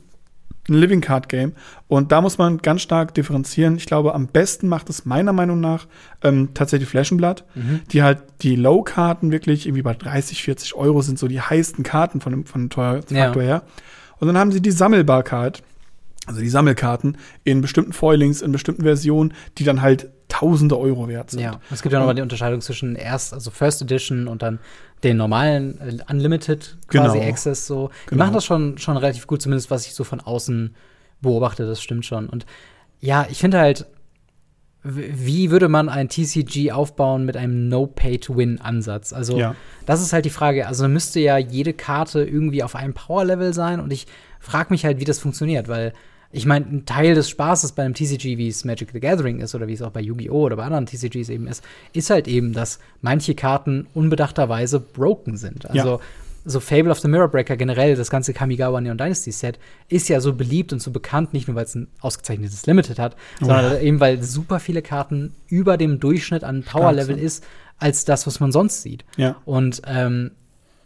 [0.69, 1.53] ein Living Card Game?
[1.87, 3.75] Und da muss man ganz stark differenzieren.
[3.77, 5.87] Ich glaube, am besten macht es meiner Meinung nach
[6.23, 7.81] ähm, tatsächlich Blood, Mhm.
[7.91, 12.21] die halt die Low-Karten wirklich irgendwie bei 30, 40 Euro sind so die heißten Karten
[12.21, 13.47] von dem, von dem Teuerfaktor Ja.
[13.47, 13.63] her.
[14.19, 15.63] Und dann haben sie die Sammelbarkeit,
[16.27, 21.31] also die Sammelkarten in bestimmten Foilings, in bestimmten Versionen, die dann halt tausende Euro wert
[21.31, 21.39] sind.
[21.39, 24.59] Ja, es gibt ja noch mal die Unterscheidung zwischen erst, also First Edition und dann
[25.03, 27.29] den normalen äh, Unlimited quasi Genau.
[27.29, 27.89] Access so.
[28.05, 28.23] Die Genau.
[28.25, 30.75] machen das schon, schon relativ gut, zumindest was ich so von außen
[31.21, 32.27] beobachte, das stimmt schon.
[32.29, 32.45] Und
[32.99, 33.85] ja, ich finde halt,
[34.81, 39.11] wie würde man ein TCG aufbauen mit einem No-Pay-to-Win-Ansatz?
[39.11, 39.55] Also, Ja.
[39.85, 40.67] das ist halt die Frage.
[40.67, 44.07] Also, müsste ja jede Karte irgendwie auf einem Power-Level sein und ich
[44.39, 45.93] frage mich halt, wie das funktioniert, weil
[46.31, 49.55] ich meine, ein Teil des Spaßes bei einem TCG, wie es Magic the Gathering ist
[49.55, 50.45] oder wie es auch bei Yu-Gi-Oh!
[50.45, 51.63] oder bei anderen TCGs eben ist,
[51.93, 55.67] ist halt eben, dass manche Karten unbedachterweise broken sind.
[55.67, 55.99] Also ja.
[56.45, 59.57] so Fable of the Mirror Breaker generell, das ganze Kamigawa Neon Dynasty Set,
[59.87, 63.15] ist ja so beliebt und so bekannt, nicht nur weil es ein ausgezeichnetes Limited hat,
[63.41, 63.45] oh.
[63.45, 67.43] sondern eben weil super viele Karten über dem Durchschnitt an Power Level ist,
[67.79, 69.03] als das, was man sonst sieht.
[69.17, 69.37] Ja.
[69.45, 70.31] Und ähm,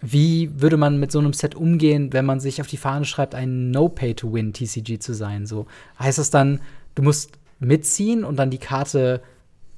[0.06, 3.34] wie würde man mit so einem Set umgehen, wenn man sich auf die Fahne schreibt,
[3.36, 5.46] ein No-Pay-to-Win-TCG zu sein?
[5.46, 5.66] So
[5.98, 6.60] heißt das dann,
[6.96, 9.22] du musst mitziehen und dann die Karte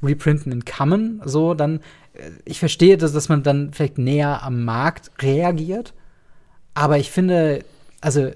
[0.01, 1.21] reprinten in Common?
[1.25, 1.79] So, dann,
[2.13, 5.93] äh, ich verstehe, dass, dass man dann vielleicht näher am Markt reagiert,
[6.73, 7.63] aber ich finde,
[8.01, 8.31] also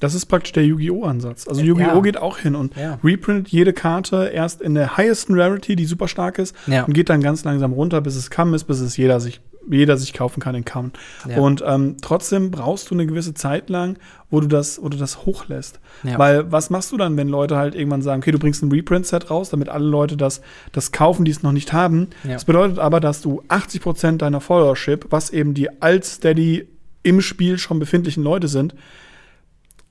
[0.00, 1.04] das ist praktisch der Yu-Gi-Oh!
[1.04, 1.48] Ansatz.
[1.48, 1.96] Also Yu-Gi-Oh!
[1.96, 2.00] Ja.
[2.00, 2.98] geht auch hin und ja.
[3.02, 6.84] reprintet jede Karte erst in der highest Rarity, die super stark ist, ja.
[6.84, 9.96] und geht dann ganz langsam runter, bis es Come ist, bis es jeder sich jeder
[9.96, 10.92] sich kaufen kann in Kamen.
[11.28, 11.38] Ja.
[11.38, 13.98] Und ähm, trotzdem brauchst du eine gewisse Zeit lang,
[14.30, 15.80] wo du das, wo du das hochlässt.
[16.02, 16.18] Ja.
[16.18, 19.30] Weil was machst du dann, wenn Leute halt irgendwann sagen, okay, du bringst ein Reprint-Set
[19.30, 20.40] raus, damit alle Leute das,
[20.72, 22.08] das kaufen, die es noch nicht haben.
[22.24, 22.34] Ja.
[22.34, 26.68] Das bedeutet aber, dass du 80 Prozent deiner Followership, was eben die alt-steady
[27.02, 28.74] im Spiel schon befindlichen Leute sind,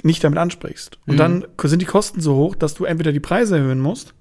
[0.03, 0.99] nicht damit ansprichst.
[1.07, 1.17] Und mhm.
[1.17, 4.13] dann sind die Kosten so hoch, dass du entweder die Preise erhöhen musst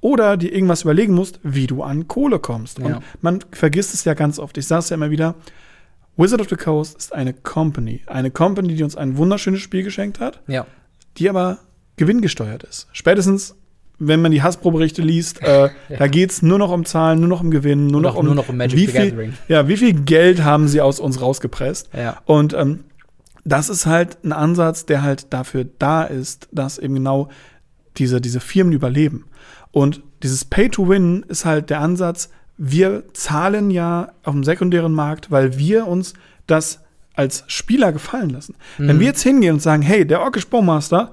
[0.00, 2.78] oder dir irgendwas überlegen musst, wie du an Kohle kommst.
[2.78, 2.86] Ja.
[2.86, 4.56] Und man vergisst es ja ganz oft.
[4.56, 5.34] Ich sage es ja immer wieder.
[6.16, 8.02] Wizard of the Coast ist eine Company.
[8.06, 10.66] Eine Company, die uns ein wunderschönes Spiel geschenkt hat, ja.
[11.16, 11.58] die aber
[11.96, 12.88] gewinngesteuert ist.
[12.92, 13.54] Spätestens,
[13.98, 15.70] wenn man die Hasbro-Berichte liest, äh, ja.
[15.98, 18.34] da geht es nur noch um Zahlen, nur noch um Gewinn, nur, noch um, nur
[18.34, 21.90] noch um Magic wie viel, Ja, wie viel Geld haben sie aus uns rausgepresst?
[21.96, 22.18] Ja.
[22.24, 22.80] Und ähm,
[23.44, 27.28] das ist halt ein Ansatz, der halt dafür da ist, dass eben genau
[27.96, 29.24] diese, diese Firmen überleben.
[29.72, 35.58] Und dieses Pay-to-Win ist halt der Ansatz, wir zahlen ja auf dem sekundären Markt, weil
[35.58, 36.14] wir uns
[36.46, 36.80] das
[37.14, 38.54] als Spieler gefallen lassen.
[38.78, 38.88] Mhm.
[38.88, 41.12] Wenn wir jetzt hingehen und sagen, hey, der Orkish Bowmaster,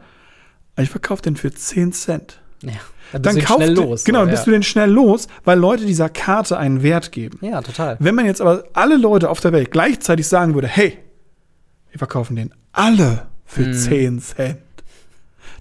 [0.78, 2.40] ich verkaufe den für 10 Cent.
[2.62, 2.74] Ja.
[3.14, 4.04] Dann, dann kaufst schnell los.
[4.04, 7.40] Genau, dann bist du den schnell los, weil Leute dieser Karte einen Wert geben.
[7.42, 7.96] Ja, total.
[8.00, 10.98] Wenn man jetzt aber alle Leute auf der Welt gleichzeitig sagen würde, hey,
[11.92, 13.74] wir verkaufen den alle für mhm.
[13.74, 14.58] 10 Cent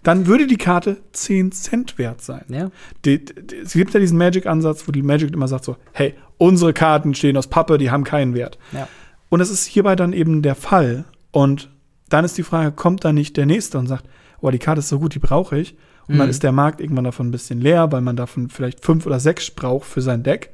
[0.07, 2.45] dann würde die Karte 10 Cent wert sein.
[2.49, 2.71] Ja.
[3.05, 6.73] Die, die, es gibt ja diesen Magic-Ansatz, wo die Magic immer sagt so, hey, unsere
[6.73, 8.57] Karten stehen aus Pappe, die haben keinen Wert.
[8.71, 8.87] Ja.
[9.31, 11.07] Und das ist hierbei dann eben der Fall.
[11.33, 11.71] Und
[12.09, 14.05] dann ist die Frage, kommt da nicht der Nächste und sagt,
[14.41, 15.77] oh, die Karte ist so gut, die brauche ich.
[16.07, 16.19] Und mhm.
[16.21, 19.19] dann ist der Markt irgendwann davon ein bisschen leer, weil man davon vielleicht fünf oder
[19.19, 20.53] sechs braucht für sein Deck.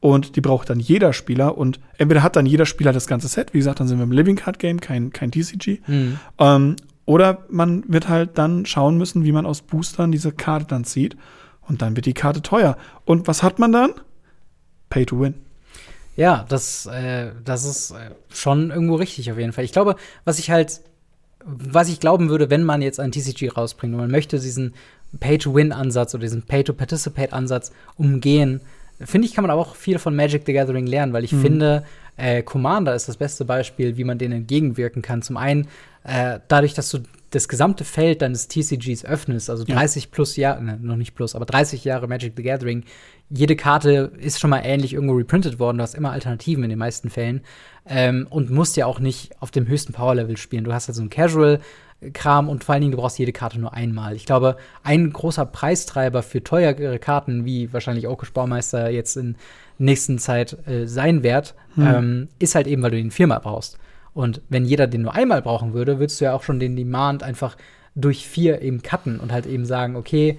[0.00, 1.56] Und die braucht dann jeder Spieler.
[1.56, 4.12] Und entweder hat dann jeder Spieler das ganze Set, wie gesagt, dann sind wir im
[4.12, 5.80] Living Card Game, kein, kein TCG.
[5.86, 6.18] Mhm.
[6.38, 6.76] Ähm,
[7.10, 11.16] oder man wird halt dann schauen müssen, wie man aus Boostern diese Karte dann zieht.
[11.66, 12.76] Und dann wird die Karte teuer.
[13.04, 13.94] Und was hat man dann?
[14.90, 15.34] Pay to win.
[16.14, 19.64] Ja, das, äh, das ist äh, schon irgendwo richtig auf jeden Fall.
[19.64, 20.82] Ich glaube, was ich halt,
[21.44, 24.74] was ich glauben würde, wenn man jetzt ein TCG rausbringt und man möchte diesen
[25.18, 28.60] Pay-to-Win-Ansatz oder diesen Pay-to-Participate-Ansatz umgehen,
[29.00, 31.40] finde ich, kann man aber auch viel von Magic the Gathering lernen, weil ich mhm.
[31.40, 31.84] finde,
[32.20, 35.22] äh, Commander ist das beste Beispiel, wie man denen entgegenwirken kann.
[35.22, 35.68] Zum einen
[36.04, 36.98] äh, dadurch, dass du
[37.30, 40.08] das gesamte Feld deines TCGs öffnest, also 30 ja.
[40.10, 42.84] plus Jahre, ne, noch nicht plus, aber 30 Jahre Magic the Gathering,
[43.28, 46.78] jede Karte ist schon mal ähnlich irgendwo reprintet worden, du hast immer Alternativen in den
[46.78, 47.42] meisten Fällen
[47.86, 50.64] ähm, und musst ja auch nicht auf dem höchsten Power-Level spielen.
[50.64, 53.74] Du hast halt so ein Casual-Kram und vor allen Dingen, du brauchst jede Karte nur
[53.74, 54.16] einmal.
[54.16, 59.36] Ich glaube, ein großer Preistreiber für teure Karten, wie wahrscheinlich Okisch Baumeister jetzt in
[59.80, 61.86] nächsten Zeit äh, sein wird, hm.
[61.86, 63.78] ähm, ist halt eben, weil du den viermal brauchst.
[64.12, 67.22] Und wenn jeder den nur einmal brauchen würde, würdest du ja auch schon den Demand
[67.22, 67.56] einfach
[67.94, 70.38] durch vier eben cutten und halt eben sagen, okay,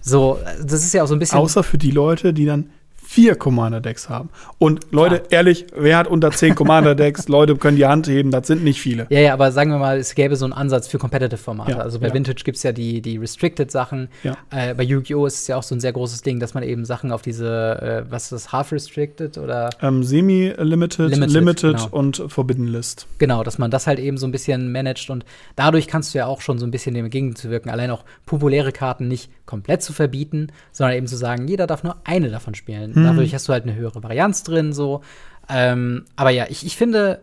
[0.00, 1.38] so, das ist ja auch so ein bisschen.
[1.38, 2.70] Außer für die Leute, die dann
[3.08, 4.28] vier Commander-Decks haben.
[4.58, 5.38] Und Leute, ja.
[5.38, 7.26] ehrlich, wer hat unter zehn Commander-Decks?
[7.28, 9.06] Leute können die Hand heben, das sind nicht viele.
[9.08, 11.70] Ja, ja, aber sagen wir mal, es gäbe so einen Ansatz für Competitive-Formate.
[11.72, 12.14] Ja, also bei ja.
[12.14, 14.10] Vintage gibt es ja die, die Restricted-Sachen.
[14.50, 15.24] Äh, bei Yu-Gi-Oh!
[15.24, 18.04] ist es ja auch so ein sehr großes Ding, dass man eben Sachen auf diese,
[18.06, 19.70] äh, was ist das, Half-Restricted oder?
[19.80, 21.88] Ähm, Semi-Limited, Limited, Limited genau.
[21.90, 23.06] und Forbidden List.
[23.16, 25.24] Genau, dass man das halt eben so ein bisschen managt und
[25.56, 29.08] dadurch kannst du ja auch schon so ein bisschen dem entgegenzuwirken, allein auch populäre Karten
[29.08, 32.94] nicht komplett zu verbieten, sondern eben zu sagen, jeder darf nur eine davon spielen.
[32.94, 33.02] Hm.
[33.02, 35.00] Dadurch hast du halt eine höhere Varianz drin, so.
[35.48, 37.20] Ähm, aber ja, ich, ich finde,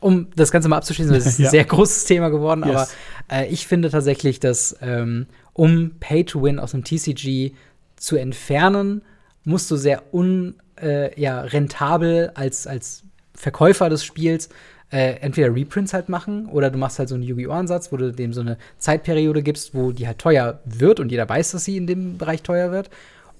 [0.00, 1.46] um das Ganze mal abzuschließen, das ist ja.
[1.46, 2.70] ein sehr großes Thema geworden, yes.
[2.74, 2.88] aber
[3.30, 7.52] äh, ich finde tatsächlich, dass ähm, um Pay to Win aus einem TCG
[7.94, 9.02] zu entfernen,
[9.44, 14.48] musst du sehr un, äh, ja, rentabel als, als Verkäufer des Spiels
[14.90, 17.52] äh, entweder Reprints halt machen oder du machst halt so einen Yu-Gi-Oh!
[17.52, 21.28] Ansatz, wo du dem so eine Zeitperiode gibst, wo die halt teuer wird und jeder
[21.28, 22.90] weiß, dass sie in dem Bereich teuer wird.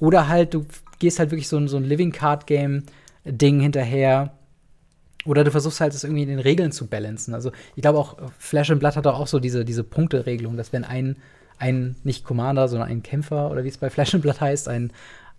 [0.01, 0.67] Oder halt du
[0.99, 2.85] gehst halt wirklich so, ein, so ein Living Card Game
[3.25, 4.33] Ding hinterher.
[5.25, 7.35] Oder du versuchst halt, das irgendwie in den Regeln zu balancen.
[7.35, 10.85] Also, ich glaube auch, Flash and Blood hat auch so diese, diese Punkteregelung, dass wenn
[10.85, 11.17] ein,
[11.59, 14.93] ein, nicht Commander, sondern ein Kämpfer oder wie es bei Flash and Blood heißt, ein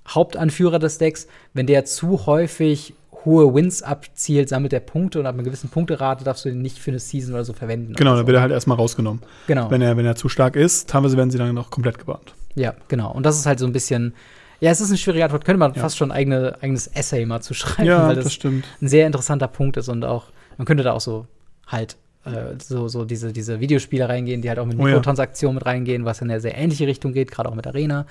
[0.08, 2.94] Hauptanführer des Decks, wenn der zu häufig
[3.26, 6.78] hohe Wins abzielt, sammelt er Punkte und ab einer gewissen Punkterate darfst du den nicht
[6.80, 7.94] für eine Season oder so verwenden.
[7.94, 8.28] Genau, dann so.
[8.28, 9.22] wird er halt erstmal rausgenommen.
[9.48, 9.70] Genau.
[9.70, 12.34] Wenn er, wenn er zu stark ist, teilweise werden sie dann noch komplett gebannt.
[12.56, 13.12] Ja, genau.
[13.12, 14.14] Und das ist halt so ein bisschen,
[14.62, 15.46] ja, es ist ein schwieriger Antwort.
[15.46, 15.82] Könnte man Ja.
[15.82, 18.66] fast schon ein eigene, eigenes Essay mal zu schreiben, Ja, weil das, das, stimmt.
[18.82, 20.26] ein sehr interessanter Punkt ist und auch,
[20.58, 21.26] man könnte da auch so
[21.68, 24.88] halt äh, so, so diese, diese Videospiele reingehen, die halt auch mit Oh ja.
[24.88, 28.06] Mikrotransaktionen mit reingehen, was in eine sehr ähnliche Richtung geht, gerade auch mit Arena.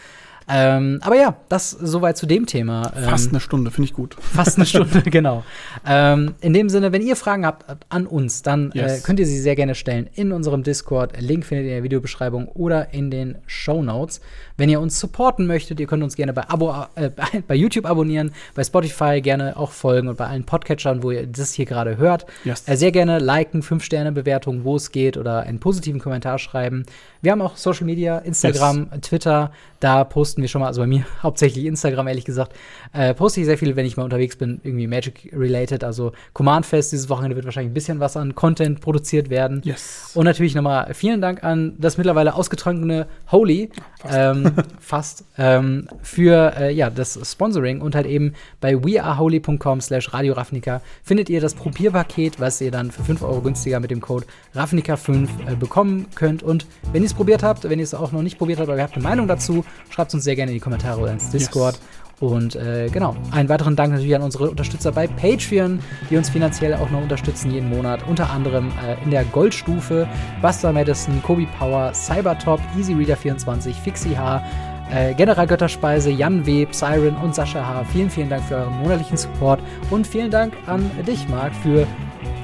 [0.50, 2.90] Ähm, aber ja, das soweit zu dem Thema.
[2.96, 4.16] Ähm, Fast eine Stunde, finde ich gut.
[4.20, 5.44] Fast eine Stunde, genau.
[5.86, 9.02] Ähm, in dem Sinne, wenn ihr Fragen habt an uns, dann äh, Yes.
[9.02, 11.20] könnt ihr sie sehr gerne stellen in unserem Discord.
[11.20, 14.20] Link findet ihr in der Videobeschreibung oder in den Show Notes.
[14.56, 17.10] Wenn ihr uns supporten möchtet, ihr könnt uns gerne bei, Abo, äh,
[17.46, 21.52] bei- YouTube abonnieren, bei Spotify gerne auch folgen und bei allen Podcatchern, wo ihr das
[21.52, 22.24] hier gerade hört.
[22.44, 22.62] Yes.
[22.66, 26.84] Äh, sehr gerne liken, 5-Sterne-Bewertungen, wo es geht, oder einen positiven Kommentar schreiben.
[27.20, 29.50] Wir haben auch Social Media, Instagram, Twitter.
[29.80, 32.52] Da posten wir schon mal, also bei mir hauptsächlich Instagram, ehrlich gesagt,
[32.93, 35.85] äh, poste ich sehr viel, wenn ich mal unterwegs bin, irgendwie Magic-related.
[35.85, 39.62] Also Command Fest dieses Wochenende wird wahrscheinlich ein bisschen was an Content produziert werden.
[39.65, 40.12] Yes.
[40.15, 43.70] Und natürlich nochmal vielen Dank an das mittlerweile ausgetrunkene Holy,
[44.01, 44.15] Fast.
[44.16, 50.35] ähm, fast, ähm, für äh, ja, das Sponsoring und halt eben bei weareholy.com slash Radio
[50.35, 54.27] Ravnica findet ihr das Probierpaket, was ihr dann für 5 Euro günstiger mit dem Code
[54.55, 56.43] Ravnica5 äh, bekommen könnt.
[56.43, 58.78] Und wenn ihr es probiert habt, wenn ihr es auch noch nicht probiert habt, aber
[58.78, 61.76] ihr habt eine Meinung dazu, schreibt uns sehr gerne in die Kommentare oder ins Discord.
[61.76, 61.82] Yes.
[62.20, 65.78] Und äh, genau, einen weiteren Dank natürlich an unsere Unterstützer bei Patreon,
[66.10, 68.00] die uns finanziell auch noch unterstützen jeden Monat.
[68.06, 70.06] Unter anderem äh, in der Goldstufe
[70.42, 74.44] Buster Madison, Kobi Power, Cybertop, EasyReader24, Fixie H,
[74.92, 77.84] äh, General Götterspeise, Jan W., Siren und Sascha H.
[77.84, 79.60] Vielen, vielen Dank für euren monatlichen Support
[79.90, 81.86] und vielen Dank an dich, Marc, für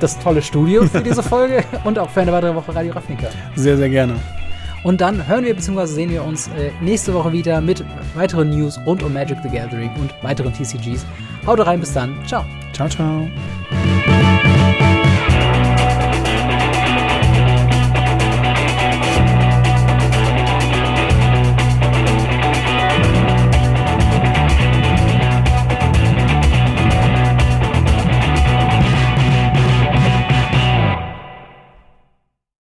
[0.00, 3.28] das tolle Studio für diese Folge und auch für eine weitere Woche Radio Ravnica.
[3.56, 4.14] Sehr, sehr gerne.
[4.84, 5.86] Und dann hören wir bzw.
[5.86, 7.84] sehen wir uns äh, nächste Woche wieder mit
[8.14, 11.04] weiteren News rund um Magic the Gathering und weiteren TCGs.
[11.46, 12.14] Haut rein, bis dann.
[12.26, 12.44] Ciao.
[12.72, 13.28] Ciao, ciao.